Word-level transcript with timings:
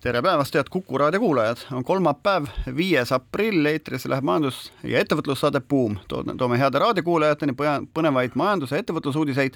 tere 0.00 0.22
päevast, 0.22 0.54
head 0.54 0.68
Kuku 0.70 0.98
raadio 0.98 1.20
kuulajad, 1.20 1.56
on 1.72 1.84
kolmapäev, 1.84 2.46
viies 2.76 3.12
aprill, 3.12 3.66
eetrisse 3.66 4.08
läheb 4.08 4.24
majandus- 4.24 4.72
ja 4.82 5.00
ettevõtlussaade 5.00 5.60
Buum. 5.60 5.96
toome 6.36 6.58
heade 6.58 6.78
raadiokuulajateni 6.78 7.52
põnevaid 7.94 8.30
majandus- 8.34 8.70
ja 8.70 8.78
ettevõtlusuudiseid 8.78 9.54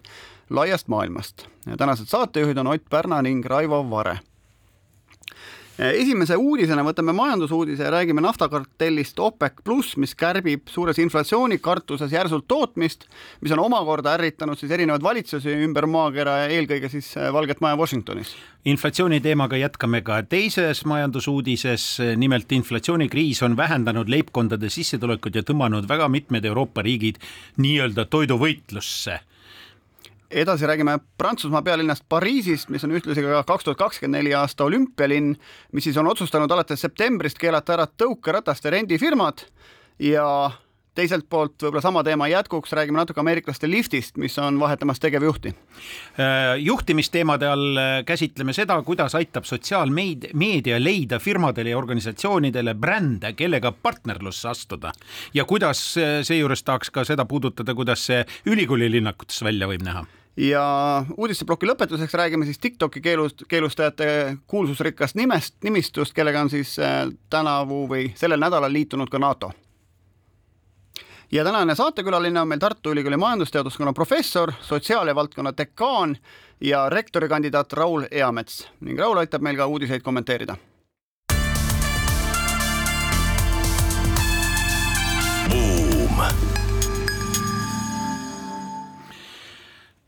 laiast 0.50 0.88
maailmast. 0.88 1.46
tänased 1.78 2.06
saatejuhid 2.06 2.58
on 2.58 2.66
Ott 2.66 2.84
Pärna 2.90 3.22
ning 3.22 3.46
Raivo 3.46 3.90
Vare 3.90 4.18
esimese 5.78 6.37
uudisena 6.38 6.84
võtame 6.87 7.12
majandusuudise 7.16 7.83
ja 7.83 7.91
räägime 7.91 8.23
naftakartellist 8.23 9.19
OPEC 9.19 9.62
pluss, 9.64 9.97
mis 9.98 10.14
kärbib 10.14 10.69
suures 10.70 10.98
inflatsioonikartuses 11.02 12.12
järsult 12.14 12.47
tootmist, 12.48 13.09
mis 13.42 13.55
on 13.55 13.64
omakorda 13.64 14.14
ärritanud 14.14 14.59
siis 14.60 14.73
erinevaid 14.74 15.02
valitsusi 15.02 15.56
ümber 15.66 15.88
maakera 15.91 16.37
ja 16.45 16.48
eelkõige 16.55 16.92
siis 16.92 17.10
äh, 17.19 17.33
Valget 17.34 17.60
Maja 17.64 17.78
Washingtonis. 17.80 18.37
inflatsiooni 18.64 19.20
teemaga 19.20 19.56
jätkame 19.56 20.00
ka 20.06 20.23
teises 20.23 20.84
majandusuudises, 20.88 21.98
nimelt 22.16 22.52
inflatsioonikriis 22.52 23.42
on 23.42 23.56
vähendanud 23.56 24.09
leibkondade 24.09 24.70
sissetulekut 24.70 25.34
ja 25.34 25.42
tõmmanud 25.42 25.88
väga 25.88 26.09
mitmed 26.09 26.45
Euroopa 26.45 26.83
riigid 26.83 27.19
nii-öelda 27.59 28.06
toiduvõitlusse 28.11 29.20
edasi 30.34 30.66
räägime 30.66 30.98
Prantsusmaa 31.18 31.62
pealinnast 31.62 32.04
Pariisist, 32.08 32.68
mis 32.68 32.84
on 32.84 32.94
ühtlasi 32.96 33.22
ka 33.22 33.42
kaks 33.46 33.64
tuhat 33.64 33.78
kakskümmend 33.78 34.18
neli 34.18 34.34
aasta 34.34 34.66
olümpialinn, 34.66 35.36
mis 35.72 35.86
siis 35.88 35.96
on 36.00 36.10
otsustanud 36.10 36.50
alates 36.50 36.82
septembrist 36.84 37.38
keelata 37.38 37.78
ära 37.78 37.86
tõukerataste 38.02 38.72
rendifirmad. 38.74 39.46
Ja 40.02 40.26
teiselt 40.94 41.26
poolt 41.30 41.58
võib-olla 41.62 41.82
sama 41.82 42.02
teema 42.06 42.28
jätkuks 42.30 42.72
räägime 42.76 43.00
natuke 43.00 43.20
ameeriklaste 43.22 43.68
liftist, 43.70 44.16
mis 44.20 44.36
on 44.38 44.58
vahetamas 44.60 45.00
tegevjuhti. 45.02 45.54
Äh, 46.18 46.54
juhtimisteemade 46.62 47.48
all 47.50 47.78
äh, 47.80 47.92
käsitleme 48.06 48.54
seda, 48.54 48.80
kuidas 48.86 49.14
aitab 49.19 49.46
sotsiaalmeedia 49.48 50.78
leida 50.82 51.19
firmadele 51.19 51.74
ja 51.74 51.78
organisatsioonidele 51.78 52.74
brände, 52.74 53.32
kellega 53.38 53.72
partnerlusse 53.72 54.48
astuda. 54.48 54.92
Ja 55.34 55.44
kuidas 55.44 55.86
äh, 55.98 56.20
seejuures 56.22 56.62
tahaks 56.62 56.91
ka 56.94 57.04
seda 57.04 57.26
puudutada, 57.26 57.74
kuidas 57.74 58.06
see 58.06 58.24
ülikooli 58.46 58.91
linnakutes 58.98 59.42
välja 59.44 59.70
võib 59.70 59.82
näha 59.86 60.06
ja 60.36 60.64
uudisteploki 61.16 61.66
lõpetuseks 61.66 62.14
räägime 62.14 62.44
siis 62.44 62.58
Tiktoki 62.58 63.00
keelust, 63.00 63.44
keelustajate 63.48 64.36
kuulsusrikkast 64.46 65.14
nimest, 65.14 65.54
nimistust, 65.64 66.14
kellega 66.14 66.41
on 66.41 66.50
siis 66.50 66.76
tänavu 67.30 67.84
või 67.91 68.08
sellel 68.18 68.42
nädalal 68.42 68.72
liitunud 68.72 69.10
ka 69.10 69.18
NATO 69.18 69.52
ja 71.32 71.44
tänane 71.44 71.74
saatekülaline 71.74 72.41
on 72.41 72.48
meil 72.48 72.60
Tartu 72.60 72.91
Ülikooli 72.91 73.16
majandusteaduskonna 73.16 73.92
professor, 73.92 74.52
sotsiaalia 74.60 75.14
valdkonna 75.14 75.52
dekaan 75.56 76.16
ja 76.60 76.88
rektorikandidaat 76.91 77.72
Raul 77.72 78.04
Eamets 78.10 78.69
ning 78.80 78.98
Raul 78.98 79.19
aitab 79.19 79.42
meil 79.42 79.56
ka 79.56 79.66
uudiseid 79.66 80.02
kommenteerida. 80.02 80.56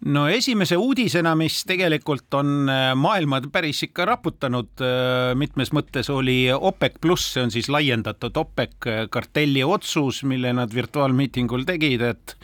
No 0.07 0.27
esimese 0.31 0.77
uudisena, 0.79 1.35
mis 1.39 1.61
tegelikult 1.67 2.35
on 2.39 2.71
äh, 2.71 2.91
maailma 2.99 3.41
päris 3.53 3.83
ikka 3.87 4.07
raputanud 4.09 4.85
äh, 4.85 5.33
mitmes 5.39 5.73
mõttes, 5.75 6.11
oli 6.13 6.47
OPEC 6.55 7.01
pluss, 7.03 7.33
see 7.35 7.45
on 7.47 7.53
siis 7.55 7.71
laiendatud 7.73 8.39
OPEC 8.39 8.91
äh, 8.91 9.03
kartelli 9.13 9.65
otsus, 9.67 10.23
mille 10.29 10.53
nad 10.57 10.75
virtuaalmiitingul 10.75 11.67
tegid, 11.69 12.07
et 12.07 12.37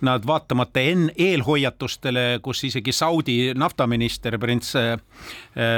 nad 0.00 0.26
vaatamata 0.26 0.80
en-, 0.80 1.10
eelhoiatustele, 1.16 2.40
kus 2.42 2.62
isegi 2.68 2.92
Saudi 2.92 3.36
naftaminister 3.58 4.38
prints 4.38 4.74
äh, 4.76 4.96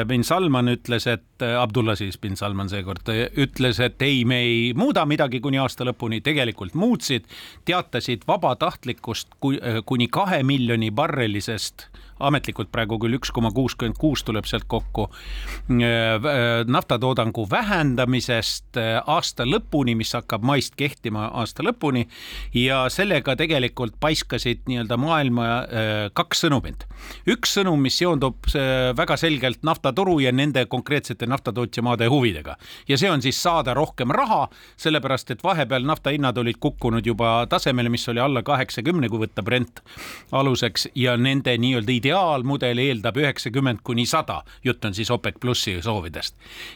bin 0.08 0.24
Salman 0.24 0.68
ütles, 0.74 1.06
et 1.10 1.44
äh, 1.44 1.56
Abdullaziz 1.60 2.18
bin 2.20 2.36
Salman 2.36 2.68
seekord 2.68 3.08
äh, 3.08 3.26
ütles, 3.40 3.80
et 3.80 4.02
ei, 4.02 4.24
me 4.24 4.42
ei 4.44 4.60
muuda 4.76 5.06
midagi 5.08 5.40
kuni 5.40 5.60
aasta 5.62 5.86
lõpuni, 5.88 6.20
tegelikult 6.24 6.76
muutsid, 6.78 7.28
teatasid 7.68 8.26
vabatahtlikust 8.28 9.38
kuni 9.40 10.08
kahe 10.12 10.42
miljoni 10.46 10.90
barrelisest 10.90 11.88
ametlikult 12.20 12.70
praegu 12.72 12.98
küll 13.00 13.18
üks 13.18 13.32
koma 13.34 13.50
kuuskümmend 13.54 13.98
kuus 14.00 14.24
tuleb 14.26 14.46
sealt 14.48 14.66
kokku, 14.70 15.08
naftatoodangu 16.66 17.46
vähendamisest 17.50 18.78
aasta 19.06 19.46
lõpuni, 19.48 19.96
mis 19.98 20.12
hakkab 20.16 20.44
maist 20.46 20.76
kehtima 20.78 21.28
aasta 21.40 21.64
lõpuni. 21.66 22.06
Ja 22.54 22.84
sellega 22.92 23.36
tegelikult 23.38 23.96
paiskasid 24.00 24.66
nii-öelda 24.68 24.96
maailma 25.00 25.46
äh, 25.50 26.00
kaks 26.16 26.44
sõnumit. 26.44 26.86
üks 27.30 27.54
sõnum, 27.56 27.80
mis 27.80 27.96
seondub 27.98 28.48
äh, 28.54 28.90
väga 28.96 29.16
selgelt 29.20 29.62
naftaturu 29.66 30.18
ja 30.20 30.32
nende 30.32 30.64
konkreetsete 30.66 31.26
naftatootjamaade 31.26 32.08
huvidega. 32.10 32.56
Ja 32.88 32.98
see 32.98 33.10
on 33.10 33.22
siis 33.22 33.40
saada 33.42 33.74
rohkem 33.74 34.10
raha, 34.14 34.48
sellepärast 34.80 35.30
et 35.30 35.44
vahepeal 35.44 35.86
nafta 35.86 36.14
hinnad 36.14 36.38
olid 36.38 36.60
kukkunud 36.60 37.06
juba 37.06 37.46
tasemele, 37.50 37.88
mis 37.88 38.08
oli 38.08 38.20
alla 38.20 38.42
kaheksakümne, 38.42 39.08
kui 39.08 39.24
võtta 39.26 39.44
Brent 39.46 39.82
aluseks 40.32 40.88
ja 40.94 41.16
nende 41.16 41.56
nii-öelda 41.58 41.92
ideaalmudel 42.10 42.78
eeldab 42.82 43.18
üheksakümmend 43.20 43.84
kuni 43.86 44.04
sada, 44.08 44.40
jutt 44.64 44.84
on 44.84 44.94
siis 44.94 45.10
OPEC 45.10 45.38
plussi 45.40 45.76
soovidest. 45.82 46.34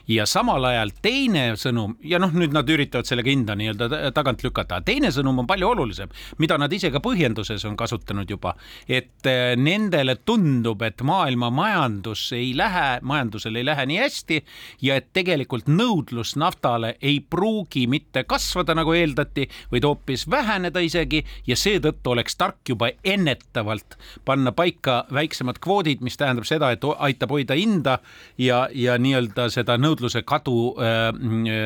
ja 0.09 0.27
samal 0.27 0.65
ajal 0.65 0.93
teine 1.03 1.55
sõnum 1.59 1.97
ja 2.05 2.21
noh, 2.23 2.31
nüüd 2.33 2.55
nad 2.55 2.69
üritavad 2.71 3.09
sellega 3.09 3.31
hinda 3.31 3.57
nii-öelda 3.59 4.13
tagant 4.15 4.45
lükata, 4.45 4.81
teine 4.85 5.11
sõnum 5.11 5.43
on 5.43 5.47
palju 5.47 5.69
olulisem, 5.69 6.13
mida 6.39 6.59
nad 6.59 6.73
ise 6.73 6.91
ka 6.95 7.03
põhjenduses 7.03 7.65
on 7.67 7.77
kasutanud 7.77 8.31
juba, 8.31 8.55
et 8.89 9.27
äh, 9.27 9.55
nendele 9.59 10.17
tundub, 10.25 10.83
et 10.83 11.03
maailma 11.03 11.51
majandus 11.51 12.29
ei 12.37 12.53
lähe, 12.57 13.01
majandusel 13.03 13.57
ei 13.57 13.67
lähe 13.67 13.87
nii 13.91 13.99
hästi 14.05 14.41
ja 14.87 15.01
et 15.01 15.11
tegelikult 15.13 15.67
nõudlus 15.69 16.37
naftale 16.39 16.95
ei 17.03 17.19
pruugi 17.21 17.87
mitte 17.91 18.25
kasvada, 18.25 18.77
nagu 18.79 18.95
eeldati, 18.95 19.49
vaid 19.73 19.89
hoopis 19.89 20.29
väheneda 20.31 20.85
isegi 20.85 21.25
ja 21.47 21.59
seetõttu 21.59 22.15
oleks 22.15 22.39
tark 22.39 22.63
juba 22.69 22.93
ennetavalt 23.05 23.99
panna 24.25 24.53
paika 24.53 25.03
väiksemad 25.25 25.61
kvoodid, 25.65 26.05
mis 26.05 26.19
tähendab 26.21 26.47
seda, 26.49 26.71
et 26.75 26.85
aitab 26.99 27.33
hoida 27.35 27.57
hinda 27.59 27.99
ja, 28.39 28.65
ja 28.73 28.99
nii-öelda 29.01 29.49
seda 29.53 29.79
nõudluse 29.81 30.25
kadu 30.27 30.75
äh, 30.77 31.09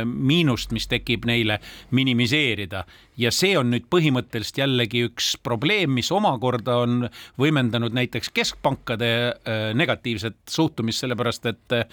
miinust, 0.05 0.73
mis 0.77 0.89
tekib 0.91 1.27
neile, 1.29 1.61
minimiseerida 1.91 2.85
ja 3.19 3.33
see 3.35 3.55
on 3.59 3.73
nüüd 3.73 3.89
põhimõtteliselt 3.91 4.61
jällegi 4.63 5.05
üks 5.09 5.33
probleem, 5.45 5.93
mis 5.99 6.11
omakorda 6.15 6.79
on 6.85 7.09
võimendanud 7.41 7.95
näiteks 7.97 8.31
keskpankade 8.35 9.11
äh, 9.11 9.63
negatiivset 9.79 10.39
suhtumist, 10.49 11.03
sellepärast 11.03 11.49
et 11.51 11.77
äh, 11.77 11.87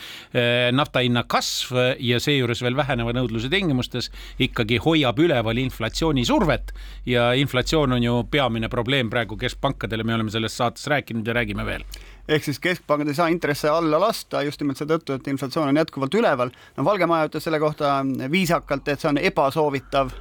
nafta 0.76 1.04
hinna 1.06 1.26
kasv 1.30 1.98
ja 2.00 2.20
seejuures 2.22 2.62
veel 2.66 2.78
väheneva 2.78 3.16
nõudluse 3.18 3.50
tingimustes 3.52 4.12
ikkagi 4.42 4.80
hoiab 4.86 5.20
üleval 5.22 5.60
inflatsiooni 5.62 6.26
survet 6.28 6.74
ja 7.10 7.32
inflatsioon 7.38 7.98
on 7.98 8.04
ju 8.06 8.20
peamine 8.32 8.70
probleem 8.70 9.10
praegu 9.10 9.38
keskpankadele, 9.40 10.06
me 10.06 10.18
oleme 10.18 10.34
sellest 10.34 10.62
saates 10.62 10.88
rääkinud 10.92 11.28
ja 11.28 11.38
räägime 11.42 11.66
veel 11.66 11.88
ehk 12.28 12.46
siis 12.46 12.58
keskpangad 12.60 13.10
ei 13.10 13.18
saa 13.18 13.28
intresse 13.30 13.70
alla 13.70 14.00
lasta 14.02 14.42
just 14.46 14.62
nimelt 14.62 14.80
seetõttu, 14.80 15.14
et 15.14 15.28
inflatsioon 15.30 15.70
on 15.70 15.78
jätkuvalt 15.78 16.16
üleval. 16.18 16.54
no 16.78 16.86
Valge 16.86 17.06
Maja 17.06 17.30
ütles 17.30 17.46
selle 17.46 17.60
kohta 17.62 18.00
viisakalt, 18.32 18.88
et 18.88 19.02
see 19.02 19.12
on 19.12 19.22
ebasoovitav 19.22 20.14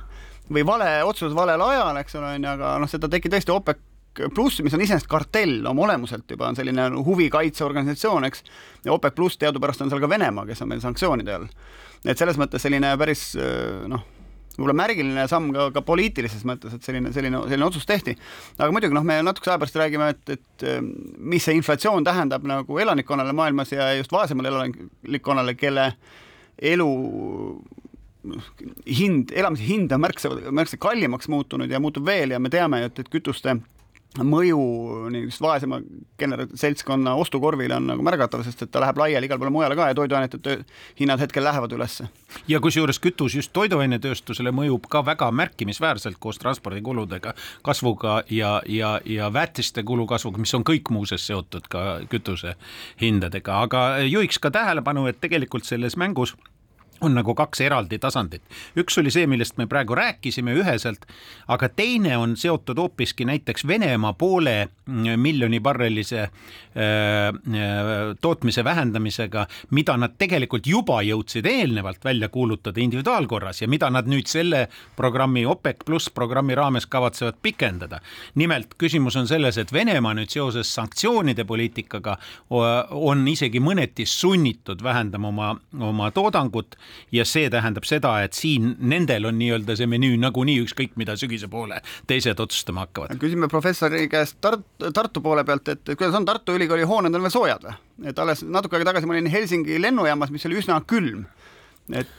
või 0.53 0.65
vale 0.67 0.91
otsus 1.05 1.35
valel 1.37 1.63
ajal, 1.65 1.99
eks 2.03 2.17
ole, 2.21 2.37
on 2.37 2.47
ju, 2.47 2.55
aga 2.57 2.77
noh, 2.83 2.91
seda 2.91 3.11
tegi 3.13 3.33
tõesti 3.33 3.55
OPEC 3.55 3.83
pluss, 4.35 4.61
mis 4.63 4.75
on 4.77 4.83
iseenesest 4.85 5.11
kartell 5.11 5.65
oma 5.67 5.89
olemuselt 5.89 6.31
juba 6.31 6.47
on 6.47 6.59
selline 6.59 6.87
huvikaitseorganisatsioon, 7.07 8.29
eks. 8.29 8.45
ja 8.85 8.93
OPEC 8.95 9.15
pluss 9.17 9.41
teadupärast 9.41 9.83
on 9.83 9.91
seal 9.91 10.03
ka 10.03 10.11
Venemaa, 10.11 10.47
kes 10.47 10.63
on 10.63 10.71
meil 10.71 10.83
sanktsioonide 10.85 11.35
all. 11.35 11.49
et 12.05 12.21
selles 12.21 12.39
mõttes 12.39 12.63
selline 12.63 12.93
päris 13.01 13.33
noh, 13.91 14.05
võib-olla 14.55 14.77
märgiline 14.85 15.27
samm 15.31 15.51
ka, 15.55 15.69
ka 15.75 15.83
poliitilises 15.87 16.45
mõttes, 16.47 16.77
et 16.77 16.87
selline, 16.87 17.11
selline, 17.15 17.41
selline 17.49 17.67
otsus 17.67 17.87
tehti. 17.89 18.15
aga 18.59 18.71
muidugi 18.75 18.95
noh, 18.95 19.07
me 19.07 19.19
natukese 19.27 19.55
aja 19.55 19.63
pärast 19.63 19.81
räägime, 19.81 20.13
et, 20.15 20.37
et 20.37 20.67
mis 21.19 21.43
see 21.43 21.57
inflatsioon 21.59 22.07
tähendab 22.07 22.47
nagu 22.47 22.79
elanikkonnale 22.79 23.35
maailmas 23.35 23.75
ja 23.75 23.91
just 23.99 24.15
vaesemale 24.15 24.53
elanikkonnale, 24.53 25.57
kelle 25.59 25.91
elu 26.63 26.91
hind, 28.99 29.33
elamise 29.35 29.67
hind 29.69 29.93
on 29.93 30.01
märksa, 30.05 30.33
märksa 30.51 30.81
kallimaks 30.81 31.29
muutunud 31.29 31.71
ja 31.71 31.81
muutub 31.81 32.07
veel 32.07 32.35
ja 32.35 32.41
me 32.43 32.53
teame, 32.53 32.85
et, 32.89 32.99
et 32.99 33.11
kütuste 33.13 33.59
mõju 34.23 34.59
niisugust 35.11 35.43
vaesema 35.43 35.81
genera-, 36.21 36.47
seltskonna 36.55 37.17
ostukorvile 37.19 37.75
on 37.75 37.89
nagu 37.91 38.05
märgatav, 38.07 38.45
sest 38.47 38.63
et 38.63 38.71
ta 38.71 38.83
läheb 38.83 38.99
laiali 39.01 39.27
igale 39.27 39.43
poole 39.43 39.51
mujale 39.51 39.77
ka 39.79 39.89
ja 39.91 39.97
toiduainete 39.99 40.59
hinnad 41.01 41.21
hetkel 41.21 41.45
lähevad 41.45 41.73
ülesse. 41.75 42.07
ja 42.49 42.61
kusjuures 42.61 43.01
kütus 43.03 43.35
just 43.35 43.53
toiduainetööstusele 43.53 44.53
mõjub 44.55 44.87
ka 44.91 45.03
väga 45.07 45.31
märkimisväärselt 45.31 46.19
koos 46.21 46.39
transpordikuludega 46.39 47.35
kasvuga 47.63 48.23
ja, 48.31 48.63
ja, 48.67 49.01
ja 49.05 49.33
väetiste 49.33 49.83
kulu 49.83 50.07
kasvuga, 50.07 50.39
mis 50.39 50.55
on 50.55 50.63
kõik 50.63 50.91
muuseas 50.91 51.27
seotud 51.27 51.67
ka 51.69 52.01
kütuse 52.11 52.55
hindadega, 53.03 53.63
aga 53.67 53.99
juhiks 54.07 54.39
ka 54.39 54.51
tähelepanu, 54.55 55.09
et 55.11 55.21
tegelikult 55.21 55.67
selles 55.67 55.97
mängus 55.99 56.37
on 57.05 57.15
nagu 57.19 57.35
kaks 57.35 57.61
eraldi 57.65 57.99
tasandit. 57.99 58.43
üks 58.77 58.99
oli 59.01 59.13
see, 59.15 59.27
millest 59.31 59.59
me 59.59 59.67
praegu 59.71 59.95
rääkisime 59.99 60.55
üheselt, 60.61 61.07
aga 61.49 61.69
teine 61.69 62.17
on 62.17 62.37
seotud 62.37 62.79
hoopiski 62.79 63.25
näiteks 63.25 63.67
Venemaa 63.67 64.13
poole 64.13 64.69
miljoni 65.17 65.61
barrelise 65.61 66.29
tootmise 68.21 68.65
vähendamisega, 68.65 69.47
mida 69.71 69.97
nad 69.97 70.17
tegelikult 70.19 70.67
juba 70.67 71.01
jõudsid 71.07 71.47
eelnevalt 71.47 72.05
välja 72.05 72.29
kuulutada 72.29 72.81
individuaalkorras 72.81 73.63
ja 73.63 73.69
mida 73.69 73.91
nad 73.91 74.09
nüüd 74.11 74.29
selle 74.29 74.67
programmi 74.97 75.45
OPEC 75.47 75.85
pluss 75.87 76.11
programmi 76.11 76.55
raames 76.55 76.87
kavatsevad 76.87 77.39
pikendada. 77.43 78.01
nimelt 78.35 78.75
küsimus 78.79 79.17
on 79.17 79.29
selles, 79.29 79.59
et 79.59 79.73
Venemaa 79.73 80.15
nüüd 80.15 80.31
seoses 80.31 80.75
sanktsioonide 80.75 81.45
poliitikaga 81.45 82.19
on 82.91 83.29
isegi 83.29 83.61
mõneti 83.61 84.07
sunnitud 84.07 84.83
vähendama 84.83 85.29
oma, 85.29 85.57
oma 85.81 86.11
toodangut 86.11 86.77
ja 87.13 87.25
see 87.29 87.51
tähendab 87.51 87.87
seda, 87.89 88.15
et 88.25 88.37
siin 88.37 88.75
nendel 88.81 89.29
on 89.31 89.39
nii-öelda 89.39 89.77
see 89.79 89.89
menüü 89.91 90.17
nagunii 90.23 90.61
ükskõik 90.65 90.97
mida 91.01 91.17
sügise 91.21 91.49
poole 91.51 91.81
teised 92.11 92.41
otsustama 92.41 92.87
hakkavad. 92.87 93.17
küsime 93.23 93.49
professori 93.49 94.09
käest 94.13 94.41
Tart-, 94.45 94.91
Tartu 94.95 95.23
poole 95.25 95.45
pealt, 95.45 95.69
et 95.69 95.95
kuidas 95.95 96.15
on 96.15 96.27
Tartu 96.29 96.57
Ülikooli 96.57 96.89
hooned 96.89 97.15
on 97.15 97.27
veel 97.27 97.35
soojad 97.35 97.69
või? 97.69 97.79
et 98.11 98.19
alles 98.19 98.45
natuke 98.47 98.77
aega 98.79 98.93
tagasi 98.93 99.07
ma 99.07 99.17
olin 99.17 99.31
Helsingi 99.31 99.81
lennujaamas, 99.83 100.35
mis 100.35 100.47
oli 100.47 100.61
üsna 100.63 100.81
külm. 100.87 101.25
et 101.93 102.11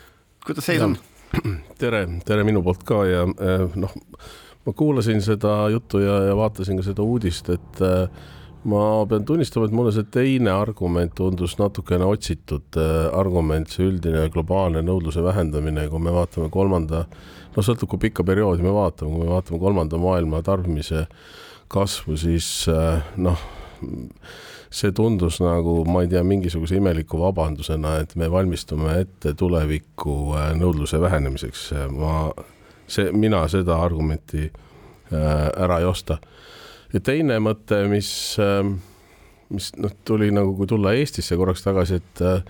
kuidas 0.46 0.66
seis 0.66 0.82
on? 0.82 0.98
tere, 1.82 2.06
tere 2.26 2.48
minu 2.48 2.64
poolt 2.64 2.84
ka 2.88 3.04
ja 3.10 3.26
eh, 3.26 3.66
noh, 3.76 3.94
ma 4.66 4.74
kuulasin 4.74 5.22
seda 5.22 5.66
juttu 5.74 6.02
ja, 6.04 6.22
ja 6.30 6.38
vaatasin 6.38 6.80
ka 6.80 6.86
seda 6.86 7.06
uudist, 7.06 7.50
et 7.54 7.82
äh, 7.86 8.08
ma 8.66 9.06
pean 9.10 9.26
tunnistama, 9.26 9.68
et 9.68 9.76
mulle 9.76 9.92
see 9.94 10.06
teine 10.14 10.50
argument 10.54 11.14
tundus 11.18 11.56
natukene 11.60 12.08
otsitud 12.10 12.78
äh, 12.82 13.08
argument, 13.14 13.70
see 13.72 13.86
üldine 13.86 14.26
globaalne 14.34 14.82
nõudluse 14.86 15.24
vähendamine, 15.26 15.86
kui 15.92 16.02
me 16.02 16.14
vaatame 16.16 16.50
kolmanda, 16.54 17.04
no 17.56 17.66
sõltub, 17.66 17.92
kui 17.94 18.08
pikka 18.08 18.26
perioodi 18.28 18.66
me 18.66 18.74
vaatame, 18.74 19.14
kui 19.14 19.26
me 19.26 19.30
vaatame 19.36 19.62
kolmanda 19.62 20.02
maailma 20.02 20.42
tarbimise 20.46 21.06
kasvu, 21.72 22.18
siis 22.18 22.50
äh, 22.72 23.06
noh, 23.22 23.46
see 24.76 24.92
tundus 24.98 25.38
nagu, 25.44 25.78
ma 25.88 26.02
ei 26.04 26.10
tea, 26.12 26.26
mingisuguse 26.26 26.80
imeliku 26.80 27.22
vabandusena, 27.22 28.00
et 28.02 28.18
me 28.20 28.32
valmistume 28.34 28.98
ette 29.06 29.36
tuleviku 29.38 30.18
äh, 30.40 30.52
nõudluse 30.58 31.02
vähenemiseks. 31.02 31.68
ma, 31.94 32.32
see, 32.88 33.12
mina 33.14 33.46
seda 33.52 33.78
argumenti 33.86 34.50
ära 35.14 35.78
ei 35.80 35.86
osta 35.86 36.18
ja 36.96 37.02
teine 37.04 37.40
mõte, 37.44 37.82
mis, 37.92 38.10
ähm, 38.42 38.78
mis 39.54 39.72
noh, 39.80 39.94
tuli 40.08 40.32
nagu, 40.34 40.56
kui 40.58 40.70
tulla 40.70 40.96
Eestisse 40.96 41.38
korraks 41.40 41.66
tagasi, 41.66 42.00
et 42.00 42.24
äh, 42.24 42.44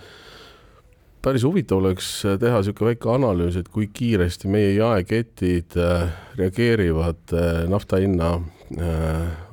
päris 1.24 1.44
huvitav 1.46 1.82
oleks 1.82 2.10
teha 2.40 2.60
niisugune 2.62 2.92
väike 2.92 3.10
analüüs, 3.16 3.58
et 3.58 3.70
kui 3.72 3.88
kiiresti 3.92 4.50
meie 4.52 4.74
jaeketid 4.76 5.78
äh, 5.82 6.08
reageerivad 6.38 7.34
äh, 7.34 7.64
nafta 7.70 8.02
hinna 8.02 8.38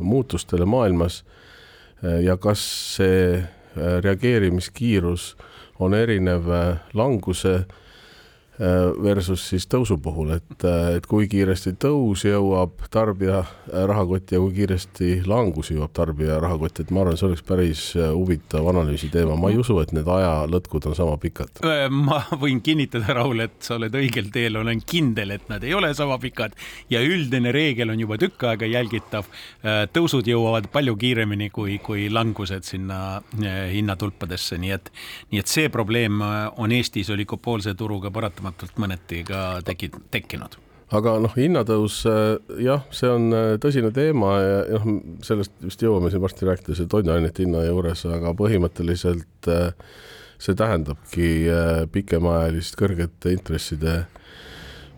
muutustele 0.01 0.65
maailmas 0.65 1.19
ja 2.01 2.33
kas 2.41 2.63
see 2.95 3.43
reageerimiskiirus 3.77 5.27
on 5.85 5.93
erinev 5.93 6.49
languse 6.97 7.51
Äh, 7.59 7.82
versus 9.03 9.41
siis 9.49 9.65
tõusu 9.65 9.97
puhul, 9.97 10.35
et, 10.35 10.65
äh, 10.67 10.95
et 10.97 11.07
kui 11.09 11.25
kiiresti 11.29 11.73
tõus 11.81 12.21
jõuab 12.27 12.83
tarbija 12.93 13.39
äh, 13.41 13.85
rahakotti 13.89 14.35
ja 14.35 14.41
kui 14.43 14.53
kiiresti 14.59 15.09
langus 15.25 15.71
jõuab 15.73 15.93
tarbija 15.93 16.37
rahakotti, 16.41 16.85
et 16.85 16.91
ma 16.93 17.01
arvan, 17.01 17.17
see 17.17 17.27
oleks 17.31 17.45
päris 17.47 17.85
huvitav 17.97 18.67
analüüsi 18.69 19.09
teema, 19.13 19.35
ma 19.39 19.49
ei 19.49 19.57
usu, 19.57 19.79
et 19.81 19.93
need 19.95 20.07
ajalõtkud 20.07 20.85
on 20.89 20.97
sama 20.97 21.17
pikad. 21.21 21.63
ma 21.89 22.19
võin 22.43 22.61
kinnitada, 22.61 23.15
Raul, 23.17 23.41
et 23.47 23.57
sa 23.65 23.79
oled 23.79 23.97
õigel 23.97 24.29
teel, 24.33 24.59
olen 24.61 24.83
kindel, 24.85 25.33
et 25.33 25.49
nad 25.49 25.65
ei 25.65 25.73
ole 25.73 25.89
sama 25.97 26.19
pikad 26.21 26.53
ja 26.93 27.01
üldine 27.01 27.51
reegel 27.55 27.89
on 27.89 28.05
juba 28.05 28.19
tükk 28.21 28.47
aega 28.51 28.69
jälgitav. 28.69 29.25
tõusud 29.93 30.29
jõuavad 30.29 30.69
palju 30.71 30.95
kiiremini 30.99 31.49
kui, 31.49 31.79
kui 31.81 32.05
langused 32.13 32.63
sinna 32.67 33.21
hinnatulpadesse, 33.41 34.61
nii 34.61 34.77
et, 34.77 34.93
nii 35.31 35.41
et 35.41 35.49
see 35.49 35.73
probleem 35.73 36.21
on 36.21 36.71
Eestis 36.71 37.09
oligopoolse 37.13 37.73
turuga 37.77 38.11
paratamatult 38.13 38.42
paratamatult 38.43 38.79
mõneti 38.81 39.23
ka 39.27 39.61
teki-, 39.65 39.91
tekkinud. 40.11 40.57
Aga 40.93 41.15
noh, 41.23 41.31
hinnatõus 41.33 42.03
jah, 42.61 42.83
see 42.93 43.09
on 43.09 43.33
äh, 43.33 43.53
tõsine 43.61 43.89
teema 43.95 44.33
ja 44.41 44.79
noh, 44.79 44.99
sellest 45.25 45.53
vist 45.63 45.81
jõuame 45.81 46.11
siin 46.11 46.21
varsti 46.21 46.45
rääkida, 46.45 46.75
see 46.77 46.89
toiduainete 46.91 47.45
hinna 47.45 47.63
juures, 47.65 48.03
aga 48.05 48.33
põhimõtteliselt 48.37 49.49
äh, 49.49 49.71
see 50.37 50.57
tähendabki 50.59 51.29
äh, 51.49 51.71
pikemaajalist 51.91 52.77
kõrgete 52.77 53.33
intresside 53.33 54.03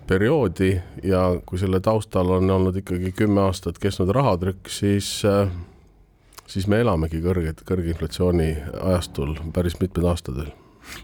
perioodi 0.10 0.74
ja 1.06 1.30
kui 1.46 1.62
selle 1.62 1.80
taustal 1.82 2.36
on 2.36 2.52
olnud 2.58 2.76
ikkagi 2.82 3.14
kümme 3.16 3.46
aastat 3.48 3.80
kestnud 3.82 4.12
rahatrükk, 4.14 4.70
siis 4.70 5.24
siis 6.46 6.68
me 6.70 6.78
elamegi 6.84 7.24
kõrget, 7.24 7.64
kõrge 7.66 7.90
inflatsiooni 7.96 8.52
ajastul 8.84 9.34
päris 9.56 9.80
mitmed 9.82 10.06
aastad 10.12 10.38
veel 10.44 10.54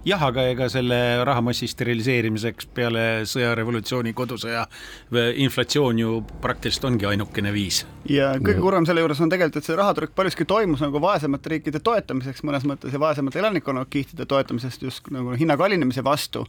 jah, 0.08 0.24
aga 0.28 0.46
ega 0.52 0.68
selle 0.72 1.00
rahamassi 1.28 1.70
steriliseerimiseks 1.72 2.70
peale 2.76 3.06
sõjarevolutsiooni, 3.30 4.14
kodusõja 4.18 4.66
inflatsioon 5.46 6.02
ju 6.02 6.18
praktiliselt 6.44 6.90
ongi 6.92 7.10
ainukene 7.10 7.54
viis. 7.54 7.84
ja 8.10 8.34
kõige 8.40 8.62
kurvem 8.62 8.86
selle 8.90 9.04
juures 9.04 9.22
on 9.22 9.32
tegelikult, 9.32 9.62
et 9.62 9.70
see 9.70 9.80
rahatrükk 9.80 10.16
paljuski 10.18 10.46
toimus 10.50 10.84
nagu 10.84 11.02
vaesemate 11.02 11.56
riikide 11.56 11.80
toetamiseks 11.84 12.46
mõnes 12.48 12.68
mõttes 12.68 12.94
ja 12.94 13.02
vaesemate 13.02 13.40
elanikkonnakihtide 13.40 14.26
toetamisest 14.26 14.88
just 14.88 15.12
nagu 15.14 15.36
hinna 15.38 15.58
kallinemise 15.58 16.04
vastu 16.04 16.48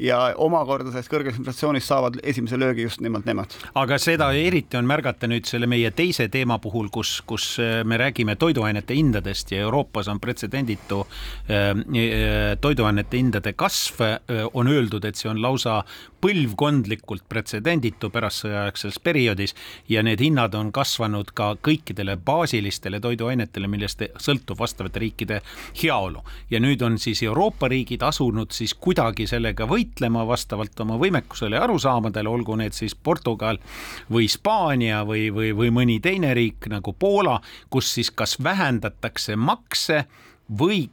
ja 0.00 0.18
omakorda 0.40 0.92
sellest 0.92 1.10
kõrgest 1.12 1.40
inflatsioonist 1.40 1.88
saavad 1.88 2.16
esimese 2.22 2.58
löögi 2.60 2.86
just 2.86 3.00
nimelt 3.04 3.26
nemad. 3.28 3.52
aga 3.74 3.98
seda 4.00 4.30
eriti 4.32 4.76
on 4.76 4.88
märgata 4.88 5.28
nüüd 5.28 5.48
selle 5.48 5.68
meie 5.68 5.90
teise 5.90 6.28
teema 6.32 6.58
puhul, 6.62 6.88
kus, 6.92 7.20
kus 7.26 7.56
äh, 7.60 7.82
me 7.84 7.98
räägime 8.00 8.36
toiduainete 8.36 8.96
hindadest 8.96 9.52
ja 9.52 9.66
Euroopas 9.66 10.08
on 10.08 10.20
pretsedenditu 10.20 11.02
äh, 11.50 11.70
äh, 11.70 12.56
toiduainete 12.60 13.16
hindade 13.16 13.52
kasv, 13.52 14.00
on 14.54 14.68
öeldud, 14.68 15.04
et 15.04 15.16
see 15.16 15.28
on 15.30 15.40
lausa 15.42 15.82
põlvkondlikult 16.22 17.24
pretsedenditu 17.28 18.10
pärastsõjaaegses 18.14 18.98
perioodis 19.02 19.54
ja 19.90 20.02
need 20.06 20.22
hinnad 20.22 20.54
on 20.54 20.70
kasvanud 20.74 21.32
ka 21.34 21.52
kõikidele 21.64 22.16
baasilistele 22.16 23.00
toiduainetele, 23.02 23.68
millest 23.68 24.04
sõltub 24.22 24.60
vastavate 24.62 25.02
riikide 25.02 25.40
heaolu. 25.82 26.22
ja 26.50 26.60
nüüd 26.60 26.82
on 26.82 26.98
siis 26.98 27.22
Euroopa 27.22 27.68
riigid 27.68 28.02
asunud 28.02 28.52
siis 28.52 28.74
kuidagi 28.74 29.26
sellega 29.26 29.66
võitlema 29.66 30.26
vastavalt 30.26 30.80
oma 30.80 30.98
võimekusele 30.98 31.56
ja 31.56 31.64
arusaamadele, 31.66 32.28
olgu 32.28 32.56
need 32.56 32.72
siis 32.72 32.94
Portugal 32.94 33.58
või 34.10 34.28
Hispaania 34.28 35.02
või, 35.04 35.30
või, 35.34 35.52
või 35.56 35.70
mõni 35.70 36.00
teine 36.00 36.34
riik 36.34 36.68
nagu 36.70 36.92
Poola, 36.92 37.40
kus 37.70 37.94
siis 37.94 38.10
kas 38.10 38.38
vähendatakse 38.42 39.36
makse 39.36 40.04
või 40.58 40.88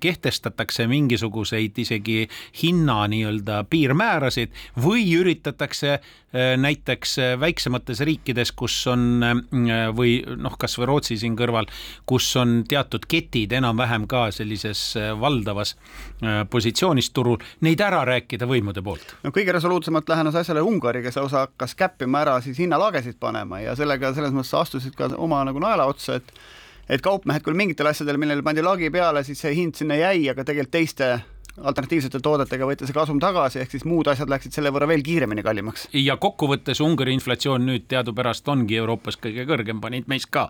kehtestatakse 0.00 0.86
mingisuguseid 0.86 1.78
isegi 1.78 2.28
hinna 2.62 3.02
nii-öelda 3.10 3.64
piirmäärasid 3.70 4.52
või 4.84 5.04
üritatakse 5.18 5.92
äh, 5.92 6.54
näiteks 6.56 7.18
äh, 7.18 7.34
väiksemates 7.40 8.00
riikides, 8.00 8.52
kus 8.52 8.76
on 8.90 9.24
äh, 9.24 9.82
või 9.96 10.20
noh, 10.36 10.56
kasvõi 10.58 10.88
Rootsi 10.88 11.18
siin 11.20 11.36
kõrval, 11.38 11.68
kus 12.06 12.30
on 12.40 12.62
teatud 12.68 13.06
ketid 13.08 13.52
enam-vähem 13.58 14.06
ka 14.08 14.28
sellises 14.32 14.94
valdavas 15.20 15.76
positsioonis 16.50 17.10
turul, 17.10 17.40
neid 17.66 17.80
ära 17.82 18.04
rääkida 18.06 18.46
võimude 18.48 18.82
poolt. 18.84 19.16
no 19.22 19.30
kõige 19.34 19.52
resoluutsemalt 19.56 20.08
lähenes 20.08 20.38
asjale 20.38 20.62
Ungari, 20.62 21.02
kes 21.02 21.18
lausa 21.20 21.46
hakkas 21.46 21.74
käppima 21.74 22.22
ära 22.22 22.40
siis 22.40 22.58
hinnalagesid 22.62 23.18
panema 23.20 23.60
ja 23.60 23.76
sellega 23.76 24.14
selles 24.14 24.34
mõttes 24.34 24.54
astusid 24.58 24.96
ka 24.96 25.10
oma 25.16 25.42
nagu 25.48 25.62
naela 25.62 25.88
otsa, 25.90 26.20
et 26.20 26.34
et 26.88 27.02
kaupmehed 27.04 27.44
küll 27.44 27.58
mingitel 27.58 27.90
asjadel, 27.90 28.18
millele 28.20 28.42
pandi 28.42 28.64
lagi 28.64 28.90
peale, 28.90 29.24
siis 29.24 29.40
see 29.40 29.54
hind 29.56 29.78
sinna 29.78 29.98
jäi, 30.00 30.28
aga 30.32 30.44
tegelikult 30.44 30.72
teiste 30.72 31.12
alternatiivsete 31.60 32.20
toodetega 32.24 32.66
võeti 32.66 32.86
see 32.88 32.96
kasum 32.96 33.18
tagasi, 33.20 33.60
ehk 33.60 33.74
siis 33.74 33.84
muud 33.88 34.08
asjad 34.08 34.30
läksid 34.30 34.54
selle 34.56 34.72
võrra 34.72 34.86
veel 34.88 35.02
kiiremini 35.04 35.44
kallimaks. 35.44 35.88
ja 35.92 36.16
kokkuvõttes 36.16 36.80
Ungari 36.80 37.12
inflatsioon 37.12 37.66
nüüd 37.66 37.84
teadupärast 37.92 38.48
ongi 38.48 38.78
Euroopas 38.80 39.18
kõige 39.20 39.44
kõrgem, 39.48 39.80
panid 39.80 40.08
meist 40.08 40.30
ka 40.32 40.48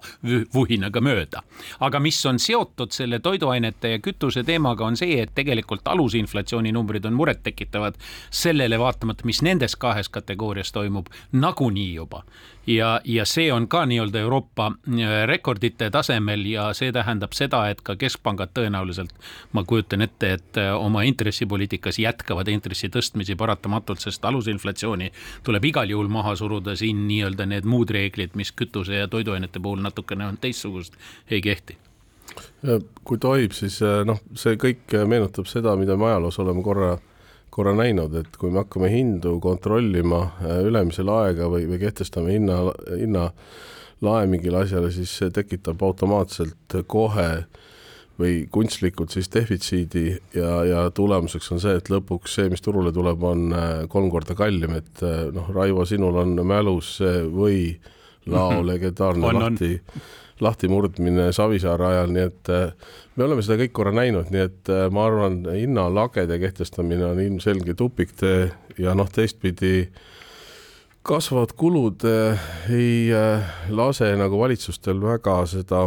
vuhinaga 0.54 1.00
mööda. 1.00 1.42
aga 1.80 2.00
mis 2.00 2.20
on 2.26 2.38
seotud 2.38 2.94
selle 2.94 3.18
toiduainete 3.18 3.96
ja 3.96 3.98
kütuse 3.98 4.44
teemaga, 4.44 4.84
on 4.84 4.96
see, 4.96 5.18
et 5.22 5.34
tegelikult 5.34 5.88
alusinflatsiooni 5.88 6.72
numbrid 6.72 7.06
on 7.06 7.18
murettekitavad 7.18 7.98
sellele 8.30 8.78
vaatamata, 8.78 9.26
mis 9.26 9.42
nendes 9.42 9.76
kahes 9.76 10.08
kategoorias 10.08 10.72
toimub, 10.72 11.10
nagunii 11.32 11.94
juba 11.94 12.22
ja, 12.66 13.00
ja 13.04 13.24
see 13.26 13.52
on 13.52 13.68
ka 13.68 13.84
nii-öelda 13.86 14.18
Euroopa 14.18 14.66
äh, 14.66 15.26
rekordite 15.26 15.90
tasemel 15.90 16.46
ja 16.46 16.68
see 16.74 16.92
tähendab 16.92 17.34
seda, 17.36 17.64
et 17.70 17.82
ka 17.82 17.96
keskpangad 17.96 18.52
tõenäoliselt, 18.54 19.14
ma 19.52 19.64
kujutan 19.64 20.02
ette, 20.06 20.32
et 20.38 20.60
äh, 20.60 20.72
oma 20.76 21.02
intressipoliitikas 21.08 21.98
jätkavad 21.98 22.48
intressi 22.48 22.88
tõstmisi 22.88 23.36
paratamatult, 23.38 24.00
sest 24.00 24.24
alusinflatsiooni 24.24 25.12
tuleb 25.44 25.70
igal 25.72 25.90
juhul 25.90 26.10
maha 26.12 26.36
suruda, 26.36 26.76
siin 26.76 27.06
nii-öelda 27.08 27.46
need 27.46 27.68
muud 27.68 27.90
reeglid, 27.90 28.36
mis 28.38 28.52
kütuse 28.52 29.02
ja 29.02 29.08
toiduainete 29.08 29.60
puhul 29.60 29.82
natukene 29.82 30.26
on 30.26 30.38
teistsugused, 30.40 30.98
ei 31.30 31.40
kehti. 31.42 31.78
Kui 33.04 33.18
tohib, 33.18 33.52
siis 33.52 33.80
äh, 33.82 34.02
noh, 34.06 34.22
see 34.38 34.56
kõik 34.60 34.94
meenutab 35.06 35.50
seda, 35.50 35.74
mida 35.76 35.98
me 35.98 36.12
ajaloos 36.12 36.38
oleme 36.38 36.62
korra 36.64 36.96
korra 37.52 37.74
näinud, 37.76 38.14
et 38.16 38.38
kui 38.40 38.52
me 38.52 38.62
hakkame 38.62 38.88
hindu 38.92 39.36
kontrollima 39.44 40.22
äh, 40.40 40.62
ülemisel 40.68 41.10
aega 41.12 41.50
või, 41.52 41.66
või 41.70 41.82
kehtestame 41.82 42.32
hinna, 42.36 42.62
hinna 42.90 43.28
lae 44.02 44.26
mingile 44.30 44.64
asjale, 44.64 44.90
siis 44.94 45.12
see 45.20 45.30
tekitab 45.34 45.82
automaatselt 45.84 46.80
kohe 46.90 47.44
või 48.20 48.42
kunstlikult 48.52 49.14
siis 49.14 49.30
defitsiidi 49.32 50.06
ja, 50.36 50.50
ja 50.68 50.82
tulemuseks 50.94 51.52
on 51.54 51.62
see, 51.62 51.76
et 51.80 51.88
lõpuks 51.92 52.36
see, 52.38 52.50
mis 52.52 52.64
turule 52.64 52.92
tuleb, 52.94 53.22
on 53.24 53.52
äh, 53.56 53.70
kolm 53.92 54.10
korda 54.12 54.36
kallim, 54.38 54.76
et 54.78 55.04
äh, 55.04 55.26
noh, 55.34 55.48
Raivo, 55.54 55.86
sinul 55.88 56.18
on 56.22 56.36
mälus 56.46 56.96
see 57.00 57.22
või 57.28 57.62
lao 58.30 58.60
mhm. 58.60 58.66
legendaarne 58.68 59.32
lahti 59.34 59.72
lahtimurdmine 60.42 61.30
Savisaare 61.32 61.86
ajal, 61.86 62.12
nii 62.14 62.24
et 62.28 62.50
äh, 62.52 62.94
me 63.16 63.26
oleme 63.26 63.44
seda 63.44 63.58
kõik 63.62 63.74
korra 63.76 63.92
näinud, 63.96 64.32
nii 64.32 64.46
et 64.46 64.72
äh, 64.72 64.86
ma 64.92 65.06
arvan, 65.08 65.42
hinnalagede 65.54 66.38
kehtestamine 66.42 67.06
on 67.12 67.20
ilmselge 67.22 67.76
tupiktee 67.78 68.50
ja 68.82 68.96
noh, 68.98 69.10
teistpidi 69.12 69.88
kasvavad 71.06 71.54
kulud 71.58 72.06
äh, 72.08 72.48
ei 72.72 73.10
lase 73.70 74.12
nagu 74.18 74.40
valitsustel 74.40 75.00
väga 75.02 75.42
seda 75.50 75.86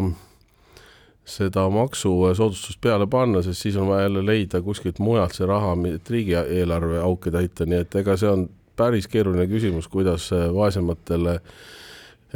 seda 1.25 1.63
maksusoodustust 1.73 2.77
peale 2.83 3.07
panna, 3.09 3.41
sest 3.41 3.63
siis 3.63 3.77
on 3.81 3.87
vaja 3.89 4.03
jälle 4.05 4.21
leida 4.25 4.59
kuskilt 4.61 4.99
mujalt 5.01 5.33
see 5.33 5.47
raha, 5.49 5.71
et 5.89 6.09
riigieelarve 6.13 6.99
auke 7.01 7.33
täita, 7.33 7.65
nii 7.65 7.79
et 7.81 7.97
ega 7.97 8.13
see 8.21 8.29
on 8.29 8.43
päris 8.77 9.07
keeruline 9.09 9.47
küsimus, 9.49 9.87
kuidas 9.89 10.27
vaesematele 10.53 11.39
äh, 11.39 11.57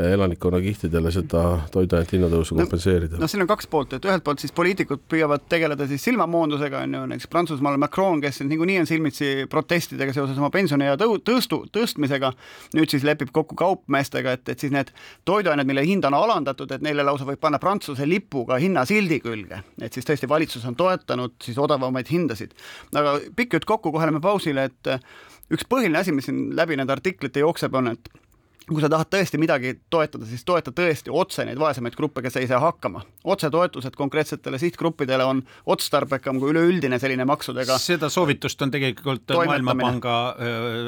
elanikkonnakihtidele 0.08 1.12
seda 1.12 1.44
toiduainete 1.72 2.18
hinnatõusu 2.18 2.56
kompenseerida? 2.58 3.20
no 3.20 3.28
siin 3.28 3.44
on 3.44 3.50
kaks 3.50 3.68
poolt, 3.72 3.94
et 3.98 4.06
ühelt 4.08 4.24
poolt 4.24 4.44
siis 4.44 4.54
poliitikud 4.56 5.02
püüavad 5.12 5.46
tegeleda 5.52 5.88
siis 5.90 6.04
silmamoondusega, 6.08 6.84
on 6.86 6.96
ju, 6.98 7.02
näiteks 7.12 7.30
Prantsusmaal 7.32 7.78
Macron, 7.82 8.22
kes 8.22 8.42
niikuinii 8.46 8.80
on 8.84 8.90
silmitsi 8.90 9.32
protestidega 9.50 10.14
seoses 10.16 10.38
oma 10.40 10.52
pensioniea 10.54 10.96
tõu-, 11.00 11.20
tõustu, 11.26 11.62
tõstmisega, 11.76 12.32
nüüd 12.78 12.94
siis 12.94 13.04
lepib 13.08 13.34
kokku 13.36 13.58
kaupmeestega, 13.60 14.38
et, 14.38 14.54
et 14.54 14.66
siis 14.66 14.74
need 14.76 14.94
toiduained, 15.28 15.68
mille 15.68 15.84
hind 15.88 16.08
on 16.08 16.18
alandatud, 16.18 16.72
et 16.72 16.86
neile 16.86 17.06
lausa 17.08 17.28
võib 17.28 17.42
panna 17.42 17.60
Prantsuse 17.60 18.08
lipuga 18.08 18.60
hinnasildi 18.62 19.20
külge, 19.26 19.64
et 19.82 19.94
siis 19.94 20.08
tõesti 20.08 20.30
valitsus 20.30 20.66
on 20.70 20.78
toetanud 20.80 21.36
siis 21.44 21.60
odavamaid 21.60 22.08
hindasid. 22.12 22.56
aga 22.96 23.20
pikk 23.36 23.60
jutt 23.60 23.70
kokku, 23.70 23.92
kohe 23.92 24.08
lähme 24.08 24.24
pausile, 24.24 24.70
et 24.70 24.96
üks 25.54 25.68
põhiline 25.70 26.00
asi, 26.00 26.16
mis 26.16 26.30
siin 26.30 26.50
läbi 26.56 26.78
nende 26.80 26.94
artiklite 26.96 27.44
jookseb, 27.44 27.76
on, 27.76 27.94
et 27.96 28.12
kui 28.76 28.84
sa 28.84 28.90
tahad 28.92 29.10
tõesti 29.14 29.40
midagi 29.42 29.74
toetada, 29.90 30.28
siis 30.30 30.46
toeta 30.48 30.74
tõesti 30.76 31.14
otse 31.14 31.46
neid 31.48 31.60
vaesemaid 31.62 31.98
gruppe, 31.98 32.24
kes 32.26 32.40
ei 32.42 32.48
saa 32.48 32.60
hakkama. 32.64 33.04
otsetoetused 33.24 33.96
konkreetsetele 33.98 34.60
sihtgruppidele 34.60 35.26
on 35.26 35.44
otstarbekam 35.66 36.40
kui 36.40 36.54
üleüldine 36.54 37.00
selline 37.00 37.26
maksudega. 37.26 37.78
seda 37.78 38.10
soovitust 38.10 38.62
on 38.62 38.72
tegelikult 38.72 39.36
Maailmapanga 39.36 40.36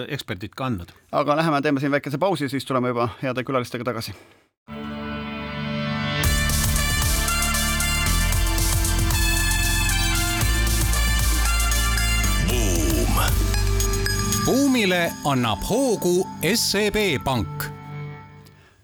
eksperdid 0.07 0.55
ka 0.55 0.65
andnud. 0.65 0.93
aga 1.11 1.35
läheme 1.35 1.61
teeme 1.61 1.79
siin 1.79 1.91
väikese 1.91 2.17
pausi, 2.17 2.49
siis 2.49 2.65
tuleme 2.65 2.93
juba 2.93 3.09
heade 3.21 3.43
külalistega 3.43 3.83
tagasi 3.83 4.15
buumile 14.81 15.11
annab 15.25 15.59
hoogu 15.69 16.27
SEB 16.55 16.95
Pank. 17.23 17.63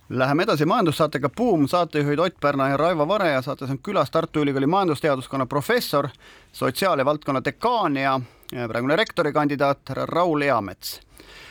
Läheme 0.09 0.43
edasi 0.43 0.65
majandussaatega 0.65 1.29
Buum, 1.29 1.67
saatejuhid 1.67 2.19
Ott 2.19 2.35
Pärna 2.39 2.67
ja 2.69 2.77
Raivo 2.77 3.07
Vare 3.07 3.31
ja 3.31 3.41
saates 3.41 3.69
on 3.69 3.79
külas 3.79 4.11
Tartu 4.11 4.39
Ülikooli 4.39 4.67
majandusteaduskonna 4.67 5.45
professor, 5.45 6.07
sotsiaal- 6.53 6.99
ja 6.99 7.05
valdkonna 7.05 7.41
dekaan 7.45 7.97
ja 7.97 8.21
praegune 8.67 8.95
rektorikandidaat 8.95 9.89
härra 9.89 10.05
Raul 10.05 10.41
Eamets. 10.41 10.99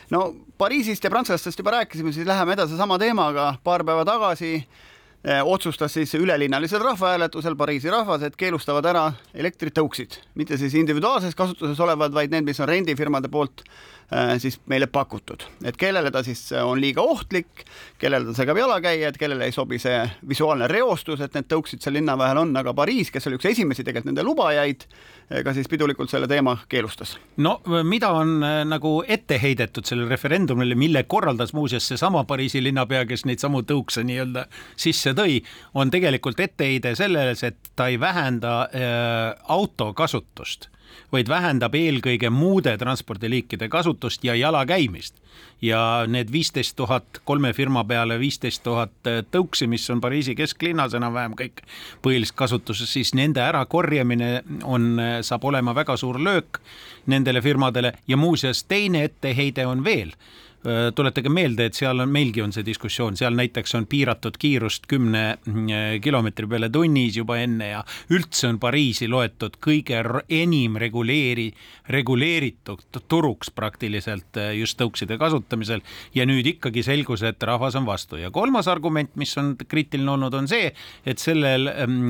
no 0.09 0.35
Pariisist 0.57 1.03
ja 1.03 1.09
prantslastest 1.09 1.59
juba 1.59 1.71
rääkisime, 1.71 2.11
siis 2.11 2.27
läheme 2.27 2.53
edasi 2.53 2.77
sama 2.77 2.99
teemaga. 2.99 3.55
paar 3.63 3.83
päeva 3.83 4.05
tagasi 4.05 4.67
eh, 5.23 5.43
otsustas 5.43 5.93
siis 5.93 6.15
ülelinnalisel 6.15 6.79
rahvahääletusel 6.79 7.55
Pariisi 7.55 7.89
rahvas, 7.89 8.21
et 8.21 8.35
keelustavad 8.35 8.85
ära 8.85 9.11
elektritõuksid, 9.33 10.11
mitte 10.35 10.57
siis 10.57 10.73
individuaalses 10.73 11.35
kasutuses 11.35 11.79
olevad, 11.79 12.13
vaid 12.13 12.31
need, 12.31 12.43
mis 12.43 12.59
on 12.59 12.67
rendifirmade 12.67 13.27
poolt 13.27 13.63
siis 14.39 14.55
meile 14.71 14.87
pakutud, 14.87 15.43
et 15.67 15.75
kellele 15.77 16.11
ta 16.15 16.21
siis 16.23 16.39
äh, 16.55 16.63
on 16.63 16.79
liiga 16.79 17.03
ohtlik, 17.03 17.65
kellele 17.99 18.29
ta 18.29 18.35
segab 18.37 18.57
jalakäijad, 18.57 19.17
kellele 19.19 19.49
ei 19.49 19.51
sobi 19.51 19.79
see 19.83 19.99
visuaalne 20.29 20.69
reostus, 20.71 21.19
et 21.21 21.35
need 21.35 21.49
tõuksid 21.51 21.83
seal 21.83 21.97
linna 21.97 22.15
vahel 22.19 22.39
on, 22.39 22.53
aga 22.55 22.71
Pariis, 22.77 23.11
kes 23.11 23.27
oli 23.27 23.35
üks 23.35 23.49
esimesi 23.51 23.83
tegelikult 23.83 24.13
nende 24.13 24.23
lubajaid, 24.23 24.85
ka 25.43 25.51
siis 25.51 25.67
pidulikult 25.67 26.11
selle 26.13 26.29
teema 26.31 26.55
keelustas. 26.71 27.17
no 27.43 27.57
mida 27.83 28.13
on 28.15 28.37
äh, 28.47 28.61
nagu 28.67 29.01
ette 29.07 29.41
heidetud 29.43 29.83
sellele 29.83 30.07
referendumile, 30.15 30.79
mille 30.79 31.03
korraldas 31.03 31.51
muuseas 31.53 31.87
seesama 31.91 32.23
Pariisi 32.23 32.63
linnapea, 32.63 33.03
kes 33.11 33.25
neid 33.27 33.43
samu 33.43 33.65
tõukse 33.67 34.05
nii-öelda 34.07 34.47
sisse 34.79 35.11
tõi, 35.17 35.41
on 35.75 35.91
tegelikult 35.91 36.39
etteheide 36.39 36.95
selles, 36.95 37.43
et 37.43 37.59
ta 37.75 37.91
ei 37.91 37.99
vähenda 37.99 38.55
äh, 38.71 39.35
auto 39.51 39.91
kasutust 39.93 40.69
vaid 41.11 41.29
vähendab 41.29 41.75
eelkõige 41.75 42.29
muude 42.29 42.77
transpordiliikide 42.77 43.69
kasutust 43.69 44.23
ja 44.23 44.35
jalakäimist. 44.35 45.15
ja 45.61 46.05
need 46.07 46.31
viisteist 46.31 46.75
tuhat 46.75 47.21
kolme 47.25 47.53
firma 47.53 47.83
peale 47.83 48.19
viisteist 48.19 48.63
tuhat 48.63 48.91
tõuksi, 49.31 49.67
mis 49.67 49.89
on 49.89 50.01
Pariisi 50.01 50.35
kesklinnas 50.35 50.93
enam-vähem 50.93 51.33
kõik 51.33 51.61
põhiliselt 52.01 52.35
kasutuses, 52.35 52.93
siis 52.93 53.13
nende 53.13 53.41
ärakorjamine 53.41 54.43
on, 54.63 55.01
saab 55.21 55.43
olema 55.43 55.75
väga 55.75 55.97
suur 55.97 56.19
löök 56.21 56.59
nendele 57.05 57.41
firmadele 57.41 57.93
ja 58.07 58.17
muuseas 58.17 58.63
teine 58.63 59.03
etteheide 59.03 59.65
on 59.65 59.83
veel 59.83 60.13
Äh, 60.13 60.46
tuletage 60.95 61.29
meelde, 61.29 61.67
et 61.69 61.77
seal 61.77 62.01
on, 62.01 62.09
meilgi 62.09 62.41
on 62.41 62.51
see 62.51 62.65
diskussioon, 62.65 63.15
seal 63.17 63.35
näiteks 63.37 63.75
on 63.77 63.85
piiratud 63.87 64.39
kiirust 64.41 64.87
kümne 64.89 65.23
äh, 65.29 65.83
kilomeetri 66.01 66.47
peale 66.49 66.69
tunnis 66.73 67.17
juba 67.19 67.37
enne 67.39 67.69
ja 67.69 67.83
üldse 68.13 68.49
on 68.49 68.57
Pariisi 68.59 69.07
loetud 69.07 69.59
kõige 69.63 70.01
enim 70.33 70.79
reguleeri, 70.81 71.51
reguleeritud 71.93 73.01
turuks 73.07 73.51
praktiliselt 73.53 74.39
äh, 74.41 74.55
just 74.57 74.79
tõukside 74.81 75.19
kasutamisel. 75.21 75.83
ja 76.15 76.25
nüüd 76.25 76.49
ikkagi 76.55 76.83
selgus, 76.83 77.23
et 77.23 77.43
rahvas 77.43 77.77
on 77.77 77.85
vastu 77.85 78.17
ja 78.17 78.31
kolmas 78.31 78.67
argument, 78.67 79.13
mis 79.15 79.37
on 79.37 79.55
kriitiline 79.57 80.11
olnud, 80.11 80.33
on 80.33 80.49
see, 80.49 80.73
et 81.05 81.21
sellel 81.21 81.69
ähm, 81.69 82.09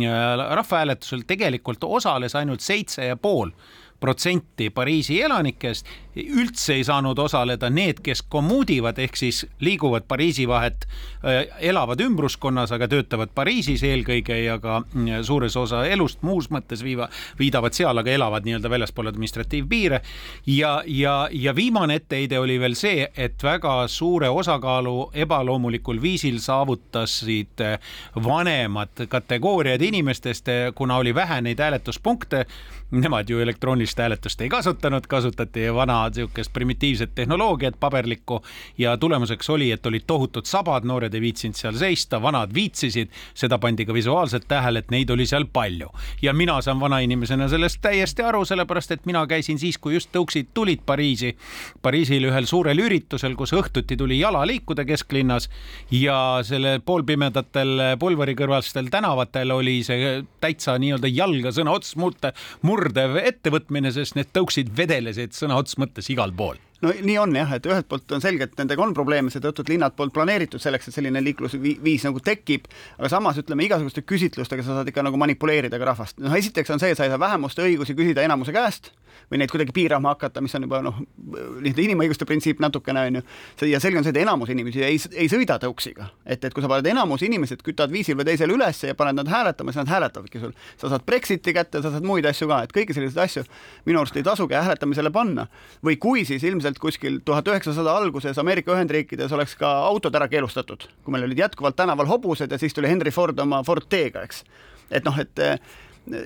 rahvahääletusel 0.55 1.27
tegelikult 1.27 1.83
osales 1.83 2.35
ainult 2.35 2.63
seitse 2.63 3.11
ja 3.11 3.19
pool 3.19 3.51
protsenti 3.99 4.69
Pariisi 4.69 5.21
elanikest, 5.21 5.87
üldse 6.17 6.73
ei 6.77 6.83
saanud 6.83 7.19
osaleda 7.19 7.69
need, 7.69 8.01
kes 8.03 8.21
kommuudivad 8.29 8.97
ehk 8.99 9.17
siis 9.19 9.43
liiguvad 9.63 10.07
Pariisi 10.07 10.47
vahet, 10.47 10.87
äh, 11.23 11.43
elavad 11.69 12.01
ümbruskonnas, 12.01 12.71
aga 12.75 12.87
töötavad 12.91 13.33
Pariisis 13.35 13.83
eelkõige 13.83 14.37
ja 14.43 14.57
ka 14.63 14.79
mm, 14.81 15.23
suures 15.27 15.57
osa 15.57 15.83
elust 15.85 16.23
muus 16.27 16.49
mõttes 16.53 16.83
viiva, 16.83 17.09
viidavad 17.39 17.75
seal, 17.77 17.97
aga 17.97 18.11
elavad 18.11 18.47
nii-öelda 18.47 18.69
väljaspool 18.69 19.11
administratiivpiire. 19.11 20.01
ja, 20.47 20.81
ja, 20.85 21.17
ja 21.31 21.55
viimane 21.55 21.99
etteheide 22.01 22.39
oli 22.39 22.59
veel 22.59 22.75
see, 22.75 23.07
et 23.17 23.43
väga 23.43 23.87
suure 23.87 24.29
osakaalu 24.29 25.11
ebaloomulikul 25.13 26.01
viisil 26.01 26.39
saavutasid 26.39 27.61
äh, 27.61 27.79
vanemad 28.15 29.07
kategooriad 29.09 29.81
inimestest, 29.81 30.47
äh, 30.47 30.73
kuna 30.75 30.97
oli 30.97 31.15
vähe 31.15 31.41
neid 31.41 31.59
hääletuspunkte 31.59 32.45
nemad 32.91 33.29
ju 33.29 33.39
elektroonilist 33.39 33.99
hääletust 33.99 34.41
ei 34.41 34.49
kasutanud, 34.49 35.07
kasutati 35.07 35.73
vana 35.73 36.06
niisugust 36.15 36.53
primitiivset 36.53 37.15
tehnoloogiat, 37.15 37.75
paberlikku 37.79 38.41
ja 38.77 38.97
tulemuseks 38.97 39.49
oli, 39.49 39.71
et 39.71 39.85
olid 39.85 40.05
tohutud 40.07 40.45
sabad, 40.45 40.85
noored 40.87 41.13
ei 41.13 41.21
viitsinud 41.21 41.57
seal 41.57 41.77
seista, 41.77 42.21
vanad 42.21 42.53
viitsisid, 42.53 43.11
seda 43.33 43.57
pandi 43.57 43.85
ka 43.85 43.93
visuaalselt 43.93 44.47
tähele, 44.47 44.79
et 44.79 44.91
neid 44.91 45.09
oli 45.09 45.25
seal 45.25 45.45
palju. 45.53 45.89
ja 46.21 46.33
mina 46.33 46.61
saan 46.61 46.79
vanainimesena 46.79 47.47
sellest 47.47 47.81
täiesti 47.81 48.23
aru, 48.23 48.45
sellepärast 48.45 48.91
et 48.91 49.05
mina 49.05 49.25
käisin 49.27 49.59
siis, 49.59 49.77
kui 49.77 49.93
just 49.93 50.09
tõuksid 50.15 50.53
tulid 50.53 50.85
Pariisi, 50.85 51.35
Pariisil 51.81 52.29
ühel 52.29 52.45
suurel 52.45 52.79
üritusel, 52.79 53.35
kus 53.35 53.53
õhtuti 53.53 53.97
tuli 53.97 54.19
jala 54.19 54.45
liikuda 54.47 54.85
kesklinnas 54.85 55.49
ja 55.91 56.39
selle 56.43 56.79
poolpimedatel 56.85 57.97
pulverikõrvastel 57.99 58.89
tänavatel 58.93 59.51
oli 59.51 59.81
see 59.83 60.21
täitsa 60.41 60.77
nii-öelda 60.79 61.11
jalga 61.11 61.51
sõna 61.55 61.73
otseses 61.77 61.97
mõttes 61.97 62.47
murdev 62.61 63.17
ettevõtmine, 63.21 63.91
sest 63.91 64.15
need 64.17 64.29
tõuksid 64.35 64.71
vedelesid 64.77 65.33
sõna 65.37 65.57
otseses 65.57 65.81
mõttes 65.81 65.96
igal 66.13 66.33
pool 66.37 66.57
no 66.81 66.91
nii 66.93 67.17
on 67.17 67.35
jah, 67.35 67.53
et 67.57 67.65
ühelt 67.65 67.87
poolt 67.89 68.11
on 68.13 68.21
selge, 68.21 68.47
et 68.47 68.59
nendega 68.59 68.83
on 68.83 68.93
probleeme, 68.97 69.31
seetõttu, 69.33 69.65
et 69.65 69.73
linnad 69.73 69.95
poolt 69.97 70.13
planeeritud 70.13 70.61
selleks, 70.61 70.89
et 70.89 70.97
selline 70.97 71.23
liiklusviis 71.25 72.05
nagu 72.05 72.21
tekib, 72.23 72.67
aga 72.99 73.09
samas 73.09 73.39
ütleme, 73.41 73.65
igasuguste 73.65 74.03
küsitlustega 74.05 74.65
sa 74.65 74.79
saad 74.79 74.91
ikka 74.91 75.05
nagu 75.05 75.17
manipuleerida 75.17 75.79
ka 75.81 75.89
rahvast. 75.91 76.19
noh, 76.21 76.37
esiteks 76.37 76.75
on 76.75 76.83
see, 76.83 76.93
et 76.93 76.99
sa 76.99 77.07
ei 77.07 77.13
saa 77.13 77.21
vähemuste 77.21 77.65
õigusi 77.65 77.97
küsida 77.97 78.25
enamuse 78.25 78.53
käest 78.55 78.91
või 79.31 79.41
neid 79.41 79.51
kuidagi 79.51 79.73
piirama 79.75 80.13
hakata, 80.15 80.41
mis 80.43 80.55
on 80.57 80.67
juba 80.67 80.81
noh, 80.85 80.99
nii-öelda 81.27 81.83
inimõiguste 81.83 82.27
printsiip 82.27 82.61
natukene 82.63 83.05
on 83.09 83.19
ju. 83.19 83.23
ja 83.71 83.81
selge 83.83 84.01
on 84.01 84.07
see, 84.07 84.13
et 84.15 84.21
enamus 84.21 84.51
inimesi 84.53 84.83
ei, 84.85 84.99
ei 85.13 85.29
sõida 85.31 85.57
tõuksiga, 85.61 86.09
et, 86.25 86.43
et 86.43 86.53
kui 86.53 86.63
sa 86.63 86.71
paned 86.71 86.87
enamus 86.91 87.23
inimesed, 87.27 87.63
kütad 87.65 87.91
viisil 87.93 88.17
või 88.19 88.27
teisel 88.29 88.53
üles 88.53 88.83
ja 88.83 88.95
paned 88.97 89.19
nad 89.19 89.31
hääletama, 89.31 89.73
siis 89.73 89.83
nad 89.83 89.93
hääletavadki 89.93 90.41
sul. 90.43 90.53
sa 90.77 90.91
saad 90.91 91.05
Brexiti 91.07 91.53
kätte, 91.55 91.81
sa 91.81 91.91
saad 91.93 92.05
muid 92.07 92.25
asju 92.29 92.49
ka, 92.51 92.61
et 92.67 92.75
kõiki 92.75 92.95
selliseid 92.97 93.23
asju 93.23 93.45
minu 93.85 94.01
arust 94.01 94.17
ei 94.17 94.25
tasugi 94.25 94.57
hääletamisele 94.57 95.11
panna. 95.11 95.47
või 95.83 95.97
kui, 95.97 96.25
siis 96.25 96.43
ilmselt 96.43 96.79
kuskil 96.79 97.19
tuhat 97.25 97.47
üheksasada 97.47 97.95
alguses 97.97 98.37
Ameerika 98.37 98.73
Ühendriikides 98.75 99.33
oleks 99.33 99.55
ka 99.55 99.71
autod 99.87 100.15
ära 100.15 100.27
keelustatud, 100.27 100.87
kui 101.03 101.11
meil 101.11 101.27
olid 101.27 101.39
jätkuvalt 101.39 101.75
tänaval 101.75 102.07
hobused 102.07 102.51
ja 102.51 102.57
siis 102.57 102.73
tuli 102.73 102.89
Henry 102.89 103.11
Ford 103.11 103.39
oma 103.39 103.63
Ford 103.63 103.87
T-ga, 103.89 104.23
eks. 104.27 104.43
et 104.91 105.05
noh, 105.05 105.19
et 105.19 105.45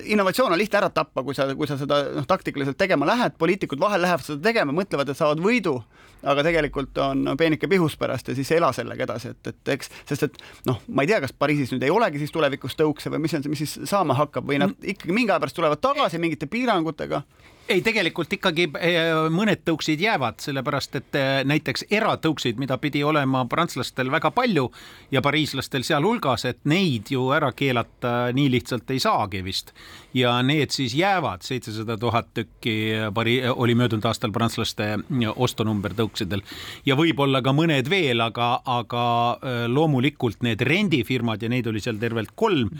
innovatsioon 0.04 0.52
on 0.52 0.58
lihtne 0.58 0.78
ära 0.78 0.90
tappa, 0.94 1.22
kui 1.26 1.34
sa, 1.34 1.48
kui 1.58 1.66
sa 1.66 1.76
seda 1.80 2.00
noh, 2.14 2.26
taktikaliselt 2.28 2.78
tegema 2.78 3.06
lähed, 3.08 3.36
poliitikud 3.38 3.80
vahel 3.80 4.02
lähevad 4.04 4.24
seda 4.26 4.42
tegema, 4.44 4.74
mõtlevad, 4.76 5.10
et 5.10 5.18
saavad 5.18 5.42
võidu, 5.42 5.74
aga 6.22 6.44
tegelikult 6.46 6.98
on 7.02 7.32
peenike 7.38 7.68
pihus 7.70 7.96
pärast 7.98 8.30
ja 8.30 8.36
siis 8.38 8.50
ei 8.52 8.60
ela 8.60 8.72
sellega 8.76 9.06
edasi, 9.08 9.32
et, 9.34 9.52
et 9.52 9.72
eks, 9.76 9.90
sest 10.08 10.28
et 10.28 10.38
noh, 10.68 10.78
ma 10.88 11.04
ei 11.04 11.10
tea, 11.10 11.20
kas 11.24 11.34
Pariisis 11.34 11.74
nüüd 11.74 11.86
ei 11.86 11.94
olegi 11.94 12.22
siis 12.22 12.34
tulevikus 12.34 12.78
tõukse 12.78 13.10
või 13.12 13.24
mis 13.24 13.34
on 13.38 13.44
see, 13.44 13.52
mis 13.52 13.64
siis 13.64 13.90
saama 13.90 14.16
hakkab 14.18 14.46
või 14.48 14.60
nad 14.62 14.76
ikkagi 14.94 15.14
mingi 15.14 15.34
aja 15.34 15.42
pärast 15.42 15.58
tulevad 15.58 15.82
tagasi 15.82 16.22
mingite 16.22 16.46
piirangutega 16.50 17.24
ei, 17.72 17.82
tegelikult 17.84 18.32
ikkagi 18.36 18.66
eh, 18.80 18.98
mõned 19.32 19.62
tõuksid 19.66 20.00
jäävad, 20.02 20.40
sellepärast 20.44 20.98
et 20.98 21.18
eh, 21.18 21.30
näiteks 21.48 21.86
eratõuksid, 21.92 22.58
mida 22.60 22.76
pidi 22.82 23.02
olema 23.06 23.44
prantslastel 23.50 24.10
väga 24.12 24.30
palju 24.34 24.68
ja 25.12 25.22
pariislastel 25.24 25.84
sealhulgas, 25.86 26.44
et 26.50 26.60
neid 26.68 27.12
ju 27.12 27.30
ära 27.34 27.52
keelata 27.56 28.32
nii 28.36 28.50
lihtsalt 28.52 28.90
ei 28.92 29.00
saagi 29.02 29.42
vist. 29.44 29.72
ja 30.14 30.34
need 30.44 30.70
siis 30.70 30.94
jäävad, 30.94 31.40
seitsesada 31.42 31.96
tuhat 31.96 32.34
tükki 32.34 32.74
pari-, 33.14 33.40
oli 33.48 33.74
möödunud 33.74 34.04
aastal 34.04 34.32
prantslaste 34.32 34.98
ostunumber 35.36 35.94
tõuksidel 35.96 36.42
ja 36.86 36.96
võib-olla 36.98 37.40
ka 37.42 37.54
mõned 37.56 37.88
veel, 37.88 38.20
aga, 38.20 38.50
aga 38.68 39.04
eh, 39.40 39.64
loomulikult 39.72 40.44
need 40.44 40.60
rendifirmad 40.68 41.42
ja 41.42 41.48
neid 41.52 41.66
oli 41.70 41.80
seal 41.80 42.00
tervelt 42.02 42.34
kolm, 42.36 42.74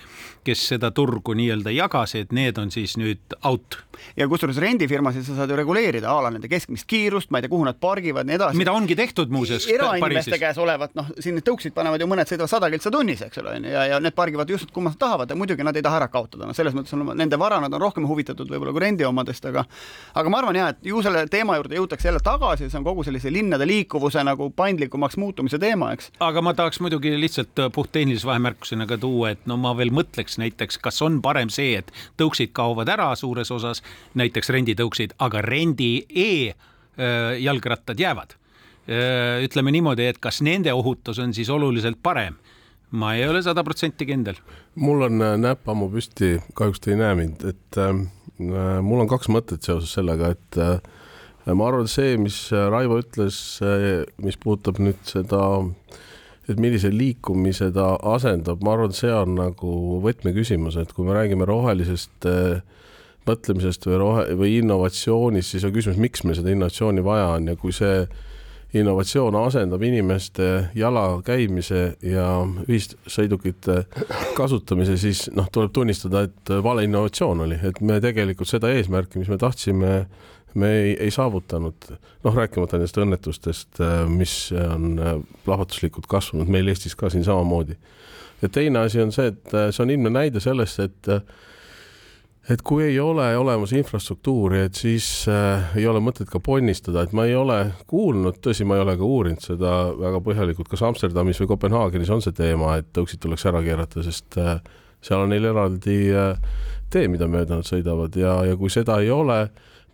kes 0.44 0.66
seda 0.74 0.92
turgu 0.92 1.36
nii-öelda 1.38 1.72
jagasid, 1.72 2.34
need 2.36 2.60
on 2.60 2.74
siis 2.74 2.98
nüüd 3.00 3.40
out. 3.48 3.80
Ja 4.16 4.28
kusjuures 4.28 4.58
rendifirmasid 4.62 5.26
sa 5.26 5.36
saad 5.36 5.50
ju 5.50 5.56
reguleerida 5.58 6.10
a 6.10 6.22
la 6.24 6.32
nende 6.34 6.50
keskmist 6.50 6.86
kiirust, 6.90 7.30
ma 7.30 7.40
ei 7.40 7.46
tea, 7.46 7.52
kuhu 7.52 7.66
nad 7.66 7.78
pargivad, 7.80 8.28
nii 8.28 8.38
edasi. 8.38 8.60
mida 8.60 8.74
ongi 8.76 8.96
tehtud 8.98 9.32
muuseas. 9.32 9.66
erainimeste 9.70 10.38
käes 10.38 10.58
olevat, 10.58 10.94
noh, 10.98 11.10
siin 11.18 11.36
need 11.38 11.46
tõuksid 11.48 11.74
panevad 11.76 12.00
ju 12.00 12.08
mõned 12.10 12.28
sõidavad 12.28 12.52
sada 12.52 12.70
kiltsa 12.72 12.92
tunnis, 12.94 13.22
eks 13.26 13.42
ole, 13.42 13.56
ja, 13.72 13.86
ja 13.94 14.00
need 14.02 14.16
pargivad 14.18 14.50
just, 14.50 14.70
kuhu 14.70 14.86
nad 14.88 14.98
tahavad 14.98 15.30
ja 15.30 15.38
muidugi 15.38 15.66
nad 15.66 15.76
ei 15.76 15.84
taha 15.84 16.02
ära 16.02 16.08
kaotada, 16.12 16.48
noh, 16.48 16.56
selles 16.56 16.76
mõttes 16.76 16.94
on 16.96 17.12
nende 17.16 17.38
vara, 17.40 17.60
nad 17.62 17.72
on 17.72 17.82
rohkem 17.82 18.06
huvitatud 18.08 18.50
võib-olla 18.50 18.74
kui 18.74 18.84
rendi 18.84 19.06
omadest, 19.08 19.44
aga 19.50 19.64
aga 20.14 20.32
ma 20.32 20.42
arvan 20.42 20.58
ja, 20.58 20.68
et 20.72 20.86
ju 20.86 21.02
selle 21.04 21.24
teema 21.32 21.56
juurde 21.58 21.78
jõutakse 21.78 22.08
jälle 22.08 22.22
tagasi, 22.24 22.68
see 22.70 22.80
on 22.80 22.86
kogu 22.86 23.04
sellise 23.06 23.32
linnade 23.32 23.66
liikuvuse 23.68 24.22
nagu 24.26 24.48
paindlikumaks 24.56 25.18
muutumise 25.20 25.60
teema, 25.62 25.92
eks. 25.96 26.10
aga 26.22 26.42
ma 26.44 26.54
tahaks 26.58 26.80
muidugi 26.84 27.14
lihtsalt 27.20 27.64
puhttehnilise 27.74 28.28
vahemärkusena 28.28 28.86
ka 28.90 28.98
tuua, 29.00 29.32
et 29.36 29.46
no 29.50 29.58
ma 29.60 29.74
veel 29.78 29.92
mõtleks 29.94 30.38
näiteks, 30.42 30.80
kas 30.82 31.02
on 31.04 31.20
parem 31.24 31.52
see, 31.52 31.76
et 31.80 31.92
tõuksid 32.20 32.52
kaovad 32.56 32.90
ära 32.92 33.10
suures 33.18 33.50
osas, 33.54 33.81
näiteks 34.14 34.50
renditõuksid, 34.50 35.16
aga 35.18 35.42
rendi 35.42 36.06
e-jalgrattad 36.08 38.00
jäävad. 38.00 38.38
ütleme 39.44 39.70
niimoodi, 39.70 40.08
et 40.10 40.18
kas 40.18 40.40
nende 40.42 40.72
ohutus 40.74 41.18
on 41.22 41.34
siis 41.34 41.48
oluliselt 41.50 42.00
parem 42.02 42.34
ma 42.92 43.14
ei 43.16 43.28
ole 43.28 43.42
sada 43.44 43.64
protsenti 43.64 44.06
kindel. 44.08 44.38
mul 44.74 45.06
on 45.08 45.22
äh, 45.24 45.36
näpp 45.40 45.68
ammu 45.68 45.88
püsti, 45.92 46.36
kahjuks 46.58 46.82
te 46.82 46.92
ei 46.92 47.00
näe 47.00 47.16
mind, 47.18 47.44
et 47.48 47.78
äh, 47.80 47.92
mul 48.84 49.04
on 49.04 49.10
kaks 49.10 49.30
mõtet 49.32 49.64
seoses 49.64 49.92
sellega, 49.96 50.32
et 50.36 50.58
äh, 50.60 51.54
ma 51.56 51.68
arvan, 51.68 51.88
see, 51.90 52.16
mis 52.20 52.44
Raivo 52.52 53.00
ütles 53.02 53.36
äh,, 53.64 54.04
mis 54.22 54.38
puudutab 54.40 54.80
nüüd 54.82 55.00
seda, 55.08 55.40
et 56.50 56.60
millise 56.60 56.92
liikumise 56.92 57.70
ta 57.74 57.94
asendab, 58.12 58.62
ma 58.64 58.76
arvan, 58.76 58.94
see 58.96 59.12
on 59.14 59.36
nagu 59.40 60.00
võtmeküsimus, 60.04 60.78
et 60.80 60.92
kui 60.92 61.08
me 61.08 61.16
räägime 61.16 61.48
rohelisest 61.48 62.28
äh, 62.28 62.60
mõtlemisest 63.28 63.86
või 63.86 63.98
rohe- 64.00 64.36
või 64.38 64.58
innovatsioonist, 64.58 65.54
siis 65.54 65.64
on 65.64 65.72
küsimus, 65.74 66.00
miks 66.00 66.24
meil 66.24 66.38
seda 66.38 66.50
innovatsiooni 66.50 67.04
vaja 67.04 67.32
on 67.36 67.50
ja 67.52 67.56
kui 67.56 67.72
see 67.72 68.06
innovatsioon 68.74 69.36
asendab 69.36 69.82
inimeste 69.84 70.68
jalakäimise 70.74 71.82
ja 72.08 72.26
ühissõidukite 72.64 73.82
kasutamise, 74.38 74.96
siis 75.00 75.26
noh, 75.36 75.48
tuleb 75.52 75.74
tunnistada, 75.76 76.24
et 76.28 76.52
vale 76.64 76.86
innovatsioon 76.88 77.44
oli, 77.46 77.58
et 77.68 77.80
me 77.84 78.00
tegelikult 78.00 78.48
seda 78.48 78.72
eesmärki, 78.72 79.20
mis 79.20 79.28
me 79.28 79.38
tahtsime, 79.40 79.92
me 80.54 80.72
ei, 80.78 80.96
ei 81.04 81.12
saavutanud, 81.12 81.92
noh, 82.24 82.34
rääkimata 82.36 82.80
nendest 82.80 83.00
õnnetustest, 83.00 83.84
mis 84.12 84.36
on 84.56 84.96
plahvatuslikult 85.44 86.08
kasvanud 86.08 86.48
meil 86.52 86.72
Eestis 86.72 86.96
ka 86.96 87.12
siin 87.12 87.24
samamoodi. 87.28 87.76
ja 88.42 88.48
teine 88.48 88.86
asi 88.88 89.00
on 89.00 89.12
see, 89.12 89.28
et 89.34 89.52
see 89.52 89.84
on 89.84 89.92
ilmne 89.92 90.16
näide 90.16 90.40
sellest, 90.40 90.80
et 90.80 91.12
et 92.50 92.62
kui 92.66 92.82
ei 92.88 92.98
ole 93.00 93.28
olemas 93.38 93.72
infrastruktuuri, 93.76 94.64
et 94.66 94.78
siis 94.78 95.06
äh, 95.30 95.76
ei 95.78 95.86
ole 95.86 96.00
mõtet 96.02 96.30
ka 96.30 96.40
ponnistada, 96.42 97.04
et 97.04 97.14
ma 97.14 97.26
ei 97.28 97.36
ole 97.38 97.58
kuulnud, 97.90 98.40
tõsi, 98.42 98.66
ma 98.66 98.78
ei 98.78 98.82
ole 98.82 98.96
ka 98.98 99.06
uurinud 99.06 99.44
seda 99.44 99.76
väga 99.98 100.22
põhjalikult, 100.26 100.70
kas 100.72 100.82
Amsterdamis 100.88 101.42
või 101.42 101.52
Kopenhaagenis 101.52 102.10
on 102.10 102.24
see 102.24 102.34
teema, 102.36 102.76
et 102.80 102.90
tõuksid 102.96 103.22
tuleks 103.22 103.46
ära 103.50 103.62
keerata, 103.62 104.02
sest 104.02 104.38
äh, 104.42 104.56
seal 105.02 105.22
on 105.22 105.30
neil 105.30 105.46
eraldi 105.52 105.98
äh, 106.10 106.34
tee, 106.90 107.06
mida 107.12 107.30
mööda 107.30 107.60
nad 107.60 107.68
sõidavad. 107.68 108.18
Ja, 108.18 108.40
ja 108.48 108.58
kui 108.58 108.72
seda 108.74 108.98
ei 109.02 109.10
ole, 109.14 109.44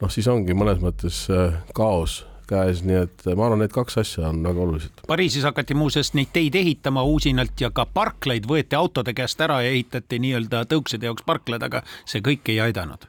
noh, 0.00 0.12
siis 0.12 0.28
ongi 0.32 0.56
mõnes 0.56 0.80
mõttes 0.82 1.26
äh, 1.32 1.60
kaos 1.76 2.22
käes, 2.48 2.82
nii 2.86 3.02
et 3.04 3.28
ma 3.34 3.48
arvan, 3.48 3.62
need 3.64 3.74
kaks 3.74 4.00
asja 4.04 4.30
on 4.30 4.40
väga 4.46 4.64
olulised. 4.64 5.04
Pariisis 5.08 5.46
hakati 5.48 5.76
muuseas 5.78 6.14
neid 6.18 6.32
teid 6.32 6.56
ehitama 6.58 7.04
uusinalt 7.06 7.60
ja 7.60 7.70
ka 7.74 7.86
parklaid 7.86 8.48
võeti 8.48 8.78
autode 8.78 9.14
käest 9.16 9.40
ära 9.44 9.60
ja 9.64 9.70
ehitati 9.74 10.20
nii-öelda 10.24 10.64
tõukside 10.72 11.10
jaoks 11.10 11.26
parklad, 11.28 11.62
aga 11.64 11.84
see 12.08 12.24
kõik 12.24 12.52
ei 12.52 12.60
aidanud 12.68 13.08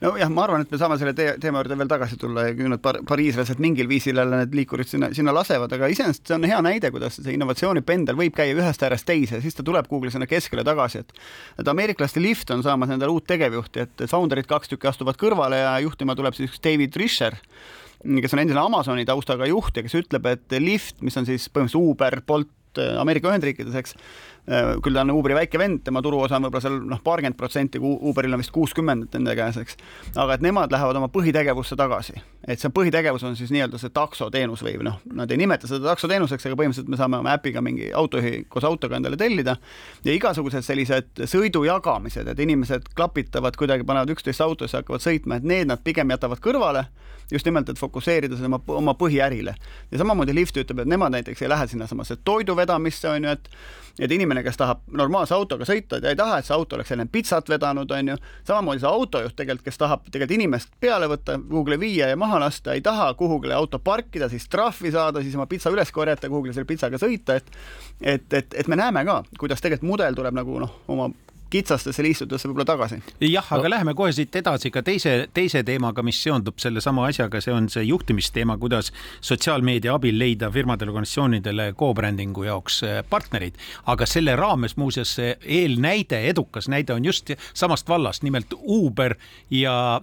nojah, 0.00 0.30
ma 0.30 0.44
arvan, 0.46 0.62
et 0.62 0.70
me 0.70 0.78
saame 0.78 0.96
selle 1.00 1.12
te 1.16 1.26
teema 1.42 1.60
juurde 1.62 1.76
veel 1.78 1.90
tagasi 1.90 2.18
tulla 2.20 2.46
ja 2.48 2.54
küll 2.56 2.70
need 2.70 2.82
par 2.82 3.00
pariislased 3.08 3.58
mingil 3.62 3.88
viisil 3.90 4.18
jälle 4.20 4.42
need 4.42 4.54
liikurid 4.54 4.90
sinna, 4.90 5.10
sinna 5.16 5.34
lasevad, 5.34 5.72
aga 5.74 5.88
iseenesest 5.90 6.30
see 6.30 6.36
on 6.36 6.46
hea 6.48 6.60
näide, 6.64 6.92
kuidas 6.94 7.18
see 7.18 7.34
innovatsioonipendel 7.34 8.18
võib 8.18 8.36
käia 8.36 8.54
ühest 8.56 8.84
äärest 8.86 9.08
teise, 9.08 9.42
siis 9.42 9.58
ta 9.58 9.66
tuleb 9.66 9.88
kuhugi 9.90 10.12
sinna 10.14 10.28
keskele 10.30 10.64
tagasi, 10.66 11.02
et 11.02 11.18
et 11.58 11.72
ameeriklaste 11.74 12.22
lift 12.22 12.50
on 12.54 12.62
saamas 12.66 12.92
endale 12.94 13.14
uut 13.14 13.26
tegevjuhti, 13.26 13.86
et 13.86 14.06
founder'id 14.10 14.46
kaks 14.50 14.70
tükki 14.70 14.90
astuvad 14.90 15.18
kõrvale 15.18 15.62
ja 15.64 15.74
juhtima 15.82 16.14
tuleb 16.18 16.36
siis 16.38 16.60
David 16.62 16.96
Risher 16.96 17.38
kes 18.04 18.34
on 18.34 18.42
endine 18.44 18.62
Amazoni 18.62 19.06
taustaga 19.08 19.48
juht 19.50 19.76
ja 19.76 19.84
kes 19.84 19.96
ütleb, 19.98 20.26
et 20.30 20.58
Lyft, 20.62 21.02
mis 21.04 21.16
on 21.18 21.26
siis 21.28 21.48
põhimõtteliselt 21.50 21.94
Uber, 21.94 22.20
Bolt 22.26 22.54
Ameerika 22.78 23.32
Ühendriikides, 23.32 23.74
eks, 23.80 23.96
küll 24.48 24.96
ta 24.96 25.02
on 25.04 25.12
Uberi 25.12 25.36
väike 25.36 25.58
vend, 25.60 25.82
tema 25.84 26.00
turuosa 26.04 26.38
on 26.38 26.46
võib-olla 26.46 26.62
seal 26.64 26.78
noh, 26.88 27.00
paarkümmend 27.04 27.36
protsenti, 27.36 27.80
Uberil 27.82 28.32
on 28.32 28.40
vist 28.40 28.52
kuuskümmend 28.54 29.12
nende 29.12 29.34
käes, 29.36 29.58
eks. 29.60 29.76
aga 30.16 30.38
et 30.38 30.44
nemad 30.44 30.72
lähevad 30.72 30.96
oma 31.00 31.10
põhitegevusse 31.12 31.76
tagasi, 31.76 32.16
et 32.48 32.62
see 32.62 32.72
põhitegevus 32.72 33.26
on 33.28 33.36
siis 33.36 33.52
nii-öelda 33.52 33.80
see 33.80 33.92
taksoteenus 33.94 34.64
või 34.64 34.78
noh, 34.86 35.00
nad 35.18 35.30
ei 35.34 35.40
nimeta 35.40 35.68
seda 35.68 35.90
taksoteenuseks, 35.90 36.48
aga 36.48 36.60
põhimõtteliselt 36.60 36.92
me 36.92 37.00
saame 37.00 37.20
oma 37.20 37.34
äpiga 37.36 37.62
mingi 37.64 37.90
autojuhi 37.92 38.46
koos 38.48 38.64
autoga 38.68 38.96
endale 38.96 39.20
tellida 39.20 39.58
ja 40.06 40.16
igasugused 40.16 40.64
sellised 40.64 41.26
sõidu 41.28 41.66
jagamised, 41.68 42.32
et 42.32 42.40
inimesed 42.46 42.88
klapitavad 42.96 43.58
kuidagi, 43.58 43.84
panevad 43.88 44.16
üksteist 44.16 44.44
autosse, 44.44 44.80
hakkavad 44.80 45.04
sõitma, 45.04 45.38
et 45.38 45.48
need 45.48 45.68
nad 45.68 45.84
pigem 45.84 46.16
jätavad 46.16 46.40
kõrvale 46.44 46.86
just 47.32 47.46
nimelt, 47.46 47.68
et 47.68 47.78
fokusseerida 47.78 48.36
seda 48.38 48.48
oma, 48.48 48.60
oma 48.72 48.94
põhiärile. 48.96 49.54
ja 49.90 49.98
samamoodi 50.00 50.34
Lyft 50.34 50.56
ütleb, 50.56 50.82
et 50.82 50.88
nemad 50.88 51.12
näiteks 51.12 51.42
ei 51.42 51.50
lähe 51.52 51.66
sinnasamasse 51.68 52.16
toidu 52.24 52.56
vedamisse, 52.56 53.08
on 53.08 53.24
ju, 53.24 53.34
et 53.36 53.50
et 53.98 54.12
inimene, 54.12 54.42
kes 54.46 54.56
tahab 54.60 54.82
normaalse 54.94 55.34
autoga 55.34 55.66
sõita, 55.68 56.00
ta 56.00 56.12
ei 56.12 56.18
taha, 56.18 56.38
et 56.38 56.48
see 56.48 56.54
auto 56.56 56.76
oleks 56.78 56.92
selline 56.92 57.08
pitsat 57.12 57.50
vedanud, 57.50 57.90
on 57.90 58.12
ju, 58.12 58.16
samamoodi 58.48 58.82
see 58.82 58.90
autojuht 58.90 59.36
tegelikult, 59.38 59.66
kes 59.68 59.80
tahab 59.80 60.04
tegelikult 60.08 60.36
inimest 60.38 60.74
peale 60.80 61.08
võtta, 61.10 61.38
kuhugile 61.50 61.80
viia 61.80 62.10
ja 62.12 62.18
maha 62.20 62.40
lasta, 62.42 62.76
ei 62.76 62.84
taha 62.84 63.10
kuhugile 63.18 63.56
auto 63.58 63.80
parkida, 63.82 64.28
siis 64.32 64.48
trahvi 64.48 64.92
saada, 64.94 65.22
siis 65.22 65.36
oma 65.38 65.48
pitsa 65.50 65.72
üles 65.74 65.92
korjata, 65.94 66.30
kuhugile 66.30 66.56
selle 66.56 66.68
pitsaga 66.68 67.00
sõita, 67.00 67.38
et 67.38 67.56
et, 68.00 68.32
et, 68.32 68.54
et 68.54 68.68
me 68.70 68.76
näeme 68.78 69.02
ka, 69.04 69.22
kuidas 69.38 69.62
tegelikult 69.62 69.90
mudel 69.90 70.14
tuleb 70.14 70.36
nagu 70.38 70.60
noh, 70.62 70.76
oma 70.88 71.08
kitsastesse 71.50 72.02
liistudesse 72.04 72.48
võib-olla 72.48 72.66
tagasi. 72.68 73.00
jah, 73.24 73.46
aga 73.56 73.64
no. 73.64 73.72
läheme 73.72 73.94
kohe 73.96 74.12
siit 74.12 74.34
edasi 74.36 74.70
ka 74.72 74.82
teise, 74.84 75.28
teise 75.34 75.62
teemaga, 75.64 76.02
mis 76.04 76.20
seondub 76.22 76.58
sellesama 76.60 77.06
asjaga, 77.08 77.40
see 77.44 77.54
on 77.54 77.68
see 77.72 77.86
juhtimisteema, 77.88 78.58
kuidas 78.60 78.92
sotsiaalmeedia 79.24 79.94
abil 79.96 80.18
leida 80.20 80.50
firmadele, 80.52 80.92
organisatsioonidele 80.92 81.70
co-branding'u 81.78 82.44
jaoks 82.48 82.82
eh, 82.86 82.98
partnerid. 83.08 83.56
aga 83.88 84.06
selle 84.06 84.36
raames 84.36 84.76
muuseas 84.76 85.14
see 85.18 85.34
eelnäide, 85.58 86.20
edukas 86.28 86.68
näide 86.68 86.92
on 86.92 87.04
just 87.04 87.32
samast 87.54 87.88
vallast, 87.88 88.22
nimelt 88.22 88.52
Uber 88.58 89.16
ja, 89.50 90.00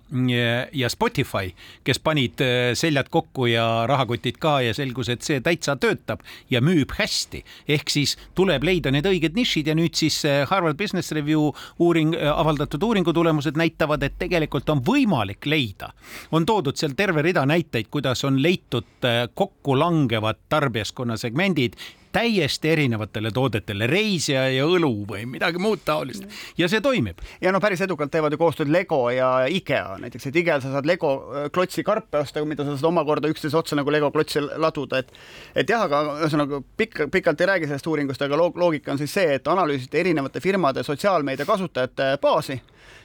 ja 0.74 0.90
Spotify, 0.90 1.54
kes 1.84 2.02
panid 2.02 2.42
eh, 2.42 2.74
seljad 2.74 3.12
kokku 3.14 3.52
ja 3.52 3.86
rahakotid 3.90 4.42
ka 4.42 4.58
ja 4.66 4.74
selgus, 4.74 5.14
et 5.14 5.22
see 5.22 5.42
täitsa 5.46 5.78
töötab 5.78 6.26
ja 6.50 6.62
müüb 6.62 6.98
hästi. 6.98 7.44
ehk 7.68 7.90
siis 7.90 8.18
tuleb 8.36 8.64
leida 8.64 8.92
need 8.92 9.06
õiged 9.06 9.38
nišid 9.38 9.70
ja 9.70 9.78
nüüd 9.78 9.94
siis 9.94 10.24
eh, 10.26 10.42
Harvard 10.50 10.78
Business 10.78 11.14
Review 11.14 11.35
ju 11.36 11.52
uuring, 11.80 12.16
avaldatud 12.34 12.84
uuringu 12.84 13.14
tulemused 13.14 13.60
näitavad, 13.60 14.04
et 14.04 14.18
tegelikult 14.20 14.70
on 14.74 14.82
võimalik 14.86 15.46
leida. 15.46 15.92
on 16.32 16.46
toodud 16.46 16.78
seal 16.80 16.96
terve 16.98 17.22
rida 17.22 17.46
näiteid, 17.46 17.92
kuidas 17.92 18.24
on 18.24 18.42
leitud 18.42 19.06
äh, 19.06 19.28
kokkulangevad 19.34 20.48
tarbijaskonna 20.50 21.18
segmendid 21.18 21.76
täiesti 22.16 22.70
erinevatele 22.72 23.32
toodetele, 23.36 23.88
reisija 23.92 24.46
ja 24.54 24.66
õlu 24.68 24.92
või 25.10 25.26
midagi 25.28 25.60
muud 25.60 25.82
taolist 25.86 26.24
ja 26.58 26.70
see 26.72 26.82
toimib. 26.84 27.20
ja 27.42 27.52
no 27.52 27.60
päris 27.64 27.82
edukalt 27.84 28.12
teevad 28.12 28.34
ju 28.34 28.40
koostööd 28.40 28.72
Lego 28.72 29.02
ja 29.12 29.32
IKEA 29.52 29.98
näiteks, 30.00 30.30
et 30.30 30.40
IKEA-l 30.42 30.64
sa 30.64 30.72
saad 30.78 30.88
Lego 30.88 31.12
äh, 31.16 31.50
klotsi 31.52 31.84
karpe 31.84 32.22
osta, 32.24 32.44
mida 32.48 32.64
sa 32.64 32.78
saad 32.78 32.88
omakorda 32.92 33.32
üksteise 33.32 33.60
otsa 33.60 33.76
nagu 33.76 33.92
Lego 33.92 34.12
klotsi 34.16 34.44
laduda, 34.44 35.04
et 35.04 35.12
et 35.56 35.70
jah, 35.70 35.84
aga 35.90 36.02
ühesõnaga 36.22 36.62
pikk, 36.78 37.10
pikalt 37.12 37.42
ei 37.44 37.52
räägi 37.52 37.70
sellest 37.72 37.92
uuringust, 37.92 38.24
aga 38.24 38.40
loogika 38.40 38.96
on 38.96 39.02
siis 39.02 39.14
see, 39.20 39.36
et 39.36 39.52
analüüsiti 39.52 40.00
erinevate 40.00 40.44
firmade 40.44 40.84
sotsiaalmeedia 40.88 41.46
kasutajate 41.46 42.16
baasi 42.22 42.62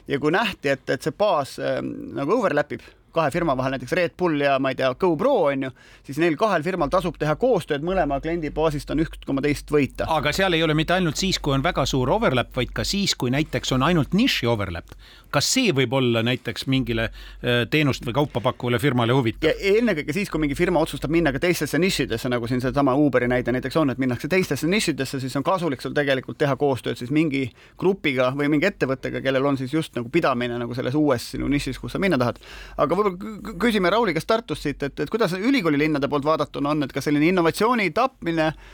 ja 0.09 0.19
kui 0.23 0.31
nähti, 0.35 0.71
et, 0.77 0.87
et 0.91 1.03
see 1.03 1.19
baas 1.19 1.59
äh, 1.59 1.81
nagu 1.83 2.39
overlap 2.39 2.79
ib 2.79 2.87
kahe 3.15 3.31
firma 3.35 3.57
vahel, 3.59 3.75
näiteks 3.77 3.95
Red 3.97 4.17
Bull 4.19 4.41
ja 4.45 4.59
ma 4.63 4.73
ei 4.73 4.79
tea, 4.79 4.91
GoPro 5.01 5.35
on 5.51 5.67
ju, 5.67 5.71
siis 6.07 6.21
neil 6.23 6.37
kahel 6.41 6.65
firmal 6.67 6.91
tasub 6.93 7.19
teha 7.21 7.35
koostööd, 7.41 7.85
mõlema 7.87 8.21
kliendi 8.23 8.51
baasist 8.55 8.91
on 8.95 9.03
üks 9.05 9.25
koma 9.27 9.43
teist 9.45 9.71
võita. 9.73 10.09
aga 10.09 10.33
seal 10.37 10.57
ei 10.57 10.63
ole 10.63 10.75
mitte 10.79 10.95
ainult 10.97 11.21
siis, 11.21 11.39
kui 11.39 11.55
on 11.57 11.65
väga 11.65 11.87
suur 11.89 12.11
overlap, 12.11 12.53
vaid 12.57 12.75
ka 12.77 12.85
siis, 12.85 13.15
kui 13.15 13.33
näiteks 13.35 13.75
on 13.77 13.87
ainult 13.87 14.15
niši 14.15 14.47
overlap. 14.51 14.95
kas 15.31 15.47
see 15.47 15.73
võib 15.73 15.93
olla 15.95 16.23
näiteks 16.27 16.67
mingile 16.67 17.11
äh, 17.11 17.67
teenust 17.71 18.07
või 18.07 18.15
kaupa 18.15 18.41
pakkuvale 18.41 18.79
firmale 18.79 19.13
huvitav? 19.13 19.51
ennekõike 19.75 20.13
siis, 20.13 20.31
kui 20.31 20.41
mingi 20.41 20.59
firma 20.59 20.81
otsustab 20.81 21.11
minna 21.11 21.33
ka 21.33 21.43
teistesse 21.43 21.79
nišidesse, 21.79 22.29
nagu 22.29 22.49
siin 22.51 22.61
seesama 22.61 22.95
Uberi 22.95 23.29
näide 23.31 23.53
näiteks 23.53 23.77
on, 23.77 23.91
et 23.91 23.99
minnakse 23.99 24.29
teistesse 24.29 24.67
nišidesse, 24.67 25.21
siis 25.21 25.37
on 25.37 25.47
kasulik 25.47 25.83
sul 25.83 25.95
tegelikult 25.97 26.39
teha 26.39 26.57
koostööd 26.57 26.99
siis 26.99 27.11
mingi 27.15 27.47
grupiga 27.79 28.31
või 28.37 28.51
mingi 28.53 28.69
ettevõttega, 28.71 29.23
kellel 29.25 29.47
on 29.47 29.59
siis 29.61 29.75
just 29.75 29.97
nagu 29.99 30.11
pidamine 30.13 30.59
nagu 30.61 30.75
selles 30.77 30.97
uues 30.99 31.31
sinu 31.35 31.49
nišis, 31.51 31.79
kus 31.81 31.97
sa 31.97 32.03
minna 32.03 32.19
tahad. 32.21 32.41
aga 32.77 32.97
võib-olla 33.01 33.57
küsime 33.61 33.91
Rauli 33.91 34.15
käest 34.17 34.29
Tartust 34.31 34.69
siit, 34.69 34.83
et, 34.83 35.01
et 35.01 35.11
kuidas 35.11 35.35
ülikooli 35.39 35.81
linnade 35.81 36.09
poolt 36.09 36.29
vaadatuna 36.29 36.75
on, 36.75 36.87
et 36.87 36.93
kas 36.95 37.09
selline 37.09 37.29
innovatsiooni 37.33 37.91
tapmine 37.97 38.47
äh, 38.51 38.71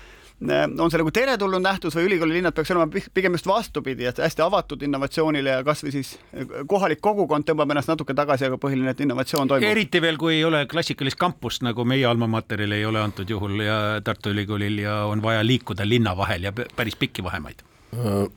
on 0.79 0.91
see 0.91 1.01
nagu 1.01 1.11
teretulnud 1.15 1.65
nähtus 1.65 1.97
või 1.97 2.11
ülikooli 2.11 2.37
linnad 2.37 2.55
peaks 2.57 2.71
olema 2.75 3.03
pigem 3.15 3.37
just 3.39 3.47
vastupidi, 3.49 4.05
et 4.11 4.19
hästi 4.21 4.43
avatud 4.45 4.83
innovatsioonile 4.85 5.55
ja 5.59 5.62
kasvõi 5.65 5.95
siis 5.95 6.12
äh, 6.35 6.45
kohalik 6.69 7.01
kogukond 7.01 7.49
tõmbab 7.49 7.73
ennast 7.73 7.89
natuke 7.89 8.15
tagasi, 8.15 8.49
aga 8.51 8.59
põhiline, 8.61 8.93
et 8.93 9.01
innovatsioon 9.01 9.49
toimub. 9.49 9.69
eriti 9.71 10.03
veel, 10.05 10.21
kui 10.21 10.35
ei 10.37 10.45
ole 10.45 10.67
klassikalist 10.69 11.17
kampust, 11.21 11.65
nagu 11.65 11.87
meie 11.89 12.05
alma 12.07 12.29
mater'il 12.29 12.77
ei 12.77 12.85
ole 12.85 13.01
antud 13.01 13.31
juhul 13.31 13.65
ja 13.65 13.79
Tartu 14.05 14.35
Ülikoolil 14.35 14.85
ja 14.85 15.05
on 15.09 15.25
vaja 15.25 15.47
liikuda 15.47 15.89
linna 15.89 16.17
vahel 16.17 16.51
ja 16.51 16.53
päris 16.53 16.97
pikki 17.01 17.25
vahemaid. 17.25 17.65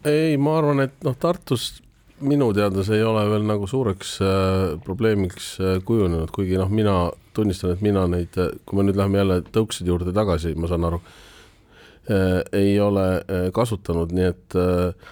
Ei, 0.07 0.37
ma 0.37 0.57
arvan, 0.61 0.85
et 0.85 1.03
noh, 1.03 1.17
Tartus 1.19 1.81
minu 2.21 2.49
teada 2.55 2.83
see 2.85 2.99
ei 2.99 3.05
ole 3.07 3.23
veel 3.29 3.45
nagu 3.47 3.67
suureks 3.69 4.17
äh, 4.25 4.75
probleemiks 4.85 5.53
äh, 5.61 5.79
kujunenud, 5.85 6.31
kuigi 6.35 6.59
noh, 6.59 6.69
mina 6.71 6.95
tunnistan, 7.35 7.73
et 7.75 7.81
mina 7.85 8.05
neid, 8.11 8.35
äh, 8.39 8.53
kui 8.65 8.79
me 8.79 8.85
nüüd 8.87 8.99
läheme 8.99 9.21
jälle 9.21 9.39
tõukside 9.55 9.91
juurde 9.91 10.13
tagasi, 10.15 10.53
ma 10.59 10.69
saan 10.71 10.87
aru 10.89 10.99
äh,, 11.01 12.39
ei 12.59 12.77
ole 12.83 13.07
äh, 13.21 13.47
kasutanud, 13.55 14.13
nii 14.15 14.29
et 14.29 14.59
äh, 14.59 15.09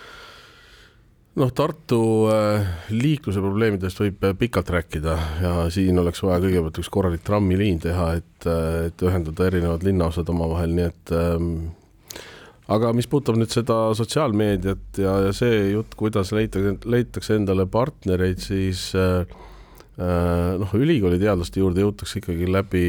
noh, 1.38 1.52
Tartu 1.54 2.02
liikluse 2.90 3.44
probleemidest 3.44 4.00
võib 4.02 4.24
pikalt 4.40 4.72
rääkida 4.74 5.18
ja 5.44 5.56
siin 5.74 6.00
oleks 6.02 6.24
vaja 6.26 6.42
kõigepealt 6.44 6.80
üks 6.82 6.92
korralik 6.94 7.26
trammiliin 7.28 7.82
teha, 7.84 8.14
et, 8.22 8.48
et 8.90 9.06
ühendada 9.06 9.52
erinevad 9.52 9.86
linnaosad 9.86 10.30
omavahel, 10.34 10.74
nii 10.78 10.90
et 10.90 11.14
äh, 11.16 11.36
aga 12.74 12.92
mis 12.96 13.08
puudutab 13.10 13.38
nüüd 13.40 13.52
seda 13.54 13.78
sotsiaalmeediat 13.98 15.00
ja, 15.02 15.14
ja 15.28 15.34
see 15.36 15.72
jutt, 15.72 15.96
kuidas 16.00 16.34
leitakse, 16.36 16.76
leitakse 16.90 17.38
endale 17.40 17.68
partnereid, 17.72 18.42
siis 18.44 18.90
äh, 18.98 19.24
äh, 20.00 20.56
noh, 20.60 20.74
ülikooli 20.76 21.20
teadlaste 21.22 21.64
juurde 21.64 21.86
jõutakse 21.86 22.20
ikkagi 22.22 22.50
läbi 22.52 22.88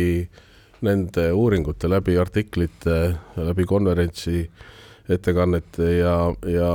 nende 0.87 1.31
uuringute, 1.35 1.91
läbi 1.91 2.19
artiklite, 2.19 2.99
läbi 3.37 3.67
konverentsi 3.67 4.45
ettekannete 5.09 5.87
ja, 5.97 6.17
ja 6.47 6.73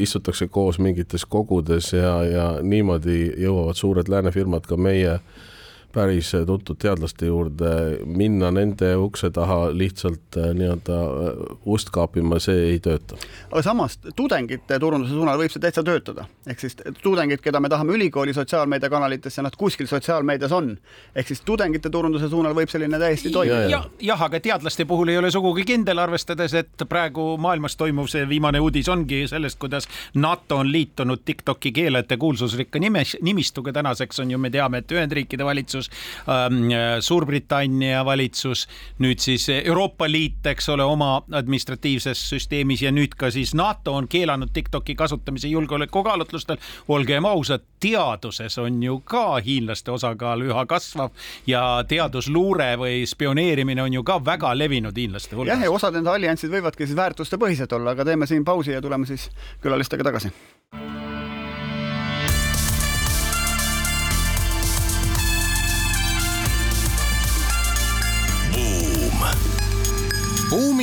istutakse 0.00 0.48
koos 0.48 0.80
mingites 0.80 1.26
kogudes 1.28 1.92
ja, 1.92 2.14
ja 2.24 2.46
niimoodi 2.64 3.26
jõuavad 3.44 3.78
suured 3.78 4.08
lääne 4.10 4.32
firmad 4.34 4.64
ka 4.66 4.78
meie 4.80 5.18
äh, 5.18 5.50
päris 5.94 6.32
tuntud 6.46 6.78
teadlaste 6.80 7.26
juurde, 7.26 7.70
minna 8.06 8.50
nende 8.54 8.94
ukse 8.98 9.30
taha 9.34 9.70
lihtsalt 9.72 10.38
äh, 10.38 10.50
nii-öelda 10.56 10.98
äh, 11.02 11.58
ust 11.70 11.90
kaapima, 11.94 12.38
see 12.42 12.72
ei 12.72 12.80
tööta. 12.82 13.18
aga 13.50 13.62
samas 13.62 13.98
tudengite 14.16 14.78
turunduse 14.82 15.14
suunal 15.14 15.38
võib 15.38 15.52
see 15.54 15.62
täitsa 15.62 15.84
töötada, 15.86 16.26
ehk 16.46 16.64
siis 16.64 16.76
tudengid, 17.02 17.42
keda 17.44 17.60
me 17.62 17.70
tahame 17.72 17.94
ülikooli 17.96 18.34
sotsiaalmeediakanalitesse, 18.34 19.42
nad 19.44 19.56
kuskil 19.58 19.88
sotsiaalmeedias 19.90 20.52
on. 20.52 20.74
ehk 21.14 21.30
siis 21.30 21.44
tudengite 21.46 21.90
turunduse 21.90 22.28
suunal 22.28 22.56
võib 22.56 22.72
selline 22.72 22.98
täiesti 22.98 23.30
toimida 23.30 23.62
ja,. 23.68 23.70
jah 23.78 23.88
ja,, 24.00 24.18
aga 24.26 24.40
teadlaste 24.40 24.84
puhul 24.84 25.14
ei 25.14 25.18
ole 25.18 25.30
sugugi 25.30 25.64
kindel, 25.68 25.98
arvestades, 25.98 26.54
et 26.54 26.86
praegu 26.88 27.36
maailmas 27.38 27.76
toimuv 27.76 28.10
see 28.10 28.26
viimane 28.28 28.60
uudis 28.60 28.88
ongi 28.88 29.24
sellest, 29.30 29.58
kuidas 29.58 29.88
NATO 30.14 30.60
on 30.62 30.72
liitunud 30.72 31.22
Tiktoki 31.24 31.72
keelajate 31.72 32.16
kuulsusrikka 32.16 32.78
nimes, 32.82 33.16
nimistuga, 33.22 33.72
tänaseks 33.72 34.20
on 34.20 34.30
ju, 34.30 34.38
me 34.38 34.50
teame, 34.50 34.82
et 34.82 34.92
Ühendriikide 34.92 35.44
valitsus 35.44 35.83
valitsus, 35.84 35.90
ähm, 36.28 37.00
Suurbritannia 37.00 38.04
valitsus, 38.04 38.68
nüüd 38.98 39.18
siis 39.18 39.48
Euroopa 39.48 40.08
Liit, 40.10 40.46
eks 40.46 40.68
ole, 40.68 40.84
oma 40.84 41.22
administratiivses 41.32 42.28
süsteemis 42.30 42.82
ja 42.82 42.92
nüüd 42.92 43.14
ka 43.16 43.30
siis 43.30 43.54
NATO 43.54 43.94
on 43.94 44.08
keelanud 44.08 44.48
Tiktoki 44.52 44.94
kasutamise 44.94 45.48
julgeolekukaalutlustel. 45.48 46.56
olgem 46.88 47.24
ausad, 47.24 47.62
teaduses 47.80 48.58
on 48.58 48.82
ju 48.82 49.00
ka 49.00 49.40
hiinlaste 49.44 49.90
osakaal 49.90 50.40
üha 50.40 50.66
kasvav 50.66 51.10
ja 51.46 51.84
teadusluure 51.88 52.76
või 52.76 53.06
spioneerimine 53.06 53.82
on 53.82 53.92
ju 53.92 54.02
ka 54.02 54.24
väga 54.24 54.58
levinud 54.58 54.96
hiinlaste 54.96 55.36
hulgas. 55.36 55.54
jah, 55.54 55.64
ja 55.64 55.70
osad 55.70 55.94
nende 55.94 56.10
alliansid 56.10 56.50
võivadki 56.50 56.86
siis 56.86 56.96
väärtustepõhised 56.96 57.72
olla, 57.72 57.90
aga 57.90 58.04
teeme 58.04 58.26
siin 58.26 58.44
pausi 58.44 58.72
ja 58.72 58.82
tuleme 58.82 59.06
siis 59.06 59.30
külalistega 59.60 60.04
tagasi. 60.04 60.32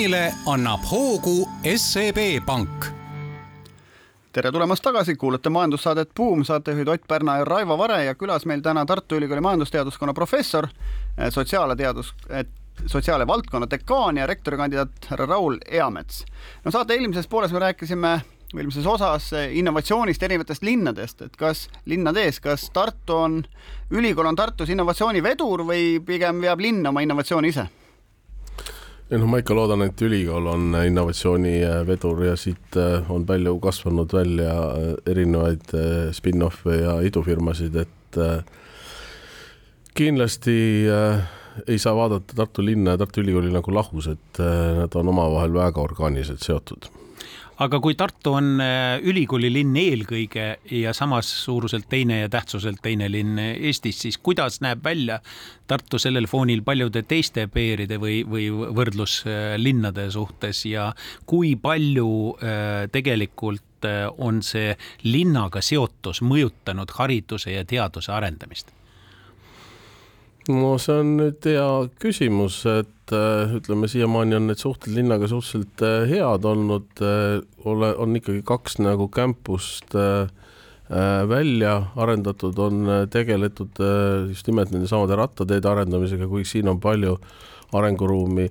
Buumile 0.02 0.34
annab 0.46 0.82
hoogu 0.90 1.50
SEB 1.78 2.18
Pank 2.46 2.86
tere 4.34 4.52
tulemast 4.52 4.82
tagasi, 4.82 5.14
kuulate 5.16 5.50
majandussaadet 5.50 6.10
Buum, 6.18 6.42
saatejuhid 6.44 6.88
Ott 6.88 7.04
Pärna 7.08 7.36
ja 7.38 7.46
Raivo 7.46 7.78
Vare 7.78 8.00
ja 8.04 8.16
külas 8.16 8.48
meil 8.50 8.64
täna 8.66 8.86
Tartu 8.86 9.16
Ülikooli 9.16 9.42
majandusteaduskonna 9.46 10.14
professor, 10.14 10.68
eh, 11.18 11.30
sotsiaalteadus, 11.30 12.14
sotsiaal- 12.86 13.20
ja 13.20 13.28
valdkonna 13.28 13.68
dekaan 13.70 14.18
ja 14.18 14.28
rektorikandidaat 14.28 15.06
härra 15.10 15.26
Raul 15.26 15.58
Eamets. 15.72 16.26
no 16.66 16.72
saate 16.72 16.94
eelmises 16.94 17.28
pooles 17.28 17.52
me 17.52 17.60
rääkisime 17.60 18.22
eelmises 18.58 18.86
osas 18.86 19.34
eh, 19.34 19.58
innovatsioonist 19.58 20.24
erinevatest 20.24 20.64
linnadest, 20.64 21.22
et 21.22 21.38
kas 21.38 21.70
linnades, 21.86 22.40
kas 22.40 22.70
Tartu 22.74 23.16
on, 23.16 23.44
ülikool 23.92 24.26
on 24.26 24.36
Tartus 24.36 24.70
innovatsioonivedur 24.70 25.62
või 25.62 26.00
pigem 26.06 26.42
veab 26.42 26.60
linn 26.60 26.88
oma 26.88 27.02
innovatsiooni 27.02 27.48
ise? 27.48 27.68
Ei 29.12 29.20
noh, 29.20 29.28
ma 29.28 29.42
ikka 29.42 29.56
loodan, 29.56 29.84
et 29.84 30.02
ülikool 30.06 30.46
on 30.54 30.76
innovatsioonivedur 30.80 32.24
ja 32.30 32.38
siit 32.40 32.78
äh, 32.80 33.10
on 33.12 33.26
palju 33.28 33.58
kasvanud 33.64 34.14
välja 34.16 34.54
äh, 34.54 34.94
erinevaid 35.12 35.74
äh, 35.76 36.14
spin-off'e 36.16 36.78
ja 36.80 36.96
idufirmasid, 37.04 37.76
et 37.76 38.20
kindlasti 39.96 40.56
ei 40.92 41.78
saa 41.80 41.94
vaadata 41.96 42.36
Tartu 42.36 42.64
linna 42.64 42.96
ja 42.96 43.00
Tartu 43.00 43.24
Ülikooli 43.24 43.52
nagu 43.54 43.72
lahus, 43.76 44.10
et 44.12 44.42
nad 44.42 44.96
on 45.00 45.12
omavahel 45.14 45.56
väga 45.56 45.80
orgaaniliselt 45.80 46.44
seotud 46.44 46.90
aga 47.62 47.80
kui 47.82 47.96
Tartu 47.98 48.34
on 48.40 48.62
äh, 48.64 48.98
ülikooli 49.06 49.52
linn 49.54 49.76
eelkõige 49.78 50.46
ja 50.74 50.94
samas 50.98 51.30
suuruselt 51.44 51.88
teine 51.92 52.22
ja 52.24 52.30
tähtsuselt 52.32 52.82
teine 52.82 53.10
linn 53.12 53.40
Eestis, 53.42 54.00
siis 54.02 54.18
kuidas 54.18 54.62
näeb 54.66 54.82
välja 54.86 55.20
Tartu 55.70 56.00
sellel 56.02 56.28
foonil 56.32 56.64
paljude 56.66 57.04
teiste 57.08 57.46
peeride 57.54 58.00
või, 58.02 58.22
või 58.28 58.50
võrdluslinnade 58.52 60.10
suhtes 60.12 60.66
ja 60.66 60.90
kui 61.30 61.54
palju 61.62 62.12
äh, 62.34 62.90
tegelikult 62.92 63.88
äh, 63.88 64.08
on 64.18 64.42
see 64.46 64.74
linnaga 65.06 65.62
seotus 65.62 66.24
mõjutanud 66.26 66.98
hariduse 66.98 67.54
ja 67.54 67.66
teaduse 67.66 68.14
arendamist? 68.16 68.74
No 70.50 70.76
see 70.82 70.98
on 71.04 71.16
nüüd 71.20 71.46
hea 71.46 71.68
küsimus, 72.02 72.64
et 72.66 73.14
äh, 73.14 73.54
ütleme, 73.60 73.90
siiamaani 73.92 74.38
on 74.40 74.48
need 74.50 74.62
suhted 74.62 74.94
linnaga 74.96 75.30
suhteliselt 75.30 75.84
äh, 75.86 76.06
head 76.10 76.46
olnud, 76.48 76.90
äh, 77.06 77.42
ole, 77.70 77.92
on 78.02 78.18
ikkagi 78.18 78.42
kaks 78.46 78.80
nagu 78.82 79.10
campus't 79.12 79.98
välja 80.92 81.86
arendatud, 81.96 82.58
on 82.60 82.90
tegeletud 83.08 83.78
just 84.28 84.44
nimelt 84.50 84.74
nende 84.74 84.90
samade 84.92 85.16
rattateede 85.16 85.70
arendamisega, 85.72 86.28
kuigi 86.28 86.50
siin 86.50 86.68
on 86.68 86.82
palju 86.84 87.14
arenguruumi. 87.80 88.50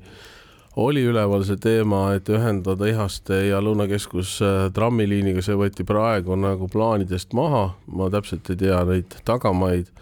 oli 0.81 1.03
üleval 1.05 1.45
see 1.45 1.61
teema, 1.61 2.15
et 2.17 2.31
ühendada 2.33 2.89
Ihaste 2.89 3.43
ja 3.51 3.61
Lõunakeskus 3.61 4.39
trammiliiniga, 4.73 5.43
see 5.45 5.59
võeti 5.59 5.85
praegu 5.85 6.39
nagu 6.41 6.69
plaanidest 6.73 7.37
maha, 7.37 7.75
ma 7.93 8.09
täpselt 8.09 8.49
ei 8.49 8.57
tea 8.57 8.81
neid 8.89 9.21
tagamaid 9.29 9.93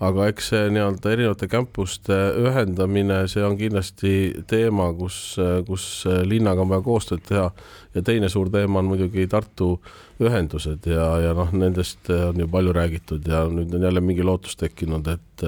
aga 0.00 0.26
eks 0.30 0.50
see 0.52 0.68
nii-öelda 0.72 1.12
erinevate 1.12 1.48
campuste 1.52 2.16
ühendamine, 2.40 3.22
see 3.28 3.44
on 3.44 3.56
kindlasti 3.60 4.12
teema, 4.48 4.88
kus, 4.96 5.36
kus 5.68 5.86
linnaga 6.28 6.64
on 6.64 6.70
vaja 6.72 6.84
koostööd 6.86 7.24
teha. 7.28 7.50
Ja 7.94 8.02
teine 8.06 8.30
suur 8.32 8.48
teema 8.52 8.80
on 8.80 8.88
muidugi 8.92 9.26
Tartu 9.28 9.74
ühendused 10.22 10.86
ja, 10.88 11.06
ja 11.24 11.34
noh, 11.36 11.52
nendest 11.52 12.10
on 12.14 12.40
ju 12.40 12.48
palju 12.50 12.76
räägitud 12.76 13.26
ja 13.28 13.44
nüüd 13.50 13.74
on 13.76 13.88
jälle 13.88 14.04
mingi 14.04 14.24
lootus 14.24 14.56
tekkinud, 14.60 15.08
et 15.10 15.46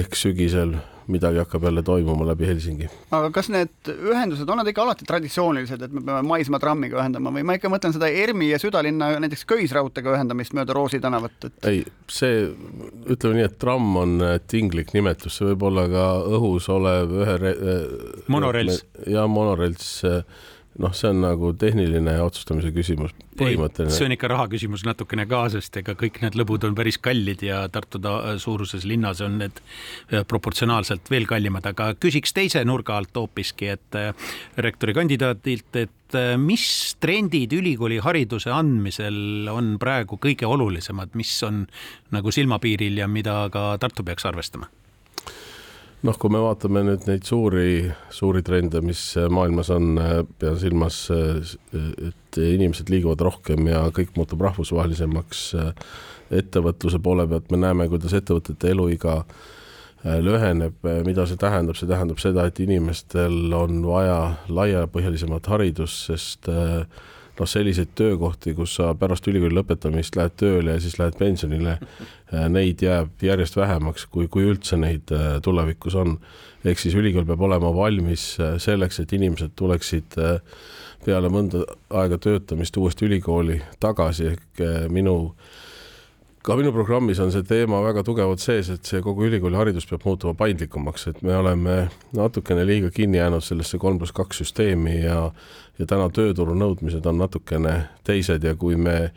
ehk 0.00 0.16
sügisel 0.16 0.76
midagi 1.08 1.40
hakkab 1.42 1.64
jälle 1.68 1.82
toimuma 1.82 2.26
läbi 2.28 2.46
Helsingi. 2.46 2.88
aga 3.10 3.30
kas 3.34 3.48
need 3.52 3.90
ühendused 3.92 4.48
on 4.48 4.60
nad 4.60 4.68
ikka 4.68 4.84
alati 4.84 5.06
traditsioonilised, 5.08 5.82
et 5.82 5.94
me 5.94 6.02
peame 6.04 6.22
maismaatrammiga 6.28 7.00
ühendama 7.00 7.32
või 7.34 7.46
ma 7.48 7.56
ikka 7.58 7.70
mõtlen 7.72 7.94
seda 7.96 8.10
ERMi 8.10 8.50
ja 8.52 8.60
südalinna 8.62 9.10
näiteks 9.24 9.46
köisraudteega 9.48 10.16
ühendamist 10.16 10.56
mööda 10.56 10.76
Roosi 10.76 11.00
tänavat, 11.00 11.38
et? 11.48 11.56
ei, 11.70 11.84
see, 12.12 12.44
ütleme 13.08 13.40
nii, 13.40 13.48
et 13.48 13.58
tramm 13.60 13.96
on 14.02 14.18
tinglik 14.50 14.92
nimetus, 14.96 15.38
see 15.38 15.48
võib 15.52 15.68
olla 15.70 15.88
ka 15.92 16.04
õhus 16.38 16.68
olev 16.72 17.16
ühe 17.24 17.38
re... 17.40 17.54
monorels. 18.28 18.84
ja 19.06 19.26
monorels 19.30 19.90
noh, 20.82 20.94
see 20.94 21.10
on 21.10 21.22
nagu 21.22 21.50
tehniline 21.58 22.14
otsustamise 22.22 22.70
küsimus, 22.74 23.12
põhimõtteline. 23.38 23.92
see 23.94 24.06
on 24.06 24.14
ikka 24.14 24.30
raha 24.30 24.46
küsimus 24.52 24.84
natukene 24.86 25.26
ka, 25.30 25.42
sest 25.52 25.76
ega 25.80 25.94
kõik 25.98 26.20
need 26.22 26.38
lõbud 26.38 26.68
on 26.68 26.76
päris 26.78 27.00
kallid 27.02 27.42
ja 27.46 27.64
Tartu 27.72 28.00
suuruses 28.42 28.86
linnas 28.88 29.22
on 29.24 29.40
need 29.42 29.58
äh, 29.58 30.24
proportsionaalselt 30.28 31.10
veel 31.10 31.26
kallimad, 31.30 31.66
aga 31.70 31.92
küsiks 31.98 32.34
teise 32.36 32.62
nurga 32.68 32.98
alt 32.98 33.14
hoopiski, 33.18 33.72
et 33.74 33.98
äh, 33.98 34.30
rektori 34.58 34.94
kandidaadilt, 34.96 35.70
et 35.82 36.18
äh, 36.18 36.34
mis 36.40 36.66
trendid 37.02 37.54
ülikooli 37.58 38.00
hariduse 38.04 38.52
andmisel 38.54 39.50
on 39.52 39.76
praegu 39.82 40.20
kõige 40.22 40.46
olulisemad, 40.46 41.14
mis 41.18 41.34
on 41.46 41.64
nagu 42.14 42.34
silmapiiril 42.34 43.02
ja 43.02 43.10
mida 43.10 43.44
ka 43.52 43.72
Tartu 43.82 44.06
peaks 44.06 44.26
arvestama? 44.28 44.70
Noh, 46.06 46.18
kui 46.20 46.30
me 46.32 46.40
vaatame 46.42 46.84
nüüd 46.86 47.06
neid 47.08 47.26
suuri, 47.26 47.88
suuri 48.14 48.42
trende, 48.46 48.82
mis 48.84 49.02
maailmas 49.32 49.70
on, 49.74 49.98
pean 50.38 50.58
silmas, 50.60 51.02
et 51.10 52.40
inimesed 52.42 52.90
liiguvad 52.92 53.22
rohkem 53.26 53.70
ja 53.70 53.86
kõik 53.94 54.14
muutub 54.18 54.42
rahvusvahelisemaks. 54.46 55.44
ettevõtluse 56.28 56.98
poole 57.00 57.24
pealt 57.28 57.50
me 57.50 57.56
näeme, 57.56 57.88
kuidas 57.88 58.12
ettevõtete 58.12 58.68
eluiga 58.74 59.22
lüheneb, 60.04 60.76
mida 61.06 61.24
see 61.26 61.38
tähendab, 61.40 61.76
see 61.76 61.88
tähendab 61.88 62.20
seda, 62.22 62.44
et 62.46 62.60
inimestel 62.60 63.54
on 63.56 63.80
vaja 63.86 64.18
laiapõhjalisemat 64.48 65.48
haridust, 65.50 66.04
sest 66.12 66.50
äh, 66.52 66.84
noh, 67.38 67.48
selliseid 67.48 67.94
töökohti, 67.98 68.54
kus 68.54 68.76
sa 68.78 68.92
pärast 68.98 69.26
ülikooli 69.30 69.56
lõpetamist 69.58 70.16
lähed 70.18 70.34
tööle 70.40 70.76
ja 70.76 70.82
siis 70.82 70.98
lähed 70.98 71.18
pensionile, 71.18 71.78
äh, 71.78 72.48
neid 72.52 72.82
jääb 72.82 73.22
järjest 73.22 73.56
vähemaks, 73.58 74.06
kui, 74.10 74.28
kui 74.32 74.46
üldse 74.48 74.78
neid 74.80 75.12
äh, 75.14 75.38
tulevikus 75.44 75.94
on. 75.98 76.18
ehk 76.64 76.78
siis 76.78 76.94
ülikool 76.98 77.24
peab 77.24 77.40
olema 77.46 77.70
valmis 77.74 78.36
äh, 78.40 78.56
selleks, 78.58 79.00
et 79.00 79.12
inimesed 79.12 79.54
tuleksid 79.56 80.18
peale 81.04 81.28
mõnda 81.30 81.62
aega 81.94 82.18
töötamist 82.18 82.76
uuesti 82.76 83.06
ülikooli 83.06 83.60
tagasi, 83.80 84.34
ehk 84.34 84.90
minu 84.90 85.34
ka 86.48 86.56
minu 86.56 86.70
programmis 86.72 87.18
on 87.20 87.28
see 87.32 87.44
teema 87.44 87.82
väga 87.84 88.00
tugevalt 88.06 88.40
sees, 88.40 88.70
et 88.72 88.88
see 88.88 89.02
kogu 89.04 89.26
ülikooli 89.28 89.58
haridus 89.58 89.84
peab 89.88 90.06
muutuma 90.08 90.32
paindlikumaks, 90.38 91.04
et 91.10 91.18
me 91.26 91.34
oleme 91.36 91.74
natukene 92.16 92.64
liiga 92.64 92.88
kinni 92.94 93.20
jäänud 93.20 93.44
sellesse 93.44 93.76
kolm 93.78 93.98
pluss 94.00 94.16
kaks 94.16 94.40
süsteemi 94.44 95.02
ja 95.02 95.26
ja 95.78 95.86
täna 95.86 96.08
tööturu 96.10 96.56
nõudmised 96.58 97.04
on 97.06 97.20
natukene 97.20 97.74
teised 98.06 98.42
ja 98.42 98.56
kui 98.58 98.76
me 98.80 99.12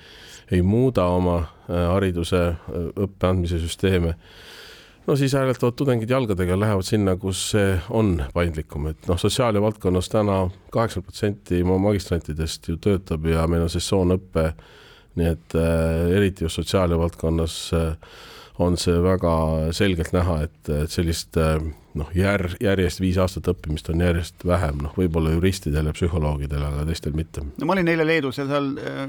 ei 0.52 0.62
muuda 0.62 1.08
oma 1.10 1.38
äh, 1.40 1.88
hariduse 1.94 2.42
äh, 2.52 2.90
õppe 3.06 3.30
andmise 3.30 3.62
süsteeme, 3.64 4.14
no 5.08 5.16
siis 5.16 5.34
hääletavad 5.38 5.80
tudengid 5.80 6.12
jalgadega, 6.12 6.60
lähevad 6.60 6.86
sinna, 6.86 7.16
kus 7.16 7.48
see 7.56 7.74
on 7.90 8.18
paindlikum, 8.36 8.92
et 8.92 9.08
noh, 9.10 9.20
sotsiaalia 9.20 9.64
valdkonnas 9.64 10.12
täna 10.12 10.44
kaheksakümmend 10.76 11.08
protsenti 11.08 11.64
magistrantidest 11.64 12.70
ju 12.70 12.78
töötab 12.78 13.26
ja 13.32 13.48
meil 13.48 13.66
on 13.66 13.72
sessioonõpe, 13.72 14.52
nii 15.20 15.32
et 15.34 15.56
äh, 15.60 16.12
eriti 16.18 16.46
just 16.46 16.60
sotsiaalia 16.60 17.00
valdkonnas 17.00 17.56
äh, 17.76 17.96
on 18.62 18.78
see 18.78 18.98
väga 19.04 19.34
selgelt 19.76 20.14
näha, 20.16 20.42
et, 20.48 20.60
et 20.70 20.94
sellist 20.94 21.38
äh, 21.40 21.58
noh, 21.98 22.10
jär-, 22.16 22.56
järjest 22.62 23.02
viis 23.04 23.18
aastat 23.22 23.50
õppimist 23.52 23.90
on 23.92 24.04
järjest 24.04 24.46
vähem, 24.48 24.80
noh, 24.86 24.94
võib-olla 24.98 25.34
juristidel 25.34 25.90
ja 25.90 25.94
psühholoogidel, 25.96 26.64
aga 26.68 26.86
teistel 26.88 27.16
mitte. 27.18 27.44
no 27.58 27.68
ma 27.68 27.76
olin 27.76 27.92
eile 27.92 28.06
Leedus 28.08 28.40
ja 28.42 28.48
seal 28.50 28.72
äh, 28.80 29.02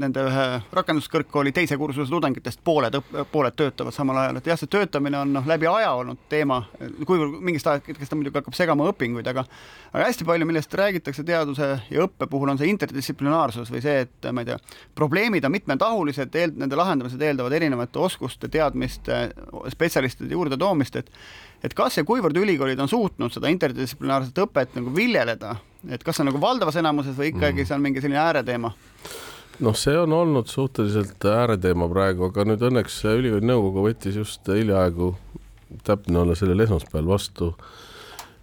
nende 0.00 0.24
ühe 0.30 0.46
rakenduskõrgkooli 0.78 1.52
teise 1.56 1.78
kursuse 1.80 2.10
tudengitest 2.10 2.62
pooled 2.64 2.96
õpp-, 3.00 3.20
pooled 3.32 3.58
töötavad 3.58 3.96
samal 3.96 4.22
ajal, 4.24 4.40
et 4.40 4.50
jah, 4.52 4.60
see 4.60 4.72
töötamine 4.72 5.20
on 5.20 5.34
noh, 5.36 5.48
läbi 5.48 5.68
aja 5.70 5.92
olnud 5.98 6.24
teema, 6.32 6.62
kuivõrd 7.04 7.40
mingist 7.44 7.68
hetkest 7.70 8.10
ta 8.10 8.18
muidugi 8.18 8.40
hakkab 8.40 8.56
segama 8.56 8.88
õpinguid, 8.90 9.28
aga 9.30 9.44
aga 9.92 10.06
hästi 10.06 10.24
palju, 10.26 10.46
millest 10.46 10.74
räägitakse 10.78 11.24
teaduse 11.26 11.68
ja 11.90 12.04
õppe 12.06 12.28
puhul, 12.30 12.52
on 12.52 12.58
see 12.60 12.70
interdistsiplinaarsus 12.70 13.72
või 13.74 13.82
see, 13.84 14.06
et 14.06 14.30
ma 14.32 14.44
ei 14.44 14.52
tea, 14.52 14.58
probleemid 14.98 15.46
on 15.46 15.54
mitmetahulised, 15.54 16.34
eel-, 16.38 16.56
nende 16.60 16.78
lahendamised 16.78 17.22
eeldavad 17.26 17.56
erinevate 17.58 17.98
oskuste, 17.98 18.48
teadmiste, 18.52 19.22
spetsialistide 19.74 20.36
juurde 20.36 20.58
toomist, 20.60 21.00
et 21.00 21.10
et 21.64 21.74
kas 21.76 21.98
ja 21.98 22.04
kuivõrd 22.08 22.36
ülikoolid 22.40 22.80
on 22.80 22.90
suutnud 22.90 23.34
seda 23.34 23.50
interdistsiplinaarset 23.52 24.38
õpet 24.44 24.78
nagu 24.78 24.92
viljeleda, 24.96 25.56
et 25.90 26.04
kas 26.04 26.18
see 26.18 26.24
on 26.24 26.32
nagu 26.32 26.40
valdavas 26.42 26.78
enamuses 26.80 27.16
või 27.18 27.32
ikkagi 27.34 27.62
mm. 27.62 27.68
see 27.68 27.76
on 27.76 27.84
mingi 27.84 28.04
selline 28.04 28.22
ääreteema? 28.22 28.72
noh, 29.60 29.76
see 29.76 29.98
on 29.98 30.12
olnud 30.16 30.48
suhteliselt 30.48 31.24
ääreteema 31.28 31.88
praegu, 31.92 32.30
aga 32.30 32.46
nüüd 32.48 32.64
õnneks 32.70 33.02
ülikooli 33.12 33.50
nõukogu 33.50 33.84
võttis 33.90 34.16
just 34.16 34.48
hiljaaegu, 34.48 35.12
täpne 35.86 36.24
olla 36.24 36.36
sellel 36.38 36.64
esmaspäeval 36.64 37.12
vastu 37.12 37.52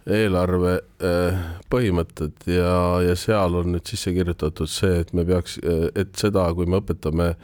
eelarve 0.08 0.78
eh, 1.04 1.40
põhimõtted 1.68 2.46
ja, 2.48 2.76
ja 3.04 3.16
seal 3.18 3.58
on 3.58 3.74
nüüd 3.74 3.88
sisse 3.90 4.12
kirjutatud 4.16 4.70
see, 4.70 5.02
et 5.02 5.12
me 5.16 5.26
peaks, 5.28 5.58
eh, 5.60 5.88
et 5.98 6.14
seda, 6.16 6.46
kui 6.56 6.68
me 6.70 6.80
õpetame 6.80 7.34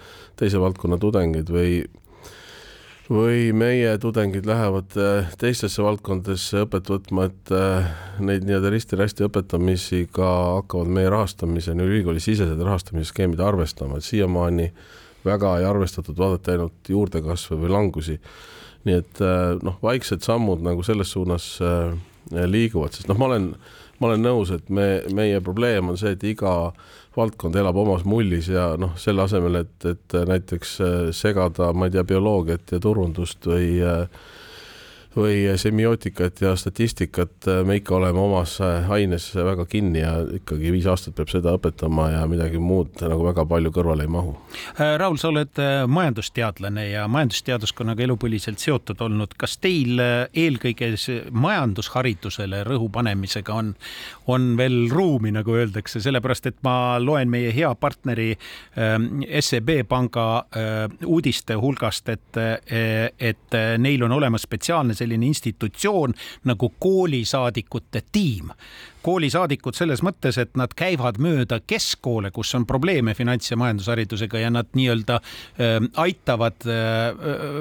teise 0.41 0.61
valdkonna 0.63 0.97
tudengeid 1.03 1.51
või 1.53 1.83
või 3.11 3.53
meie 3.53 3.99
tudengid 4.01 4.47
lähevad 4.49 4.97
äh, 4.97 5.33
teistesse 5.41 5.83
valdkondadesse 5.85 6.65
õpet 6.65 6.89
võtma, 6.89 7.29
et 7.29 7.53
äh, 7.53 7.91
neid 8.25 8.47
nii-öelda 8.49 8.73
risti-rästi 8.73 9.27
õpetamisi 9.27 10.05
ka 10.13 10.31
hakkavad 10.61 10.93
meie 10.97 11.11
rahastamise, 11.13 11.77
ülikooli-sisesed 11.77 12.61
rahastamisskeemid 12.65 13.43
arvestama, 13.45 14.01
et 14.01 14.09
siiamaani 14.09 14.71
väga 15.25 15.59
ei 15.61 15.69
arvestatud, 15.69 16.17
vaadati 16.17 16.55
ainult 16.55 16.89
juurdekasve 16.89 17.61
või 17.61 17.73
langusi. 17.77 18.19
nii 18.85 18.97
et 19.01 19.21
äh, 19.25 19.55
noh, 19.65 19.79
vaiksed 19.83 20.25
sammud 20.25 20.65
nagu 20.65 20.83
selles 20.85 21.13
suunas 21.13 21.55
liiguvad, 22.33 22.95
sest 22.97 23.09
noh, 23.11 23.19
ma 23.21 23.29
olen, 23.31 23.51
ma 24.01 24.11
olen 24.11 24.25
nõus, 24.25 24.53
et 24.55 24.71
me, 24.73 24.89
meie 25.15 25.41
probleem 25.45 25.93
on 25.93 25.99
see, 26.01 26.15
et 26.17 26.25
iga 26.25 26.55
valdkond 27.17 27.57
elab 27.59 27.77
omas 27.79 28.05
mullis 28.09 28.49
ja 28.51 28.73
noh, 28.81 28.95
selle 29.01 29.27
asemel, 29.27 29.61
et, 29.63 29.75
et 29.87 30.17
näiteks 30.31 30.73
äh, 30.83 30.95
segada, 31.15 31.73
ma 31.77 31.89
ei 31.89 31.95
tea, 31.95 32.07
bioloogiat 32.09 32.75
ja 32.75 32.81
turundust 32.83 33.47
või 33.49 33.77
äh, 33.85 34.07
või 35.17 35.47
semiootikat 35.59 36.41
ja 36.43 36.55
statistikat 36.57 37.47
me 37.67 37.79
ikka 37.79 37.95
oleme 37.97 38.19
omas 38.19 38.57
aines 38.63 39.29
väga 39.35 39.67
kinni 39.71 40.03
ja 40.03 40.15
ikkagi 40.39 40.73
viis 40.75 40.87
aastat 40.91 41.15
peab 41.19 41.31
seda 41.31 41.55
õpetama 41.59 42.09
ja 42.13 42.25
midagi 42.31 42.59
muud 42.59 42.99
nagu 43.03 43.27
väga 43.27 43.45
palju 43.49 43.71
kõrvale 43.75 44.07
ei 44.07 44.11
mahu. 44.11 44.35
Raul, 44.99 45.19
sa 45.21 45.31
oled 45.31 45.61
majandusteadlane 45.91 46.89
ja 46.91 47.07
majandusteaduskonnaga 47.09 48.05
elupõliselt 48.07 48.63
seotud 48.63 49.01
olnud. 49.07 49.37
kas 49.39 49.57
teil 49.63 50.01
eelkõige 50.01 50.91
majandusharidusele 51.31 52.65
rõhu 52.67 52.91
panemisega 52.93 53.55
on, 53.55 53.75
on 54.27 54.55
veel 54.59 54.89
ruumi, 54.93 55.33
nagu 55.35 55.55
öeldakse, 55.55 56.03
sellepärast 56.03 56.51
et 56.51 56.59
ma 56.67 56.99
loen 57.03 57.31
meie 57.31 57.53
hea 57.55 57.71
partneri 57.75 58.33
SEB 59.41 59.71
panga 59.89 60.27
uudiste 61.07 61.55
hulgast, 61.61 62.09
et, 62.09 62.43
et 63.21 63.59
neil 63.79 64.05
on 64.07 64.13
olemas 64.19 64.47
spetsiaalne 64.49 64.95
selline 65.05 65.29
institutsioon 65.31 66.15
nagu 66.51 66.73
koolisaadikute 66.81 68.03
tiim. 68.13 68.51
koolisaadikud 69.05 69.77
selles 69.77 70.01
mõttes, 70.01 70.39
et 70.41 70.55
nad 70.57 70.73
käivad 70.73 71.19
mööda 71.21 71.59
keskkoole, 71.61 72.31
kus 72.33 72.55
on 72.57 72.65
probleeme 72.67 73.13
finants- 73.13 73.51
ja 73.51 73.59
majandusharidusega 73.61 74.41
ja 74.41 74.51
nad 74.51 74.71
nii-öelda 74.73 75.19
äh, 75.21 75.77
aitavad 76.01 76.65
äh, 76.65 77.13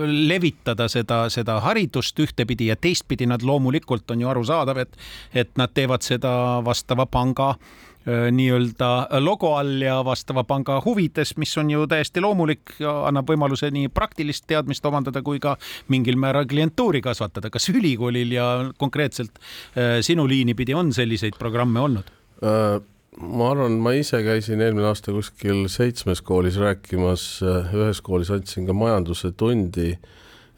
levitada 0.08 0.88
seda, 0.88 1.26
seda 1.30 1.60
haridust 1.60 2.20
ühtepidi 2.20 2.72
ja 2.72 2.80
teistpidi. 2.80 3.28
Nad 3.28 3.44
loomulikult 3.44 4.12
on 4.12 4.22
ju 4.24 4.32
arusaadav, 4.32 4.78
et, 4.78 4.98
et 5.34 5.52
nad 5.60 5.72
teevad 5.74 6.02
seda 6.02 6.32
vastava 6.64 7.06
panga 7.06 7.50
äh, 7.50 7.58
Äh, 7.60 7.93
nii-öelda 8.06 9.20
logo 9.24 9.54
all 9.56 9.82
ja 9.82 10.02
vastava 10.06 10.44
panga 10.44 10.80
huvides, 10.84 11.36
mis 11.40 11.54
on 11.58 11.70
ju 11.72 11.86
täiesti 11.88 12.22
loomulik 12.24 12.76
annab 12.84 13.30
võimaluse 13.32 13.70
nii 13.72 13.92
praktilist 13.96 14.44
teadmist 14.50 14.86
omandada 14.86 15.22
kui 15.24 15.40
ka 15.44 15.56
mingil 15.94 16.20
määral 16.20 16.48
klientuuri 16.50 17.02
kasvatada. 17.02 17.50
kas 17.50 17.70
ülikoolil 17.72 18.36
ja 18.36 18.48
konkreetselt 18.78 19.40
äh, 19.40 20.02
sinu 20.02 20.28
liini 20.28 20.56
pidi 20.56 20.76
on 20.76 20.92
selliseid 20.94 21.40
programme 21.40 21.80
olnud? 21.80 22.12
Äh, 22.44 22.82
ma 23.22 23.50
arvan, 23.54 23.80
ma 23.80 23.96
ise 23.96 24.20
käisin 24.26 24.62
eelmine 24.62 24.90
aasta 24.92 25.16
kuskil 25.16 25.68
seitsmes 25.72 26.22
koolis 26.22 26.60
rääkimas, 26.60 27.26
ühes 27.72 28.04
koolis 28.04 28.34
andsin 28.34 28.68
ka 28.68 28.76
majanduse 28.76 29.32
tundi 29.38 29.94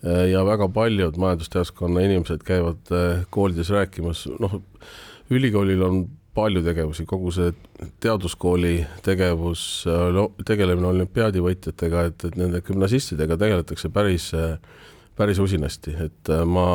ja 0.06 0.44
väga 0.46 0.68
paljud 0.70 1.18
majandusteaduskonna 1.18 2.04
inimesed 2.06 2.44
käivad 2.46 2.92
koolides 3.34 3.70
rääkimas, 3.74 4.26
noh, 4.40 4.60
ülikoolil 5.34 5.82
on 5.82 6.06
palju 6.36 6.64
tegevusi, 6.66 7.06
kogu 7.08 7.32
see 7.34 7.54
teaduskooli 8.04 8.80
tegevus, 9.06 9.86
tegelemine 10.48 10.90
olümpiaadivõitjatega, 10.92 12.10
et, 12.10 12.26
et 12.28 12.36
nende 12.40 12.62
gümnasistidega 12.66 13.38
tegeletakse 13.40 13.92
päris, 13.94 14.32
päris 15.16 15.40
usinasti, 15.40 15.96
et 16.08 16.34
äh, 16.34 16.44
ma 16.48 16.68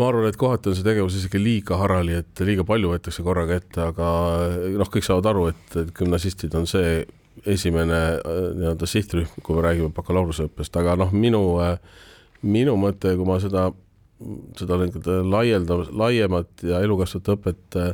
ma 0.00 0.08
arvan, 0.08 0.30
et 0.30 0.38
kohati 0.40 0.70
on 0.70 0.76
see 0.78 0.86
tegevus 0.86 1.16
isegi 1.18 1.40
liiga 1.42 1.76
harali, 1.80 2.16
et 2.22 2.42
liiga 2.46 2.64
palju 2.66 2.94
võetakse 2.94 3.24
korraga 3.26 3.58
ette, 3.60 3.82
aga 3.84 4.10
noh, 4.80 4.90
kõik 4.90 5.06
saavad 5.06 5.28
aru, 5.32 5.48
et, 5.52 5.64
et 5.82 5.90
gümnasistid 5.96 6.54
on 6.56 6.66
see 6.70 7.02
esimene 7.48 8.00
äh, 8.16 8.40
nii-öelda 8.56 8.88
sihtrühm, 8.90 9.28
kui 9.44 9.58
me 9.58 9.66
räägime 9.68 9.92
bakalaureuseõppest, 9.96 10.76
aga 10.80 10.96
noh, 11.00 11.12
minu, 11.14 11.44
äh, 11.64 11.78
minu 12.42 12.74
mõte, 12.80 13.14
kui 13.16 13.28
ma 13.28 13.38
seda 13.42 13.70
seda 14.58 14.78
laielda, 15.24 15.80
laiemat 15.90 16.64
ja 16.66 16.80
elukestvat 16.84 17.32
õpet 17.34 17.78
äh, 17.80 17.92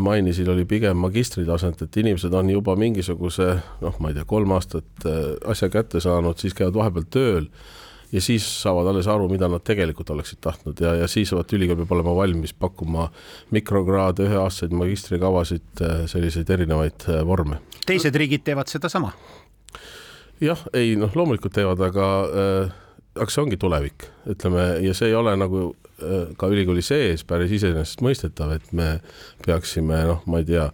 mainisin, 0.00 0.48
oli 0.50 0.64
pigem 0.64 1.00
magistritaset, 1.02 1.82
et 1.82 1.96
inimesed 2.02 2.34
on 2.34 2.50
juba 2.52 2.76
mingisuguse 2.78 3.48
noh, 3.82 3.96
ma 4.00 4.12
ei 4.12 4.18
tea, 4.18 4.26
kolm 4.30 4.54
aastat 4.54 5.08
äh, 5.08 5.32
asja 5.50 5.70
kätte 5.72 6.02
saanud, 6.02 6.38
siis 6.38 6.54
käivad 6.54 6.78
vahepeal 6.78 7.08
tööl 7.10 7.48
ja 8.14 8.22
siis 8.22 8.46
saavad 8.62 8.92
alles 8.92 9.08
aru, 9.10 9.26
mida 9.32 9.48
nad 9.50 9.64
tegelikult 9.66 10.12
oleksid 10.14 10.38
tahtnud 10.44 10.80
ja, 10.80 10.94
ja 11.02 11.08
siis 11.10 11.32
vaat 11.34 11.52
ülikool 11.56 11.80
peab 11.82 11.96
olema 11.96 12.14
valmis 12.14 12.54
pakkuma 12.54 13.08
mikrokraade, 13.54 14.28
üheaastaseid 14.28 14.76
magistrikavasid, 14.78 15.66
äh, 15.82 16.04
selliseid 16.10 16.54
erinevaid 16.54 17.08
vorme. 17.26 17.58
teised 17.86 18.14
riigid 18.14 18.46
teevad 18.46 18.70
sedasama? 18.70 19.10
jah, 20.44 20.64
ei 20.74 20.94
noh, 20.98 21.12
loomulikult 21.14 21.54
teevad, 21.58 21.82
aga 21.90 22.08
äh, 22.24 22.80
aga 23.14 23.30
see 23.30 23.42
ongi 23.44 23.58
tulevik, 23.60 24.06
ütleme, 24.30 24.68
ja 24.84 24.94
see 24.96 25.10
ei 25.12 25.18
ole 25.18 25.34
nagu 25.38 25.64
äh, 25.70 26.30
ka 26.38 26.50
ülikooli 26.50 26.82
sees 26.82 27.24
päris 27.26 27.54
iseenesestmõistetav, 27.58 28.56
et 28.56 28.72
me 28.72 28.98
peaksime, 29.46 30.04
noh, 30.10 30.24
ma 30.30 30.42
ei 30.42 30.48
tea, 30.48 30.68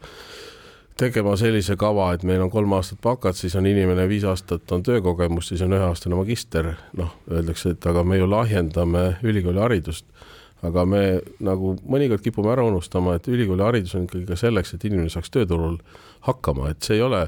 tegema 1.01 1.33
sellise 1.41 1.77
kava, 1.81 2.11
et 2.15 2.25
meil 2.29 2.43
on 2.45 2.51
kolm 2.53 2.75
aastat 2.77 3.01
bakat, 3.05 3.39
siis 3.39 3.55
on 3.57 3.69
inimene 3.69 4.05
viis 4.09 4.27
aastat 4.29 4.73
on 4.75 4.85
töökogemust, 4.85 5.53
siis 5.53 5.63
on 5.65 5.77
üheaastane 5.77 6.19
magister, 6.19 6.75
noh, 6.99 7.15
öeldakse, 7.31 7.75
et 7.75 7.89
aga 7.89 8.05
me 8.05 8.21
ju 8.21 8.29
lahjendame 8.29 9.07
ülikooli 9.25 9.63
haridust. 9.63 10.07
Aga 10.67 10.85
me 10.89 11.03
nagu 11.45 11.75
mõnikord 11.89 12.25
kipume 12.25 12.53
ära 12.53 12.65
unustama, 12.67 13.17
et 13.17 13.29
ülikooli 13.31 13.65
haridus 13.65 13.97
on 13.97 14.07
ikkagi 14.09 14.27
ka 14.29 14.39
selleks, 14.41 14.75
et 14.75 14.87
inimene 14.89 15.13
saaks 15.13 15.33
tööturul 15.33 15.79
hakkama, 16.27 16.71
et 16.71 16.85
see 16.85 16.99
ei 16.99 17.05
ole 17.05 17.27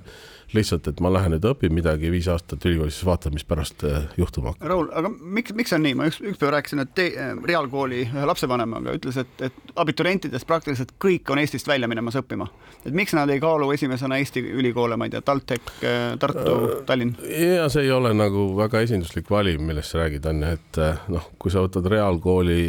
lihtsalt, 0.53 0.89
et 0.89 1.01
ma 1.01 1.09
lähen 1.13 1.33
nüüd 1.33 1.47
õpin 1.49 1.73
midagi 1.73 2.11
viis 2.13 2.27
aastat 2.29 2.65
ülikoolis, 2.69 2.99
siis 2.99 3.07
vaatan, 3.09 3.33
mis 3.33 3.45
pärast 3.49 3.85
äh, 3.89 4.05
juhtuma 4.21 4.53
hakkab. 4.53 4.69
Raul, 4.69 4.91
aga 4.99 5.09
miks, 5.09 5.55
miks 5.57 5.73
on 5.73 5.81
nii, 5.85 5.95
ma 5.97 6.09
üks, 6.11 6.19
ükspäev 6.21 6.53
rääkisin, 6.53 6.83
et 6.85 6.93
te, 6.97 7.07
äh, 7.17 7.33
reaalkooli 7.49 8.03
ühe 8.05 8.27
lapsevanemaga 8.29 8.93
ütles, 8.99 9.17
et, 9.23 9.33
et 9.49 9.73
abiturientidest 9.81 10.49
praktiliselt 10.49 10.93
kõik 11.03 11.33
on 11.33 11.41
Eestist 11.41 11.69
välja 11.69 11.89
minemas 11.89 12.19
õppima. 12.21 12.51
et 12.85 12.93
miks 12.93 13.15
nad 13.17 13.31
ei 13.33 13.41
kaalu 13.41 13.71
esimesena 13.73 14.19
Eesti 14.21 14.43
ülikoole, 14.61 14.99
ma 15.01 15.09
ei 15.09 15.15
tea, 15.15 15.23
TalTech, 15.25 15.73
äh, 15.81 16.01
Tartu 16.21 16.57
äh,, 16.59 16.77
Tallinn? 16.87 17.17
ja 17.57 17.69
see 17.73 17.87
ei 17.87 17.95
ole 17.95 18.13
nagu 18.15 18.51
väga 18.59 18.85
esinduslik 18.85 19.31
valim, 19.33 19.65
millest 19.67 19.95
sa 19.95 20.03
räägid, 20.05 20.29
on 20.29 20.45
ju, 20.45 20.53
et 20.59 20.83
noh, 21.17 21.31
kui 21.41 21.55
sa 21.55 21.65
võtad 21.65 21.89
reaalkooli 21.97 22.61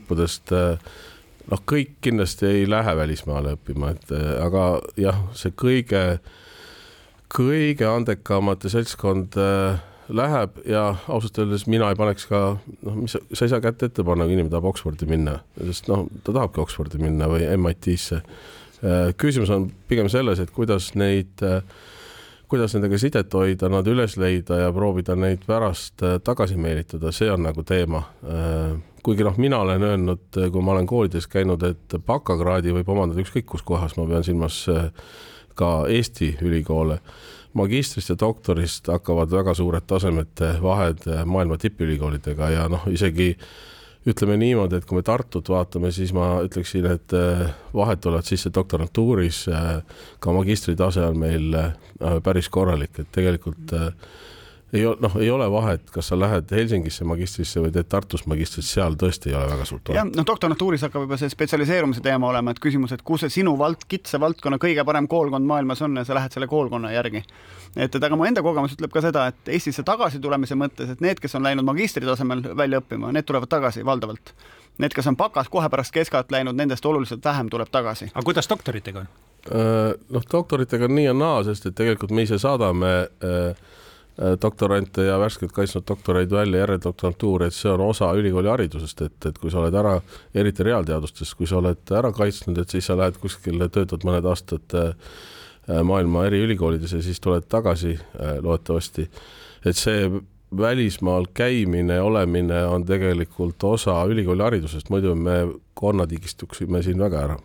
tippudest 0.00 0.50
noh, 0.50 1.64
kõik 1.68 2.00
kindlasti 2.02 2.48
ei 2.48 2.68
lähe 2.68 2.96
välismaale 2.96 3.54
õppima, 3.58 3.94
et 3.94 4.12
aga 4.40 4.64
jah, 5.00 5.20
see 5.36 5.52
kõige 5.54 6.02
äh, 6.16 6.38
kõige 7.30 7.86
andekamate 7.88 8.70
seltskond 8.72 9.38
äh, 9.38 9.78
läheb 10.10 10.58
ja 10.68 10.84
ausalt 11.08 11.38
öeldes 11.38 11.66
mina 11.70 11.90
ei 11.92 11.98
paneks 11.98 12.26
ka, 12.30 12.42
noh, 12.86 12.96
mis 12.98 13.14
sa, 13.14 13.22
ei 13.30 13.52
saa 13.52 13.62
kätt 13.62 13.84
ette 13.86 14.04
panna, 14.06 14.26
kui 14.26 14.34
inimene 14.36 14.52
tahab 14.52 14.70
Oxfordi 14.72 15.06
minna, 15.10 15.38
sest 15.60 15.90
noh, 15.90 16.08
ta 16.24 16.34
tahabki 16.34 16.62
Oxfordi 16.64 17.00
minna 17.02 17.30
või 17.30 17.46
MIT-sse. 17.54 18.20
Äh, 18.80 19.12
küsimus 19.20 19.52
on 19.54 19.70
pigem 19.90 20.10
selles, 20.10 20.42
et 20.42 20.50
kuidas 20.54 20.90
neid, 20.98 21.32
äh, 21.46 21.62
kuidas 22.50 22.74
nendega 22.74 22.98
sidet 22.98 23.38
hoida, 23.38 23.70
nad 23.70 23.86
üles 23.90 24.18
leida 24.18 24.64
ja 24.64 24.74
proovida 24.74 25.14
neid 25.14 25.46
pärast 25.46 26.02
tagasi 26.26 26.58
meelitada, 26.58 27.14
see 27.14 27.30
on 27.30 27.46
nagu 27.46 27.62
teema. 27.62 28.02
Kuigi 29.02 29.24
noh, 29.24 29.36
mina 29.40 29.58
olen 29.64 29.82
öelnud, 29.82 30.38
kui 30.52 30.62
ma 30.64 30.74
olen 30.74 30.86
koolides 30.86 31.26
käinud, 31.30 31.62
et 31.64 31.96
bakakraadi 32.06 32.74
võib 32.74 32.88
omandada 32.92 33.22
ükskõik 33.22 33.48
kus 33.48 33.64
kohas, 33.66 33.96
ma 33.96 34.06
pean 34.10 34.24
silmas 34.26 34.62
ka 35.58 35.72
Eesti 35.88 36.36
ülikoole. 36.42 37.00
magistrist 37.54 38.08
ja 38.08 38.14
doktorist 38.14 38.86
hakkavad 38.86 39.32
väga 39.34 39.54
suured 39.58 39.82
tasemete 39.82 40.52
vahed 40.62 41.02
maailma 41.26 41.56
tippülikoolidega 41.58 42.50
ja 42.50 42.68
noh, 42.70 42.84
isegi 42.86 43.34
ütleme 44.06 44.36
niimoodi, 44.38 44.78
et 44.78 44.86
kui 44.86 44.96
me 44.96 45.02
Tartut 45.02 45.48
vaatame, 45.48 45.90
siis 45.92 46.12
ma 46.14 46.28
ütleksin, 46.46 46.86
et 46.86 47.12
vahed 47.74 48.00
tulevad 48.00 48.24
sisse 48.24 48.52
doktorantuuris, 48.54 49.42
ka 50.20 50.32
magistritase 50.32 51.02
on 51.10 51.18
meil 51.18 51.58
päris 52.22 52.48
korralik, 52.48 53.02
et 53.02 53.10
tegelikult 53.12 53.74
äh, 53.74 53.90
ei 54.72 54.84
noh, 55.00 55.16
ei 55.18 55.30
ole 55.30 55.46
vahet, 55.50 55.88
kas 55.90 56.10
sa 56.10 56.18
lähed 56.18 56.50
Helsingisse 56.54 57.04
magistrisse 57.08 57.62
või 57.62 57.72
teed 57.74 57.88
Tartus 57.90 58.22
magistrit, 58.30 58.66
seal 58.66 58.94
tõesti 58.98 59.32
ei 59.32 59.36
ole 59.38 59.48
väga 59.50 59.66
suurt 59.68 59.88
vahet. 59.88 59.98
jah, 59.98 60.06
noh, 60.08 60.26
doktorantuuris 60.26 60.84
hakkab 60.86 61.06
juba 61.06 61.18
see 61.20 61.32
spetsialiseerumise 61.32 62.02
teema 62.04 62.28
olema, 62.30 62.54
et 62.54 62.62
küsimus, 62.62 62.94
et 62.94 63.02
kus 63.06 63.24
see 63.24 63.34
sinu 63.40 63.56
vald, 63.58 63.82
kitsa 63.90 64.20
valdkonna 64.22 64.60
kõige 64.62 64.84
parem 64.86 65.08
koolkond 65.10 65.46
maailmas 65.46 65.82
on 65.86 65.98
ja 65.98 66.04
sa 66.06 66.14
lähed 66.18 66.36
selle 66.36 66.46
koolkonna 66.50 66.92
järgi. 66.94 67.24
et, 67.76 67.94
et 67.94 68.04
aga 68.04 68.16
mu 68.16 68.28
enda 68.28 68.44
kogemus 68.46 68.76
ütleb 68.76 68.94
ka 68.94 69.02
seda, 69.04 69.26
et 69.32 69.52
Eestisse 69.56 69.82
tagasi 69.86 70.22
tulemise 70.22 70.54
mõttes, 70.54 70.94
et 70.94 71.00
need, 71.00 71.20
kes 71.20 71.34
on 71.34 71.46
läinud 71.46 71.66
magistri 71.66 72.06
tasemel 72.06 72.44
välja 72.56 72.80
õppima, 72.82 73.12
need 73.12 73.26
tulevad 73.26 73.50
tagasi 73.50 73.84
valdavalt. 73.86 74.34
Need, 74.80 74.94
kes 74.96 75.10
on 75.10 75.16
bakas 75.18 75.50
kohe 75.52 75.68
pärast 75.68 75.92
keskat 75.92 76.30
läinud, 76.32 76.56
nendest 76.56 76.86
oluliselt 76.86 77.24
vähem 77.24 77.50
tuleb 77.50 77.68
tagasi. 77.70 78.12
aga 78.14 78.24
kuidas 78.24 78.48
doktoritega 78.48 79.02
on? 79.02 79.10
Äh, 79.50 79.92
noh, 80.10 80.24
doktoritega 80.32 80.86
on 80.86 80.94
nii 80.94 81.10
ja 81.10 81.14
naa, 81.16 81.42
sest 81.44 81.66
et 81.66 81.74
tegelikult 81.74 82.14
me 82.14 82.22
ise 82.22 82.38
saadame 82.38 82.94
Äh, 83.24 83.54
doktorante 84.42 85.04
ja 85.04 85.18
värskelt 85.18 85.52
kaitsnud 85.52 85.84
doktoreid 85.88 86.30
välja 86.30 86.60
järeldoktorantuuri, 86.60 87.46
et 87.46 87.56
see 87.56 87.70
on 87.72 87.80
osa 87.80 88.10
ülikooli 88.12 88.50
haridusest, 88.52 89.02
et, 89.06 89.26
et 89.26 89.38
kui 89.38 89.50
sa 89.50 89.62
oled 89.62 89.76
ära, 89.80 89.94
eriti 90.34 90.66
reaalteadustes, 90.66 91.34
kui 91.38 91.48
sa 91.48 91.56
oled 91.60 91.94
ära 91.96 92.12
kaitsnud, 92.12 92.58
et 92.60 92.72
siis 92.72 92.90
sa 92.90 92.98
lähed 93.00 93.16
kuskile, 93.22 93.70
töötad 93.72 94.04
mõned 94.04 94.28
aastad 94.28 94.76
äh, 94.76 94.90
maailma 95.84 96.26
eri 96.28 96.42
ülikoolides 96.44 96.92
ja 96.98 97.00
siis 97.04 97.20
tuled 97.20 97.48
tagasi 97.48 97.94
äh, 97.96 98.36
loodetavasti. 98.44 99.08
et 99.64 99.76
see 99.76 100.10
välismaal 100.56 101.26
käimine, 101.34 102.00
olemine 102.00 102.64
on 102.66 102.84
tegelikult 102.84 103.64
osa 103.64 104.02
ülikooli 104.04 104.42
haridusest, 104.42 104.90
muidu 104.90 105.14
me 105.14 105.46
konnatigistuksime 105.74 106.82
siin 106.82 106.98
väga 106.98 107.24
ära 107.24 107.36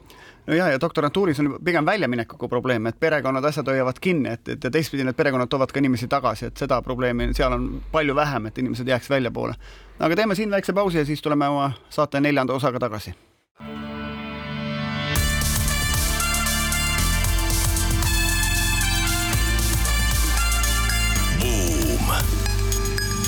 no 0.48 0.54
ja, 0.54 0.70
ja 0.70 0.82
doktorantuuris 0.82 1.40
on 1.40 1.58
pigem 1.66 1.86
väljaminekuga 1.86 2.48
probleem, 2.48 2.86
et 2.86 3.00
perekonnad, 3.00 3.46
asjad 3.46 3.68
hoiavad 3.68 4.00
kinni, 4.02 4.30
et, 4.30 4.48
et 4.50 4.64
ja 4.64 4.72
teistpidi 4.72 5.04
need 5.04 5.18
perekonnad 5.18 5.50
toovad 5.50 5.74
ka 5.74 5.82
inimesi 5.82 6.08
tagasi, 6.08 6.50
et 6.50 6.58
seda 6.58 6.82
probleemi 6.86 7.32
seal 7.34 7.54
on 7.54 7.70
palju 7.92 8.16
vähem, 8.16 8.50
et 8.50 8.58
inimesed 8.58 8.88
jääks 8.88 9.10
väljapoole. 9.10 9.56
aga 10.00 10.16
teeme 10.16 10.36
siin 10.36 10.52
väikse 10.52 10.74
pausi 10.74 10.98
ja 10.98 11.06
siis 11.06 11.22
tuleme 11.22 11.48
oma 11.48 11.72
saate 11.90 12.20
neljanda 12.20 12.54
osaga 12.54 12.80
tagasi. 12.80 13.16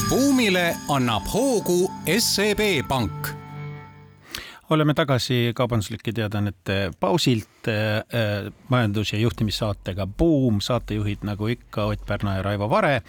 Buumile 0.10 0.76
annab 0.90 1.26
hoogu 1.34 1.92
SEB 2.20 2.88
Pank 2.88 3.37
oleme 4.70 4.94
tagasi 4.94 5.52
kaubanduslike 5.56 6.12
teadaannete 6.12 6.92
pausilt 7.00 7.57
äh, 7.72 8.54
majandus- 8.70 9.14
ja 9.14 9.20
juhtimissaatega 9.20 10.08
Buum, 10.08 10.62
saatejuhid 10.62 11.24
nagu 11.28 11.48
ikka 11.48 11.86
Ott 11.86 12.06
Pärna 12.06 12.36
ja 12.36 12.42
Raivo 12.42 12.70
Vare. 12.70 13.02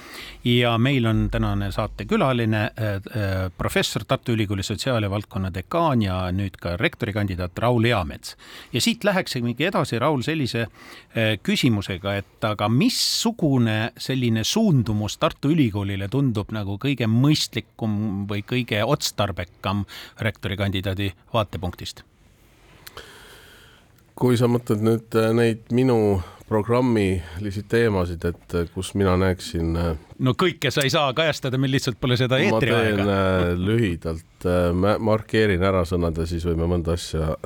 ja 0.45 0.79
meil 0.79 1.07
on 1.07 1.29
tänane 1.31 1.73
saatekülaline 1.73 2.63
äh, 2.63 2.95
äh, 2.95 3.53
professor 3.59 4.05
Tartu 4.05 4.33
Ülikooli 4.33 4.63
sotsiaal- 4.63 5.03
ja 5.03 5.11
valdkonna 5.11 5.55
dekaan 5.55 6.03
ja 6.03 6.33
nüüd 6.33 6.57
ka 6.61 6.77
rektorikandidaat 6.77 7.59
Raul 7.59 7.85
Eamets. 7.85 8.37
ja 8.73 8.81
siit 8.81 9.05
läheksimegi 9.05 9.65
edasi, 9.65 9.99
Raul, 9.99 10.23
sellise 10.23 10.61
äh, 10.61 11.39
küsimusega, 11.43 12.15
et 12.15 12.45
aga 12.45 12.69
missugune 12.69 13.93
selline 13.99 14.45
suundumus 14.45 15.19
Tartu 15.19 15.49
Ülikoolile 15.49 16.09
tundub 16.09 16.53
nagu 16.53 16.79
kõige 16.79 17.07
mõistlikum 17.07 18.27
või 18.29 18.43
kõige 18.43 18.85
otstarbekam 18.85 19.85
rektorikandidaadi 20.21 21.13
vaatepunktist? 21.33 22.05
Kui 24.19 24.39
sa 24.39 24.49
mõtled 24.51 24.83
nüüd 24.83 25.17
äh, 25.19 25.31
neid 25.37 25.71
minu 25.75 26.19
programmilisi 26.49 27.63
teemasid, 27.69 28.25
et 28.31 28.57
äh, 28.57 28.67
kus 28.73 28.95
mina 28.99 29.15
näeksin. 29.21 29.77
äh, 29.79 29.93
no 30.25 30.35
kõike 30.39 30.73
sa 30.75 30.85
ei 30.87 30.93
saa 30.93 31.13
kajastada, 31.17 31.61
meil 31.61 31.75
lihtsalt 31.77 32.01
pole 32.01 32.19
seda 32.19 32.39
ma 32.39 32.43
teen 32.43 32.57
eetriaega. 32.57 33.55
lühidalt, 33.61 34.49
markeerin 35.05 35.65
ära 35.65 35.85
sõnad 35.89 36.19
ja 36.19 36.27
siis 36.29 36.47
võime 36.49 36.69
mõnda 36.71 36.99
asja 36.99 37.37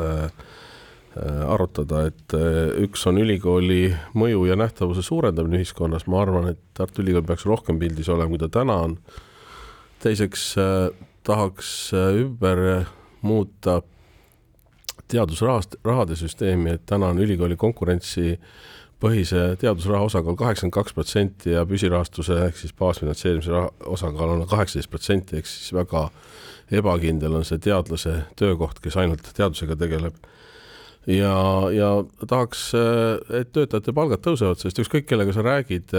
arutada, 1.53 2.07
et 2.09 2.33
üks 2.81 3.03
on 3.11 3.19
ülikooli 3.21 3.91
mõju 4.17 4.47
ja 4.49 4.55
nähtavuse 4.57 5.03
suurendamine 5.05 5.59
ühiskonnas, 5.61 6.07
ma 6.09 6.23
arvan, 6.23 6.47
et 6.55 6.61
Tartu 6.73 7.03
Ülikool 7.05 7.27
peaks 7.29 7.45
rohkem 7.45 7.77
pildis 7.83 8.09
olema, 8.09 8.33
kui 8.33 8.41
ta 8.41 8.49
täna 8.49 8.79
on. 8.87 8.97
teiseks 10.01 10.47
tahaks 11.29 11.69
ümber 11.93 12.87
muuta 13.21 13.83
teadusrahast, 15.13 15.77
rahade 15.85 16.17
süsteemi, 16.19 16.77
et 16.77 16.87
täna 16.89 17.13
on 17.13 17.21
ülikooli 17.23 17.57
konkurentsipõhise 17.61 19.45
teadusraha 19.61 20.09
osakaal 20.09 20.39
kaheksakümmend 20.41 20.77
kaks 20.77 20.97
protsenti 20.97 21.55
ja 21.57 21.67
püsirahastuse 21.69 22.39
ehk 22.47 22.61
siis 22.61 22.75
baasfinantseerimise 22.79 23.65
osakaal 23.93 24.37
on 24.37 24.47
kaheksateist 24.49 24.91
protsenti, 24.91 25.41
ehk 25.41 25.51
siis 25.51 25.73
väga 25.77 26.09
ebakindel 26.73 27.41
on 27.41 27.45
see 27.47 27.61
teadlase 27.63 28.23
töökoht, 28.39 28.81
kes 28.83 28.97
ainult 29.01 29.33
teadusega 29.37 29.77
tegeleb. 29.77 30.15
ja, 31.07 31.35
ja 31.75 31.91
tahaks, 32.29 32.71
et 33.35 33.51
töötajate 33.53 33.93
palgad 33.93 34.23
tõusevad, 34.25 34.61
sest 34.63 34.79
ükskõik, 34.79 35.09
kellega 35.11 35.35
sa 35.35 35.43
räägid, 35.43 35.93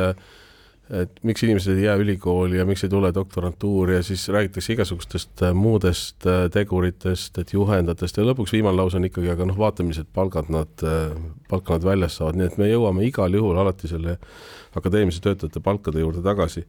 et 0.90 1.20
miks 1.24 1.44
inimesed 1.44 1.78
ei 1.78 1.86
jää 1.86 1.96
ülikooli 1.96 2.58
ja 2.58 2.66
miks 2.66 2.84
ei 2.84 2.90
tule 2.90 3.14
doktorantuuri 3.16 3.96
ja 3.96 4.04
siis 4.04 4.28
räägitakse 4.30 4.74
igasugustest 4.74 5.44
äh, 5.44 5.54
muudest 5.54 6.28
äh, 6.28 6.50
teguritest, 6.52 7.38
et 7.40 7.54
juhendajatest 7.54 8.18
ja 8.18 8.26
lõpuks 8.28 8.52
viimane 8.54 8.78
lause 8.78 9.00
on 9.00 9.08
ikkagi, 9.08 9.32
aga 9.32 9.48
noh, 9.48 9.58
vaata, 9.58 9.84
millised 9.84 10.12
palgad 10.14 10.52
nad, 10.54 10.86
palka 11.50 11.78
nad 11.78 11.88
väljas 11.88 12.20
saavad, 12.20 12.40
nii 12.40 12.50
et 12.52 12.58
me 12.60 12.68
jõuame 12.68 13.08
igal 13.08 13.40
juhul 13.40 13.62
alati 13.64 13.88
selle 13.92 14.18
akadeemilise 14.76 15.24
töötajate 15.24 15.64
palkade 15.64 16.04
juurde 16.04 16.24
tagasi. 16.26 16.66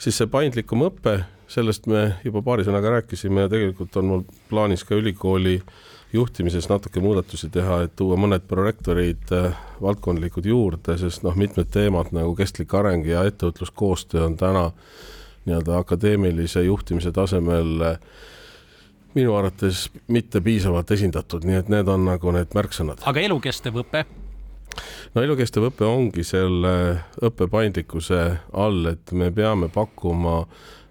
siis 0.00 0.16
see 0.18 0.30
paindlikum 0.30 0.86
õpe, 0.86 1.18
sellest 1.48 1.86
me 1.90 2.14
juba 2.24 2.42
paari 2.42 2.64
sõnaga 2.66 2.96
rääkisime 2.98 3.44
ja 3.44 3.50
tegelikult 3.52 3.96
on 3.96 4.10
mul 4.10 4.24
plaanis 4.50 4.84
ka 4.84 4.94
ülikooli 4.94 5.60
juhtimises 6.14 6.68
natuke 6.70 7.00
muudatusi 7.02 7.50
teha, 7.50 7.80
et 7.84 7.96
tuua 7.98 8.16
mõned 8.20 8.46
prorektorid 8.48 9.32
äh, 9.34 9.56
valdkondlikud 9.82 10.46
juurde, 10.46 10.98
sest 11.00 11.24
noh, 11.26 11.34
mitmed 11.38 11.72
teemad 11.74 12.12
nagu 12.14 12.36
kestlik 12.38 12.74
areng 12.74 13.06
ja 13.08 13.24
ettevõtluskoostöö 13.28 14.28
on 14.28 14.38
täna 14.38 14.68
nii-öelda 15.44 15.80
akadeemilise 15.82 16.62
juhtimise 16.64 17.12
tasemel 17.12 17.82
äh, 17.90 17.98
minu 19.14 19.34
arvates 19.34 19.88
mitte 20.08 20.40
piisavalt 20.40 20.90
esindatud, 20.90 21.46
nii 21.46 21.58
et 21.62 21.72
need 21.72 21.90
on 21.90 22.06
nagu 22.08 22.34
need 22.34 22.54
märksõnad. 22.54 23.02
aga 23.06 23.26
elukestev 23.26 23.82
õpe? 23.82 24.04
no 25.14 25.22
elukestev 25.22 25.68
õpe 25.70 25.86
ongi 25.88 26.24
selle 26.26 26.74
õppe 27.22 27.50
paindlikkuse 27.50 28.24
all, 28.52 28.86
et 28.94 29.12
me 29.12 29.30
peame 29.34 29.70
pakkuma 29.74 30.44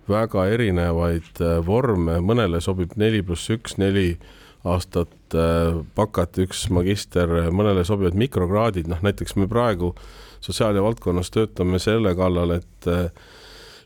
väga 0.09 0.47
erinevaid 0.51 1.39
äh, 1.39 1.59
vorme, 1.65 2.19
mõnele 2.19 2.59
sobib 2.61 2.95
neli 2.99 3.23
pluss 3.23 3.51
üks, 3.55 3.77
neli 3.79 4.17
aastat 4.63 5.35
äh, 5.35 5.75
bakat, 5.95 6.39
üks 6.45 6.67
magister, 6.73 7.29
mõnele 7.51 7.83
sobivad 7.87 8.15
mikrokraadid, 8.19 8.87
noh 8.91 9.01
näiteks 9.03 9.35
me 9.39 9.47
praegu 9.51 9.93
sotsiaal- 10.43 10.75
ja 10.75 10.83
valdkonnas 10.83 11.31
töötame 11.31 11.79
selle 11.83 12.15
kallal, 12.15 12.59
et 12.59 12.91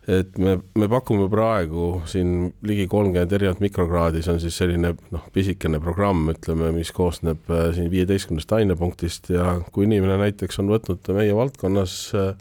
et 0.07 0.37
me, 0.39 0.53
me 0.79 0.87
pakume 0.87 1.25
praegu 1.27 2.01
siin 2.07 2.53
ligi 2.63 2.85
kolmkümmend 2.87 3.33
erinevat 3.35 3.59
mikrokraadi, 3.59 4.21
see 4.23 4.37
on 4.37 4.39
siis 4.39 4.55
selline 4.55 4.93
noh, 5.11 5.25
pisikene 5.35 5.81
programm, 5.83 6.29
ütleme, 6.31 6.71
mis 6.77 6.93
koosneb 6.95 7.51
äh, 7.51 7.73
siin 7.75 7.91
viieteistkümnest 7.91 8.53
ainepunktist 8.55 9.27
ja 9.33 9.57
kui 9.75 9.83
inimene 9.83 10.15
näiteks 10.21 10.61
on 10.63 10.71
võtnud 10.71 11.11
meie 11.17 11.35
valdkonnas 11.35 11.97
äh, 12.15 12.31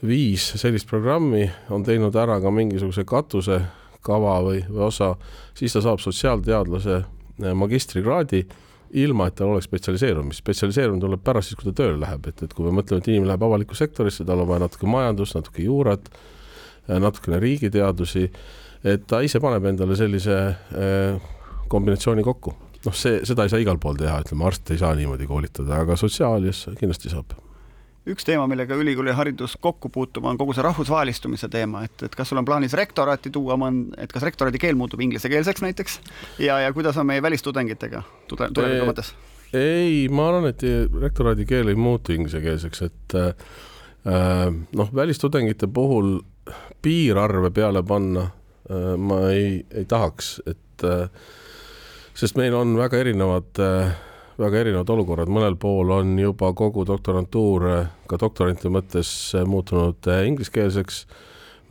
viis 0.00 0.46
sellist 0.62 0.88
programmi, 0.88 1.44
on 1.74 1.84
teinud 1.84 2.16
ära 2.16 2.38
ka 2.40 2.54
mingisuguse 2.54 3.04
katusekava 3.04 4.40
või, 4.46 4.64
või 4.70 4.88
osa, 4.88 5.12
siis 5.58 5.76
ta 5.76 5.84
saab 5.84 6.00
sotsiaalteadlase 6.00 7.02
Äh, 7.02 7.17
magistrikraadi 7.38 8.42
ilma, 8.98 9.28
et 9.28 9.36
tal 9.36 9.52
oleks 9.52 9.68
spetsialiseerumist. 9.68 10.42
spetsialiseerumine 10.42 11.02
tuleb 11.02 11.24
pärast 11.24 11.50
siis, 11.50 11.58
kui 11.60 11.68
ta 11.68 11.82
tööle 11.82 11.98
läheb, 12.00 12.28
et, 12.30 12.42
et 12.46 12.54
kui 12.56 12.64
me 12.66 12.72
mõtleme, 12.78 13.02
et 13.02 13.10
inimene 13.10 13.32
läheb 13.32 13.44
avalikku 13.48 13.76
sektorisse, 13.76 14.24
tal 14.28 14.44
on 14.44 14.48
vaja 14.48 14.64
natuke 14.64 14.88
majandust, 14.88 15.36
natuke 15.36 15.64
juurat, 15.66 16.08
äh, 16.88 16.96
natukene 17.02 17.40
riigiteadusi, 17.42 18.28
et 18.88 19.04
ta 19.10 19.20
ise 19.26 19.42
paneb 19.44 19.68
endale 19.68 19.98
sellise 19.98 20.38
äh, 20.38 21.28
kombinatsiooni 21.68 22.24
kokku. 22.24 22.54
noh, 22.86 22.94
see, 22.94 23.18
seda 23.26 23.44
ei 23.44 23.52
saa 23.52 23.60
igal 23.60 23.76
pool 23.82 23.98
teha, 23.98 24.22
ütleme, 24.22 24.46
arst 24.48 24.70
ei 24.70 24.80
saa 24.80 24.94
niimoodi 24.96 25.26
koolitada, 25.28 25.82
aga 25.82 25.96
sotsiaalias 25.98 26.68
kindlasti 26.78 27.12
saab 27.12 27.34
üks 28.12 28.26
teema, 28.26 28.46
millega 28.50 28.76
ülikooli 28.78 29.14
haridus 29.16 29.56
kokku 29.60 29.90
puutub, 29.92 30.26
on 30.28 30.38
kogu 30.40 30.54
see 30.56 30.64
rahvusvahelistumise 30.66 31.50
teema, 31.52 31.84
et, 31.88 32.04
et 32.06 32.14
kas 32.16 32.30
sul 32.30 32.40
on 32.40 32.46
plaanis 32.48 32.76
rektoraati 32.78 33.32
tuua, 33.34 33.58
et 33.98 34.12
kas 34.12 34.26
rektoraadi 34.26 34.60
keel 34.62 34.78
muutub 34.78 35.00
inglisekeelseks 35.04 35.64
näiteks 35.64 35.98
ja, 36.44 36.60
ja 36.64 36.72
kuidas 36.76 36.96
on 37.00 37.08
meie 37.08 37.22
välistudengitega 37.22 38.02
tuleviku 38.28 38.88
mõttes? 38.88 39.12
ei, 39.56 40.08
ma 40.12 40.28
arvan, 40.30 40.50
et 40.52 40.64
rektoraadi 41.00 41.46
keel 41.48 41.72
ei 41.72 41.78
muutu 41.78 42.12
inglisekeelseks, 42.16 42.82
et 42.88 43.18
äh, 43.18 44.50
noh, 44.76 44.90
välistudengite 44.94 45.70
puhul 45.72 46.18
piirarve 46.82 47.50
peale 47.54 47.82
panna 47.82 48.28
äh, 48.28 48.92
ma 48.96 49.22
ei, 49.32 49.62
ei 49.74 49.88
tahaks, 49.88 50.38
et 50.46 50.84
äh, 50.84 51.08
sest 52.18 52.38
meil 52.40 52.56
on 52.58 52.76
väga 52.78 53.00
erinevad 53.00 53.62
äh, 53.62 53.96
väga 54.38 54.60
erinevad 54.62 54.90
olukorrad, 54.94 55.30
mõnel 55.32 55.56
pool 55.58 55.90
on 55.90 56.14
juba 56.18 56.52
kogu 56.56 56.84
doktorantuur 56.86 57.66
ka 58.08 58.18
doktorantide 58.20 58.70
mõttes 58.70 59.10
muutunud 59.46 60.08
ingliskeelseks, 60.28 61.02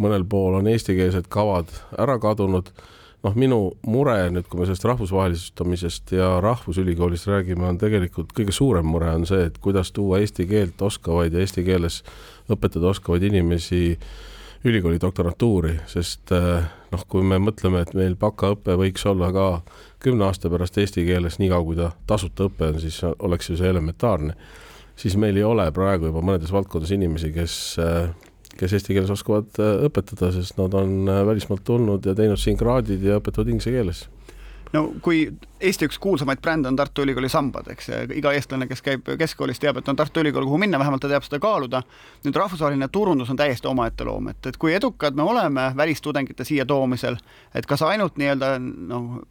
mõnel 0.03 0.28
pool 0.28 0.59
on 0.59 0.68
eestikeelsed 0.68 1.30
kavad 1.32 1.72
ära 1.97 2.20
kadunud. 2.20 2.72
noh, 3.26 3.34
minu 3.34 3.57
mure 3.89 4.30
nüüd, 4.30 4.45
kui 4.47 4.59
me 4.59 4.68
sellest 4.68 4.86
rahvusvahelistumisest 4.86 6.11
ja 6.15 6.28
rahvusülikoolist 6.43 7.28
räägime, 7.28 7.65
on 7.65 7.80
tegelikult 7.82 8.30
kõige 8.36 8.53
suurem 8.53 8.86
mure 8.86 9.09
on 9.09 9.26
see, 9.26 9.47
et 9.49 9.57
kuidas 9.57 9.91
tuua 9.91 10.20
eesti 10.22 10.45
keelt 10.47 10.82
oskavaid 10.82 11.34
ja 11.34 11.41
eesti 11.41 11.63
keeles 11.65 12.03
õpetada 12.47 12.91
oskavaid 12.93 13.26
inimesi 13.28 13.97
ülikooli 14.63 15.01
doktorantuuri, 15.01 15.80
sest 15.89 16.32
noh, 16.91 17.03
kui 17.09 17.26
me 17.26 17.39
mõtleme, 17.41 17.82
et 17.82 17.93
meil 17.97 18.15
bakaõpe 18.20 18.78
võiks 18.80 19.05
olla 19.09 19.32
ka 19.34 19.47
kümne 20.03 20.27
aasta 20.27 20.49
pärast 20.49 20.77
eesti 20.77 21.05
keeles, 21.07 21.39
niikaua 21.41 21.65
kui 21.65 21.77
ta 21.77 21.91
tasuta 22.07 22.47
õpe 22.47 22.71
on, 22.71 22.81
siis 22.81 22.99
oleks 23.03 23.49
ju 23.49 23.57
see 23.57 23.69
elementaarne. 23.69 24.35
siis 24.97 25.17
meil 25.17 25.37
ei 25.37 25.43
ole 25.43 25.71
praegu 25.71 26.09
juba 26.09 26.21
mõnedes 26.25 26.51
valdkondades 26.51 26.91
inimesi, 26.91 27.31
kes, 27.31 27.55
kes 28.57 28.73
eesti 28.73 28.93
keeles 28.93 29.13
oskavad 29.13 29.59
õpetada, 29.85 30.31
sest 30.33 30.57
nad 30.57 30.73
on 30.73 31.05
välismaalt 31.05 31.63
tulnud 31.63 32.05
ja 32.05 32.15
teinud 32.15 32.41
siin 32.41 32.57
kraadid 32.57 33.03
ja 33.03 33.19
õpetavad 33.21 33.49
inglise 33.53 33.73
keeles 33.73 34.07
no 34.74 34.88
kui 35.01 35.28
Eesti 35.57 35.88
üks 35.88 35.97
kuulsamaid 35.97 36.38
brände 36.41 36.70
on 36.70 36.76
Tartu 36.76 37.01
Ülikooli 37.01 37.30
sambad, 37.30 37.65
eks, 37.74 37.88
iga 38.13 38.30
eestlane, 38.38 38.68
kes 38.70 38.84
käib 38.86 39.07
keskkoolis, 39.18 39.57
teab, 39.59 39.80
et 39.80 39.88
on 39.89 39.97
Tartu 39.97 40.22
Ülikool, 40.22 40.45
kuhu 40.45 40.59
minna, 40.61 40.78
vähemalt 40.78 41.01
ta 41.01 41.09
teab 41.09 41.26
seda 41.26 41.39
kaaluda. 41.41 41.82
nüüd 42.26 42.38
rahvusvaheline 42.38 42.88
turundus 42.93 43.30
on 43.34 43.39
täiesti 43.39 43.68
omaette 43.68 44.05
loom, 44.05 44.30
et, 44.30 44.45
et 44.45 44.57
kui 44.57 44.74
edukad 44.74 45.18
me 45.18 45.26
oleme 45.26 45.72
välistudengite 45.78 46.45
siia 46.45 46.65
toomisel, 46.65 47.18
et 47.55 47.65
kas 47.65 47.82
ainult 47.82 48.22
nii-öelda 48.22 48.53
noh, 48.61 49.22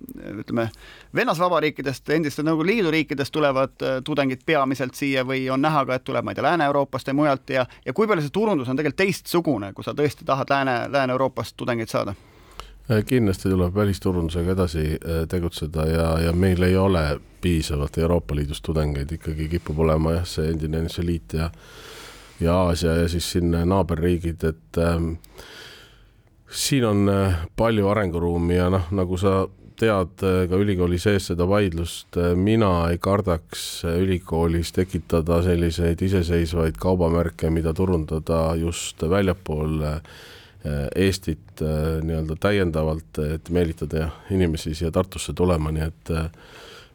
ütleme, 0.42 0.68
vennasvabariikidest, 1.14 2.10
endiste 2.10 2.42
Nõukogude 2.42 2.72
Liidu 2.72 2.90
riikidest 2.90 3.32
tulevad 3.32 3.82
äh, 3.82 4.00
tudengid 4.04 4.42
peamiselt 4.46 4.98
siia 4.98 5.22
või 5.24 5.46
on 5.50 5.62
näha 5.62 5.84
ka, 5.86 6.00
et 6.00 6.04
tuleb, 6.04 6.26
ma 6.26 6.34
ei 6.34 6.40
tea, 6.40 6.48
Lääne-Euroopast 6.50 7.06
ja 7.06 7.14
mujalt 7.14 7.50
ja, 7.54 7.66
ja 7.86 7.92
kui 7.92 8.10
palju 8.10 8.26
see 8.26 8.34
turundus 8.34 8.68
on 8.68 8.78
tegelikult 8.78 9.04
teistsugune, 9.04 9.72
kui 9.72 9.86
sa 9.86 9.94
tõesti 9.94 10.26
tahad 10.26 10.50
Lääne, 10.50 10.80
Lääne-Euroopast 10.90 11.54
tudengeid 11.56 11.92
saada? 11.92 12.18
Äh, 12.90 13.04
kindlasti 13.04 13.50
tuleb 13.50 13.74
välisturundusega 13.74 14.52
edasi 14.52 14.84
äh, 14.94 15.24
tegutseda 15.28 15.86
ja, 15.90 16.04
ja 16.22 16.32
meil 16.32 16.62
ei 16.62 16.76
ole 16.76 17.20
piisavalt 17.42 17.98
Euroopa 17.98 18.36
Liidust 18.38 18.62
tudengeid, 18.62 19.10
ikkagi 19.12 19.48
kipub 19.50 19.80
olema 19.82 20.12
jah, 20.20 20.28
see 20.30 20.52
endine 20.52 20.84
NSV 20.84 21.06
Liit 21.06 21.34
ja 21.34 21.50
ja 22.40 22.54
Aasia 22.54 22.94
ja 22.94 23.08
siis 23.08 23.26
siin 23.32 23.50
naaberriigid, 23.50 24.44
et 24.44 24.78
ähm, 24.78 25.16
siin 26.46 26.86
on 26.86 27.10
äh, 27.10 27.40
palju 27.56 27.88
arenguruumi 27.90 28.54
ja 28.54 28.70
noh, 28.70 28.86
nagu 28.94 29.18
sa 29.18 29.48
tead 29.76 30.22
ka 30.22 30.56
ülikooli 30.56 30.96
sees 31.02 31.26
seda 31.32 31.44
vaidlust, 31.48 32.16
mina 32.38 32.70
ei 32.92 33.02
kardaks 33.02 33.82
ülikoolis 33.90 34.70
tekitada 34.72 35.42
selliseid 35.44 36.00
iseseisvaid 36.06 36.78
kaubamärke, 36.80 37.50
mida 37.50 37.74
turundada 37.74 38.54
just 38.56 39.02
väljapool 39.02 39.82
Äh, 39.90 40.00
Eestit 40.96 41.62
äh, 41.62 41.98
nii-öelda 42.04 42.36
täiendavalt, 42.40 43.20
et 43.22 43.50
meelitada 43.54 44.10
inimesi 44.34 44.74
siia 44.74 44.92
Tartusse 44.94 45.34
tulema, 45.36 45.72
nii 45.74 45.84
et 45.86 46.12
äh, 46.14 46.30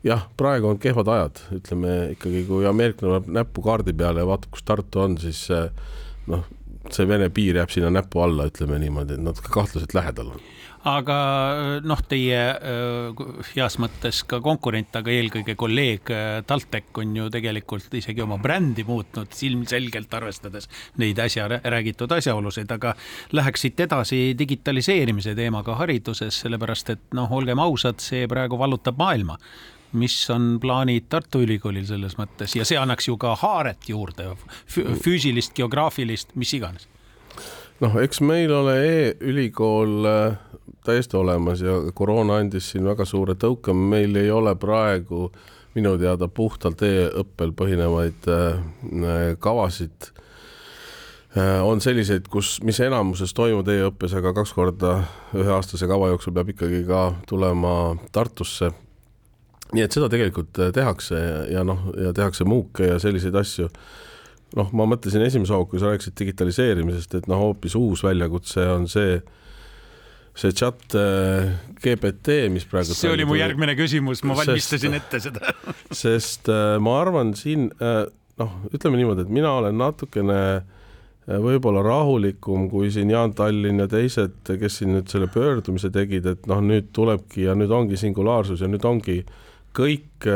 jah, 0.07 0.26
praegu 0.38 0.72
on 0.72 0.80
kehvad 0.82 1.11
ajad, 1.11 1.43
ütleme 1.59 1.97
ikkagi, 2.15 2.45
kui 2.49 2.65
ameeriklane 2.69 3.19
paneb 3.19 3.38
näppu 3.41 3.65
kaardi 3.65 3.93
peale 3.97 4.24
ja 4.24 4.30
vaatab, 4.30 4.53
kus 4.55 4.65
Tartu 4.67 5.05
on, 5.05 5.19
siis 5.22 5.45
noh, 6.32 6.47
see 6.91 7.07
Vene 7.07 7.30
piir 7.34 7.61
jääb 7.61 7.74
sinna 7.74 7.91
näpu 7.93 8.24
alla, 8.24 8.49
ütleme 8.49 8.80
niimoodi, 8.82 9.19
et 9.19 9.24
natuke 9.24 9.53
kahtlaselt 9.53 9.93
lähedal 9.97 10.34
on 10.34 10.49
aga 10.88 11.17
noh, 11.86 11.99
teie 12.09 12.39
äh, 12.57 13.23
heas 13.53 13.77
mõttes 13.82 14.23
ka 14.27 14.39
konkurent, 14.43 14.95
aga 14.97 15.13
eelkõige 15.13 15.55
kolleeg 15.59 16.09
äh, 16.13 16.29
TalTech 16.47 17.01
on 17.01 17.15
ju 17.17 17.27
tegelikult 17.34 17.93
isegi 17.97 18.23
oma 18.23 18.39
brändi 18.41 18.86
muutnud 18.88 19.36
ilmselgelt 19.47 20.13
arvestades 20.17 20.69
neid 21.01 21.19
äsja 21.21 21.47
räägitud 21.49 22.11
asjaolusid, 22.17 22.71
aga 22.73 22.95
läheks 23.38 23.67
siit 23.67 23.84
edasi 23.86 24.21
digitaliseerimise 24.38 25.36
teemaga 25.38 25.77
hariduses, 25.82 26.41
sellepärast 26.45 26.95
et 26.95 27.05
noh, 27.17 27.29
olgem 27.32 27.61
ausad, 27.61 28.01
see 28.01 28.25
praegu 28.32 28.57
vallutab 28.59 28.97
maailma. 29.01 29.38
Mis 29.91 30.15
on 30.32 30.55
plaanid 30.63 31.09
Tartu 31.11 31.41
Ülikoolil 31.43 31.84
selles 31.84 32.15
mõttes? 32.15 32.53
Ja 32.55 32.63
see 32.63 32.77
annaks 32.79 33.09
ju 33.09 33.17
ka 33.19 33.34
haaret 33.41 33.89
juurde, 33.91 34.29
füüsilist, 34.71 35.51
geograafilist, 35.57 36.32
mis 36.39 36.53
iganes. 36.55 36.88
Noh, 37.82 37.97
eks 37.99 38.21
meil 38.23 38.53
ole 38.53 38.75
e-ülikool 38.86 40.07
äh, 40.07 40.39
täiesti 40.86 41.17
olemas 41.17 41.61
ja 41.61 41.77
koroona 41.93 42.39
andis 42.41 42.71
siin 42.71 42.86
väga 42.86 43.05
suure 43.05 43.36
tõuke, 43.39 43.73
meil 43.73 44.15
ei 44.19 44.32
ole 44.32 44.55
praegu 44.59 45.29
minu 45.75 45.93
teada 45.99 46.27
puhtalt 46.27 46.82
e-õppel 46.84 47.53
põhinevaid 47.55 48.27
äh, 48.32 48.59
kavasid 49.39 50.11
äh,. 51.38 51.61
on 51.63 51.82
selliseid, 51.82 52.27
kus, 52.32 52.57
mis 52.63 52.79
enamuses 52.84 53.34
toimuvad 53.34 53.71
e-õppes, 53.71 54.15
aga 54.19 54.34
kaks 54.41 54.53
korda 54.57 54.97
üheaastase 55.38 55.88
kava 55.88 56.11
jooksul 56.11 56.36
peab 56.36 56.51
ikkagi 56.55 56.84
ka 56.88 57.07
tulema 57.29 57.95
Tartusse. 58.11 58.71
nii 59.71 59.86
et 59.86 59.91
seda 59.95 60.09
tegelikult 60.11 60.59
äh, 60.59 60.73
tehakse 60.75 61.19
ja, 61.19 61.43
ja 61.59 61.67
noh, 61.67 61.91
ja 61.97 62.13
tehakse 62.13 62.43
muuke 62.43 62.91
ja 62.91 62.99
selliseid 62.99 63.36
asju 63.36 63.69
noh, 64.57 64.71
ma 64.75 64.88
mõtlesin 64.89 65.23
esimese 65.25 65.55
hooga, 65.55 65.69
kui 65.71 65.82
sa 65.82 65.91
rääkisid 65.91 66.17
digitaliseerimisest, 66.19 67.15
et 67.19 67.29
noh, 67.32 67.39
hoopis 67.39 67.75
uus 67.79 68.03
väljakutse 68.03 68.65
on 68.73 68.88
see, 68.91 69.21
see 70.38 70.53
chat 70.55 70.95
äh, 70.95 71.51
GPT, 71.84 72.47
mis 72.53 72.65
praegu 72.69 72.95
see 72.95 73.11
oli 73.11 73.27
mu 73.27 73.38
järgmine 73.39 73.75
küsimus, 73.79 74.23
ma 74.23 74.38
valmistasin 74.39 74.95
sest, 74.95 75.01
ette 75.01 75.23
seda. 75.27 75.55
sest 76.03 76.51
äh, 76.51 76.75
ma 76.84 76.99
arvan 77.01 77.34
siin 77.38 77.69
äh, 77.84 78.05
noh, 78.41 78.53
ütleme 78.71 79.01
niimoodi, 79.01 79.27
et 79.27 79.34
mina 79.34 79.55
olen 79.59 79.79
natukene 79.82 80.41
võib-olla 81.32 81.84
rahulikum 81.86 82.65
kui 82.71 82.89
siin 82.91 83.11
Jaan 83.13 83.36
Tallinn 83.38 83.84
ja 83.84 83.86
teised, 83.88 84.39
kes 84.47 84.79
siin 84.79 84.95
nüüd 84.95 85.11
selle 85.11 85.27
pöördumise 85.32 85.91
tegid, 85.93 86.25
et 86.27 86.47
noh, 86.49 86.63
nüüd 86.65 86.89
tulebki 86.97 87.45
ja 87.45 87.53
nüüd 87.55 87.71
ongi 87.71 87.99
singulaarsus 87.99 88.63
ja 88.65 88.67
nüüd 88.71 88.88
ongi 88.89 89.19
kõik 89.77 90.27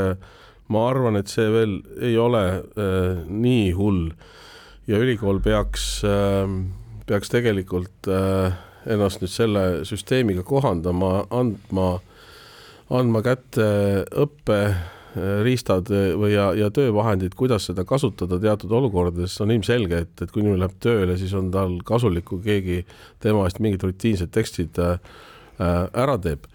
ma 0.72 0.88
arvan, 0.90 1.20
et 1.20 1.30
see 1.30 1.46
veel 1.54 1.78
ei 2.04 2.16
ole 2.18 2.44
äh, 2.58 3.22
nii 3.30 3.70
hull. 3.78 4.10
Ja 4.90 5.00
ülikool 5.02 5.42
peaks 5.42 6.04
äh,, 6.06 6.46
peaks 7.10 7.32
tegelikult 7.34 8.10
äh, 8.10 8.54
ennast 8.86 9.24
nüüd 9.24 9.32
selle 9.34 9.64
süsteemiga 9.88 10.44
kohandama, 10.46 11.26
andma, 11.34 11.88
andma 12.94 13.22
kätte 13.26 13.68
õpperiistad 14.26 15.92
äh, 15.94 16.12
või 16.20 16.34
ja, 16.36 16.52
ja 16.58 16.70
töövahendid, 16.74 17.36
kuidas 17.38 17.70
seda 17.70 17.86
kasutada 17.88 18.40
teatud 18.42 18.72
olukordades, 18.78 19.38
on 19.42 19.54
ilmselge, 19.56 20.04
et, 20.06 20.16
et 20.22 20.32
kui 20.32 20.44
inimene 20.44 20.64
läheb 20.64 20.78
tööle, 20.84 21.18
siis 21.22 21.34
on 21.38 21.52
tal 21.54 21.80
kasulik, 21.88 22.28
kui 22.30 22.44
keegi 22.46 22.82
tema 23.24 23.48
eest 23.48 23.62
mingid 23.64 23.84
rutiinsed 23.86 24.34
tekstid 24.36 24.82
äh 24.82 25.00
ära 25.56 26.18
teeb. 26.20 26.48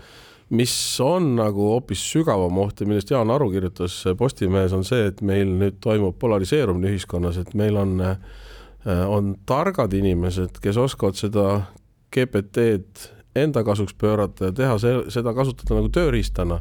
Mis 0.51 0.73
on 1.01 1.37
nagu 1.39 1.69
hoopis 1.71 2.03
sügavam 2.11 2.59
oht 2.59 2.83
ja 2.83 2.87
millest 2.89 3.11
Jaan 3.13 3.31
Aru 3.31 3.47
kirjutas 3.53 4.01
Postimehes, 4.19 4.75
on 4.75 4.83
see, 4.85 5.07
et 5.13 5.23
meil 5.23 5.53
nüüd 5.61 5.79
toimub 5.81 6.19
polariseerumine 6.19 6.91
ühiskonnas, 6.91 7.39
et 7.39 7.55
meil 7.55 7.79
on, 7.79 7.95
on 8.85 9.31
targad 9.47 9.95
inimesed, 9.95 10.59
kes 10.61 10.81
oskavad 10.83 11.17
seda 11.21 11.47
GPT-d 12.15 13.09
enda 13.41 13.65
kasuks 13.65 13.95
pöörata 13.95 14.51
ja 14.51 14.53
teha 14.53 14.79
see, 14.83 15.03
seda 15.15 15.35
kasutada 15.35 15.79
nagu 15.79 15.91
tööriistana. 15.95 16.61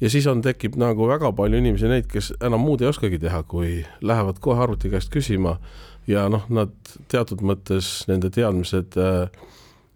ja 0.00 0.10
siis 0.10 0.26
on, 0.26 0.42
tekib 0.42 0.76
nagu 0.80 1.08
väga 1.08 1.32
palju 1.32 1.58
inimesi, 1.60 1.88
neid, 1.88 2.06
kes 2.10 2.32
enam 2.42 2.64
muud 2.64 2.82
ei 2.82 2.88
oskagi 2.88 3.18
teha, 3.18 3.42
kui 3.42 3.84
lähevad 4.00 4.40
kohe 4.40 4.62
arvuti 4.62 4.90
käest 4.90 5.12
küsima 5.12 5.58
ja 6.10 6.28
noh, 6.32 6.46
nad 6.52 6.72
teatud 7.12 7.44
mõttes 7.44 8.04
nende 8.10 8.30
teadmised 8.32 8.98
äh, 9.00 9.28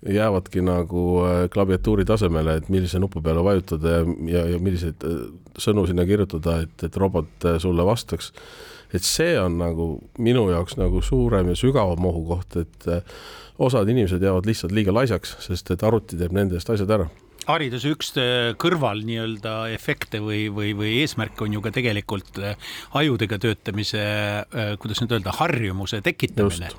jäävadki 0.08 0.62
nagu 0.64 1.04
äh, 1.26 1.42
klaviatuuri 1.52 2.06
tasemele, 2.08 2.58
et 2.58 2.72
millise 2.72 3.00
nupu 3.02 3.22
peale 3.24 3.44
vajutada 3.44 3.98
ja, 3.98 4.06
ja, 4.32 4.46
ja 4.54 4.62
milliseid 4.62 5.04
äh, 5.04 5.20
sõnu 5.58 5.86
sinna 5.88 6.06
kirjutada, 6.08 6.60
et, 6.64 6.84
et 6.86 6.96
robot 6.96 7.48
sulle 7.62 7.86
vastaks. 7.86 8.32
Et 8.94 9.04
see 9.04 9.34
on 9.40 9.58
nagu 9.60 9.88
minu 10.18 10.48
jaoks 10.52 10.78
nagu 10.80 11.02
suurem 11.04 11.52
ja 11.52 11.56
sügavam 11.58 12.06
ohukoht, 12.08 12.56
et 12.62 12.90
osad 13.58 13.88
inimesed 13.88 14.22
jäävad 14.22 14.46
lihtsalt 14.48 14.72
liiga 14.72 14.94
laisaks, 14.94 15.36
sest 15.44 15.74
et 15.74 15.82
arvuti 15.82 16.16
teeb 16.16 16.32
nende 16.36 16.56
eest 16.56 16.70
asjad 16.72 16.96
ära 16.98 17.08
hariduse 17.48 17.92
üks 17.94 18.12
äh, 18.20 18.52
kõrval 18.60 19.02
nii-öelda 19.06 19.54
efekte 19.72 20.20
või, 20.24 20.46
või, 20.52 20.72
või 20.76 20.94
eesmärk 21.02 21.40
on 21.44 21.54
ju 21.56 21.62
ka 21.64 21.72
tegelikult 21.74 22.40
äh, 22.42 22.72
ajudega 22.98 23.38
töötamise, 23.42 24.02
äh, 24.44 24.72
kuidas 24.80 25.00
nüüd 25.02 25.16
öelda, 25.16 25.34
harjumuse 25.38 26.02
tekitamine. 26.04 26.70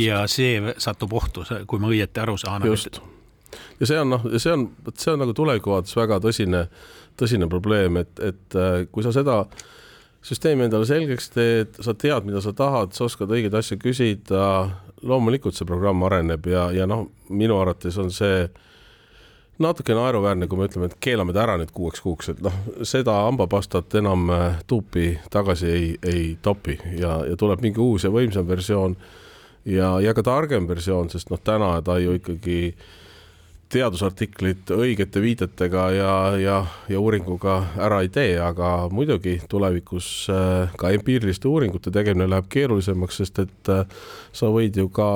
ja 0.00 0.24
see 0.30 0.74
satub 0.80 1.12
ohtu, 1.20 1.44
kui 1.68 1.82
ma 1.82 1.92
õieti 1.92 2.24
aru 2.24 2.38
saan. 2.40 2.64
just. 2.70 3.00
ja 3.80 3.90
see 3.90 4.00
on 4.00 4.14
noh, 4.16 4.28
see 4.38 4.54
on, 4.54 4.68
vot 4.86 5.00
see 5.00 5.12
on 5.12 5.24
nagu 5.26 5.36
tuleviku 5.36 5.76
vaates 5.76 5.96
väga 5.98 6.20
tõsine, 6.24 6.66
tõsine 7.20 7.48
probleem, 7.50 8.00
et, 8.00 8.24
et 8.24 8.60
kui 8.92 9.04
sa 9.04 9.12
seda 9.14 9.42
süsteemi 10.24 10.66
endale 10.66 10.86
selgeks 10.88 11.30
teed, 11.34 11.80
sa 11.84 11.94
tead, 11.94 12.24
mida 12.24 12.40
sa 12.44 12.54
tahad, 12.56 12.94
sa 12.96 13.04
oskad 13.08 13.32
õigeid 13.34 13.54
asju 13.58 13.76
küsida, 13.82 14.44
loomulikult 15.04 15.56
see 15.56 15.68
programm 15.68 16.04
areneb 16.06 16.46
ja, 16.48 16.70
ja 16.72 16.86
noh, 16.88 17.10
minu 17.28 17.58
arvates 17.60 17.98
on 18.00 18.12
see 18.14 18.46
äh, 18.46 18.62
natuke 19.58 19.94
naeruväärne, 19.94 20.46
kui 20.46 20.58
me 20.58 20.66
ütleme, 20.68 20.88
et 20.90 20.96
keelame 21.02 21.34
ta 21.34 21.44
ära 21.44 21.56
nüüd 21.60 21.70
kuueks 21.74 22.02
kuuks, 22.02 22.30
et 22.32 22.40
noh, 22.42 22.54
seda 22.86 23.20
hambapastat 23.28 23.94
enam 24.00 24.26
äh, 24.34 24.58
tuupi 24.66 25.12
tagasi 25.30 25.70
ei, 25.70 25.92
ei 26.02 26.24
topi 26.42 26.78
ja, 26.98 27.20
ja 27.28 27.36
tuleb 27.38 27.62
mingi 27.62 27.82
uus 27.82 28.06
ja 28.06 28.12
võimsam 28.14 28.48
versioon. 28.48 28.96
Ja, 29.64 29.94
ja 30.02 30.12
ka 30.12 30.20
targem 30.26 30.66
versioon, 30.68 31.08
sest 31.08 31.30
noh, 31.32 31.40
täna 31.40 31.78
ta 31.84 31.96
ju 32.02 32.18
ikkagi 32.18 32.74
teadusartiklit 33.72 34.70
õigete 34.74 35.22
viidetega 35.22 35.88
ja, 35.94 36.12
ja, 36.40 36.60
ja 36.88 37.00
uuringuga 37.00 37.56
ära 37.80 38.02
ei 38.04 38.12
tee, 38.12 38.36
aga 38.40 38.88
muidugi 38.92 39.38
tulevikus 39.48 40.28
äh, 40.32 40.70
ka 40.78 40.92
empiiriliste 40.94 41.48
uuringute 41.48 41.90
tegemine 41.94 42.28
läheb 42.30 42.48
keerulisemaks, 42.52 43.20
sest 43.22 43.44
et 43.46 43.72
äh, 43.72 43.84
sa 44.32 44.52
võid 44.54 44.76
ju 44.78 44.88
ka 44.94 45.10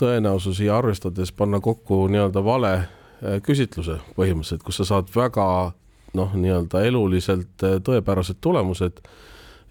tõenäosusi 0.00 0.70
arvestades 0.72 1.32
panna 1.36 1.60
kokku 1.60 2.06
nii-öelda 2.08 2.44
vale 2.44 2.74
Äh, 3.20 3.36
küsitluse 3.44 3.98
põhimõtteliselt, 4.16 4.62
kus 4.64 4.80
sa 4.80 4.86
saad 4.88 5.10
väga 5.12 5.46
noh, 6.16 6.30
nii-öelda 6.32 6.80
eluliselt 6.88 7.64
tõepärased 7.84 8.40
tulemused 8.40 9.02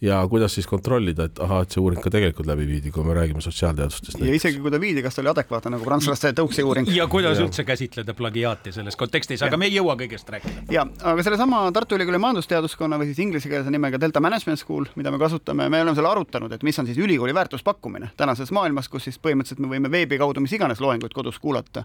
ja 0.02 0.28
kuidas 0.30 0.54
siis 0.56 0.68
kontrollida, 0.68 1.26
et 1.28 1.40
ahah, 1.44 1.64
et 1.66 1.74
see 1.74 1.82
uuring 1.82 2.00
ka 2.02 2.12
tegelikult 2.14 2.48
läbi 2.48 2.66
viidi, 2.68 2.92
kui 2.92 3.04
me 3.04 3.14
räägime 3.18 3.42
sotsiaalteadustest. 3.44 4.20
ja 4.24 4.34
isegi 4.34 4.62
kui 4.64 4.72
ta 4.72 4.80
viidi, 4.80 5.04
kas 5.04 5.18
ta 5.18 5.24
oli 5.24 5.32
adekvaatne 5.34 5.74
nagu 5.76 5.88
prantslaste 5.88 6.32
tõuksi 6.38 6.64
uuring. 6.64 6.92
ja 6.96 7.08
kuidas 7.12 7.40
ja. 7.40 7.46
üldse 7.46 7.66
käsitleda 7.68 8.16
plagiaati 8.16 8.72
selles 8.76 8.96
kontekstis, 9.00 9.44
aga 9.44 9.58
ja. 9.58 9.62
me 9.62 9.68
ei 9.68 9.76
jõua 9.76 9.98
kõigest 10.00 10.32
rääkida. 10.32 10.64
ja, 10.72 10.86
aga 11.12 11.26
sellesama 11.28 11.66
Tartu 11.76 12.00
Ülikooli 12.00 12.22
majandusteaduskonna 12.24 13.00
või 13.02 13.12
siis 13.12 13.20
inglisekeelse 13.26 13.74
nimega 13.76 14.00
Delta 14.00 14.24
Management 14.24 14.64
School, 14.64 14.88
mida 14.96 15.12
me 15.12 15.20
kasutame, 15.20 15.68
me 15.70 15.84
oleme 15.84 15.98
seal 16.00 16.08
arutanud, 16.08 16.56
et 16.56 16.64
mis 16.64 16.80
on 16.80 16.88
siis 16.88 16.98
ülikooli 16.98 17.36
väärtuspakkumine 17.36 18.14
tänases 18.18 18.54
maailmas, 18.56 18.88
kus 18.90 19.10
siis 19.10 19.20
põhimõtteliselt 19.20 19.64
me 19.66 19.74
võime 19.76 19.92
veebi 19.92 20.20
kaudu 20.22 20.40
mis 20.44 20.56
iganes 20.56 20.80
loenguid 20.80 21.14
kodus 21.14 21.40
kuulata 21.44 21.84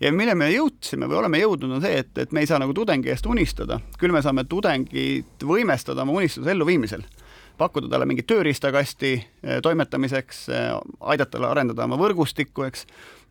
ja 0.00 0.12
mille 0.14 0.34
me 0.38 0.52
jõudsime 0.52 1.10
või 1.10 1.24
oleme 1.24 1.42
jõudnud, 1.42 1.78
on 1.78 1.82
see, 1.82 2.04
et, 2.04 2.12
et 2.22 2.32
me 2.32 2.44
ei 2.44 2.50
saa 2.50 2.60
nagu 2.62 2.74
tudengi 2.74 3.10
eest 3.10 3.26
unistada, 3.26 3.80
küll 3.98 4.14
me 4.14 4.22
saame 4.22 4.46
tudengit 4.46 5.42
võimestada 5.42 6.06
oma 6.06 6.20
unistuse 6.20 6.54
elluviimisel 6.54 7.02
pakkuda 7.58 7.90
talle 7.90 8.06
mingit 8.08 8.28
tööriistakasti 8.30 9.12
eh, 9.18 9.60
toimetamiseks, 9.62 10.48
eh, 10.48 10.72
aidata 11.00 11.36
talle 11.36 11.52
arendada 11.52 11.86
oma 11.88 11.98
võrgustikku, 12.00 12.66
eks 12.68 12.86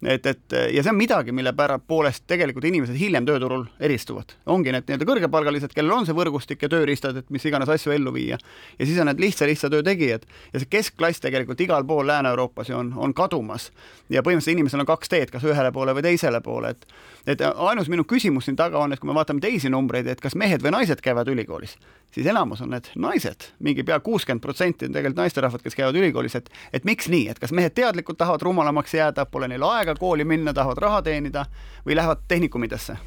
et, 0.05 0.25
et 0.25 0.55
ja 0.73 0.83
see 0.83 0.91
on 0.91 0.97
midagi, 0.97 1.33
mille 1.33 1.53
poolest 1.87 2.25
tegelikult 2.29 2.65
inimesed 2.69 2.97
hiljem 2.99 3.25
tööturul 3.25 3.65
eristuvad. 3.81 4.35
ongi 4.45 4.71
need 4.71 4.85
nii-öelda 4.85 5.07
kõrgepalgalised, 5.09 5.73
kellel 5.73 5.95
on 5.95 6.05
see 6.05 6.15
võrgustik 6.17 6.61
ja 6.61 6.69
tööriistad, 6.69 7.17
et 7.17 7.29
mis 7.33 7.45
iganes 7.45 7.69
asju 7.69 7.91
ellu 7.95 8.13
viia. 8.13 8.37
ja 8.79 8.85
siis 8.85 8.99
on 8.99 9.09
need 9.09 9.19
lihtsa, 9.19 9.47
lihtsa 9.49 9.69
töö 9.73 9.83
tegijad 9.83 10.25
ja 10.53 10.61
see 10.61 10.69
keskklass 10.69 11.23
tegelikult 11.23 11.61
igal 11.61 11.85
pool 11.85 12.05
Lääne-Euroopas 12.07 12.69
ju 12.69 12.77
on, 12.77 12.93
on 12.95 13.13
kadumas. 13.13 13.71
ja 14.09 14.21
põhimõtteliselt 14.21 14.57
inimesel 14.57 14.85
on 14.85 14.91
kaks 14.93 15.09
teed, 15.09 15.31
kas 15.33 15.43
ühele 15.43 15.71
poole 15.71 15.97
või 15.97 16.05
teisele 16.11 16.41
poole, 16.41 16.75
et 16.75 16.85
et 17.27 17.41
ainus 17.41 17.89
minu 17.89 18.05
küsimus 18.07 18.45
siin 18.45 18.55
taga 18.55 18.79
on, 18.79 18.93
et 18.93 18.99
kui 18.99 19.09
me 19.09 19.15
vaatame 19.17 19.41
teisi 19.43 19.69
numbreid, 19.69 20.07
et 20.07 20.21
kas 20.21 20.35
mehed 20.35 20.61
või 20.63 20.77
naised 20.77 21.01
käivad 21.01 21.27
ülikoolis, 21.27 21.75
siis 22.17 22.27
enamus 22.33 22.61
on 22.65 22.71
need 22.73 22.89
naised, 22.97 23.51
mingi 23.63 23.85
pea 23.85 23.99
kuuskümmend 24.03 24.41
protsenti 24.41 24.87
on 24.87 24.95
tegelikult 24.95 25.21
naisterahvad, 25.21 25.61
kes 25.61 25.77
käivad 25.77 25.97
ülikoolis, 25.99 26.37
et 26.39 26.49
et 26.73 26.87
miks 26.87 27.11
nii, 27.13 27.27
et 27.29 27.39
kas 27.39 27.53
mehed 27.53 27.75
teadlikult 27.77 28.17
tahavad 28.17 28.41
rumalamaks 28.41 28.97
jääda, 28.97 29.27
pole 29.29 29.47
neil 29.47 29.63
aega 29.69 29.95
kooli 29.95 30.25
minna, 30.25 30.53
tahavad 30.53 30.81
raha 30.81 31.01
teenida 31.05 31.45
või 31.85 31.99
lähevad 31.99 32.25
tehnikumidesse? 32.27 32.97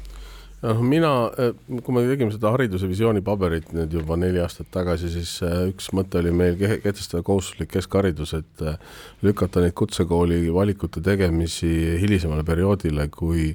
noh, 0.61 0.81
mina, 0.85 1.11
eh, 1.41 1.55
kui 1.81 1.95
me 1.95 2.03
tegime 2.05 2.33
seda 2.33 2.51
hariduse 2.53 2.89
visiooni 2.89 3.23
paberit 3.25 3.71
nüüd 3.73 3.93
juba 3.97 4.17
neli 4.19 4.41
aastat 4.43 4.69
tagasi, 4.73 5.09
siis 5.09 5.33
eh, 5.45 5.55
üks 5.71 5.89
mõte 5.97 6.21
oli 6.21 6.33
meil 6.35 6.59
kehtestada 6.59 7.23
kohustuslik 7.25 7.71
keskharidus, 7.73 8.35
et 8.37 8.65
eh, 8.65 8.77
lükata 9.25 9.63
neid 9.63 9.73
kutsekooli 9.77 10.43
valikute 10.53 11.01
tegemisi 11.01 11.97
hilisemale 12.03 12.45
perioodile, 12.47 13.09
kui, 13.09 13.49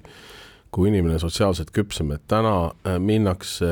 kui 0.75 0.91
inimene 0.91 1.21
sotsiaalselt 1.23 1.71
küpsem, 1.75 2.11
et 2.17 2.27
täna 2.29 2.99
minnakse 2.99 3.71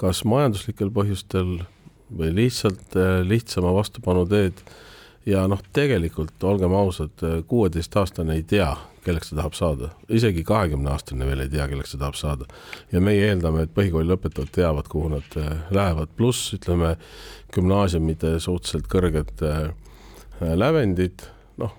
kas 0.00 0.22
majanduslikel 0.28 0.92
põhjustel 0.94 1.58
või 2.16 2.30
lihtsalt 2.34 2.96
lihtsama 3.28 3.74
vastupanu 3.76 4.24
teed. 4.28 4.62
Ja 5.28 5.44
noh, 5.50 5.60
tegelikult 5.76 6.40
olgem 6.48 6.72
ausad, 6.74 7.20
kuueteistaastane 7.46 8.38
ei 8.38 8.42
tea, 8.48 8.70
kelleks 9.04 9.30
ta 9.30 9.36
tahab 9.40 9.56
saada, 9.56 9.90
isegi 10.12 10.44
kahekümne 10.46 10.90
aastane 10.92 11.26
veel 11.28 11.44
ei 11.44 11.50
tea, 11.52 11.66
kelleks 11.68 11.94
ta 11.94 12.00
tahab 12.04 12.16
saada. 12.18 12.48
ja 12.92 13.00
meie 13.00 13.28
eeldame, 13.28 13.64
et 13.64 13.74
põhikooli 13.76 14.08
lõpetajad 14.10 14.52
teavad, 14.54 14.88
kuhu 14.88 15.12
nad 15.14 15.36
äh, 15.40 15.52
lähevad, 15.70 16.12
pluss 16.16 16.54
ütleme 16.56 16.96
gümnaasiumide 17.54 18.38
suhteliselt 18.40 18.88
kõrged 18.92 19.44
äh, 19.46 19.70
lävendid, 20.40 21.24
noh, 21.60 21.76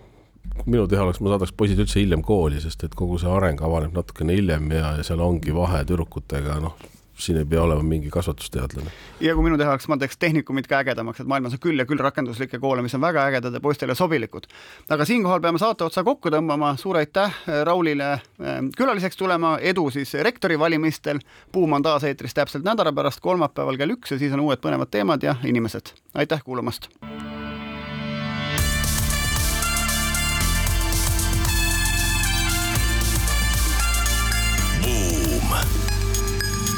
minu 0.65 0.87
teha 0.89 1.05
oleks, 1.05 1.21
ma 1.21 1.35
saadaks 1.35 1.53
poisid 1.57 1.81
üldse 1.81 2.01
hiljem 2.01 2.25
kooli, 2.25 2.61
sest 2.63 2.85
et 2.87 2.97
kogu 2.97 3.19
see 3.21 3.29
areng 3.29 3.61
avaneb 3.61 3.93
natukene 3.97 4.37
hiljem 4.37 4.71
ja, 4.73 4.95
ja 4.99 5.05
seal 5.05 5.21
ongi 5.25 5.53
vahe 5.55 5.85
tüdrukutega, 5.85 6.61
noh 6.63 6.77
siin 7.21 7.37
ei 7.37 7.45
pea 7.45 7.63
olema 7.63 7.83
mingi 7.83 8.09
kasvatusteadlane. 8.09 8.91
ja 9.19 9.35
kui 9.35 9.43
minu 9.43 9.57
tehaks, 9.57 9.87
ma 9.87 9.97
teeks 9.97 10.17
tehnikumit 10.17 10.67
ka 10.67 10.81
ägedamaks, 10.81 11.21
et 11.21 11.27
maailmas 11.27 11.55
on 11.57 11.63
küll 11.63 11.79
ja 11.79 11.85
küll 11.85 12.01
rakenduslikke 12.01 12.59
koole, 12.59 12.81
mis 12.81 12.95
on 12.97 13.01
väga 13.01 13.25
ägedad 13.29 13.53
ja 13.53 13.61
poistele 13.63 13.95
sobilikud. 13.95 14.47
aga 14.89 15.05
siinkohal 15.05 15.41
peame 15.41 15.61
saate 15.61 15.83
otsa 15.83 16.03
kokku 16.03 16.29
tõmbama, 16.33 16.75
suur 16.77 17.01
aitäh 17.01 17.35
äh, 17.47 17.63
Raulile 17.67 18.11
äh, 18.13 18.61
külaliseks 18.77 19.17
tulema, 19.17 19.57
edu 19.61 19.89
siis 19.89 20.13
rektori 20.13 20.59
valimistel. 20.59 21.19
Buum 21.53 21.73
on 21.73 21.83
taas 21.83 22.03
eetris 22.03 22.33
täpselt 22.33 22.65
nädala 22.65 22.93
pärast, 22.93 23.19
kolmapäeval 23.21 23.77
kell 23.77 23.97
üks 23.97 24.15
ja 24.15 24.19
siis 24.19 24.33
on 24.33 24.47
uued 24.47 24.63
põnevad 24.63 24.91
teemad 24.91 25.23
ja 25.23 25.35
inimesed. 25.43 25.95
aitäh 26.13 26.43
kuulamast 26.43 26.89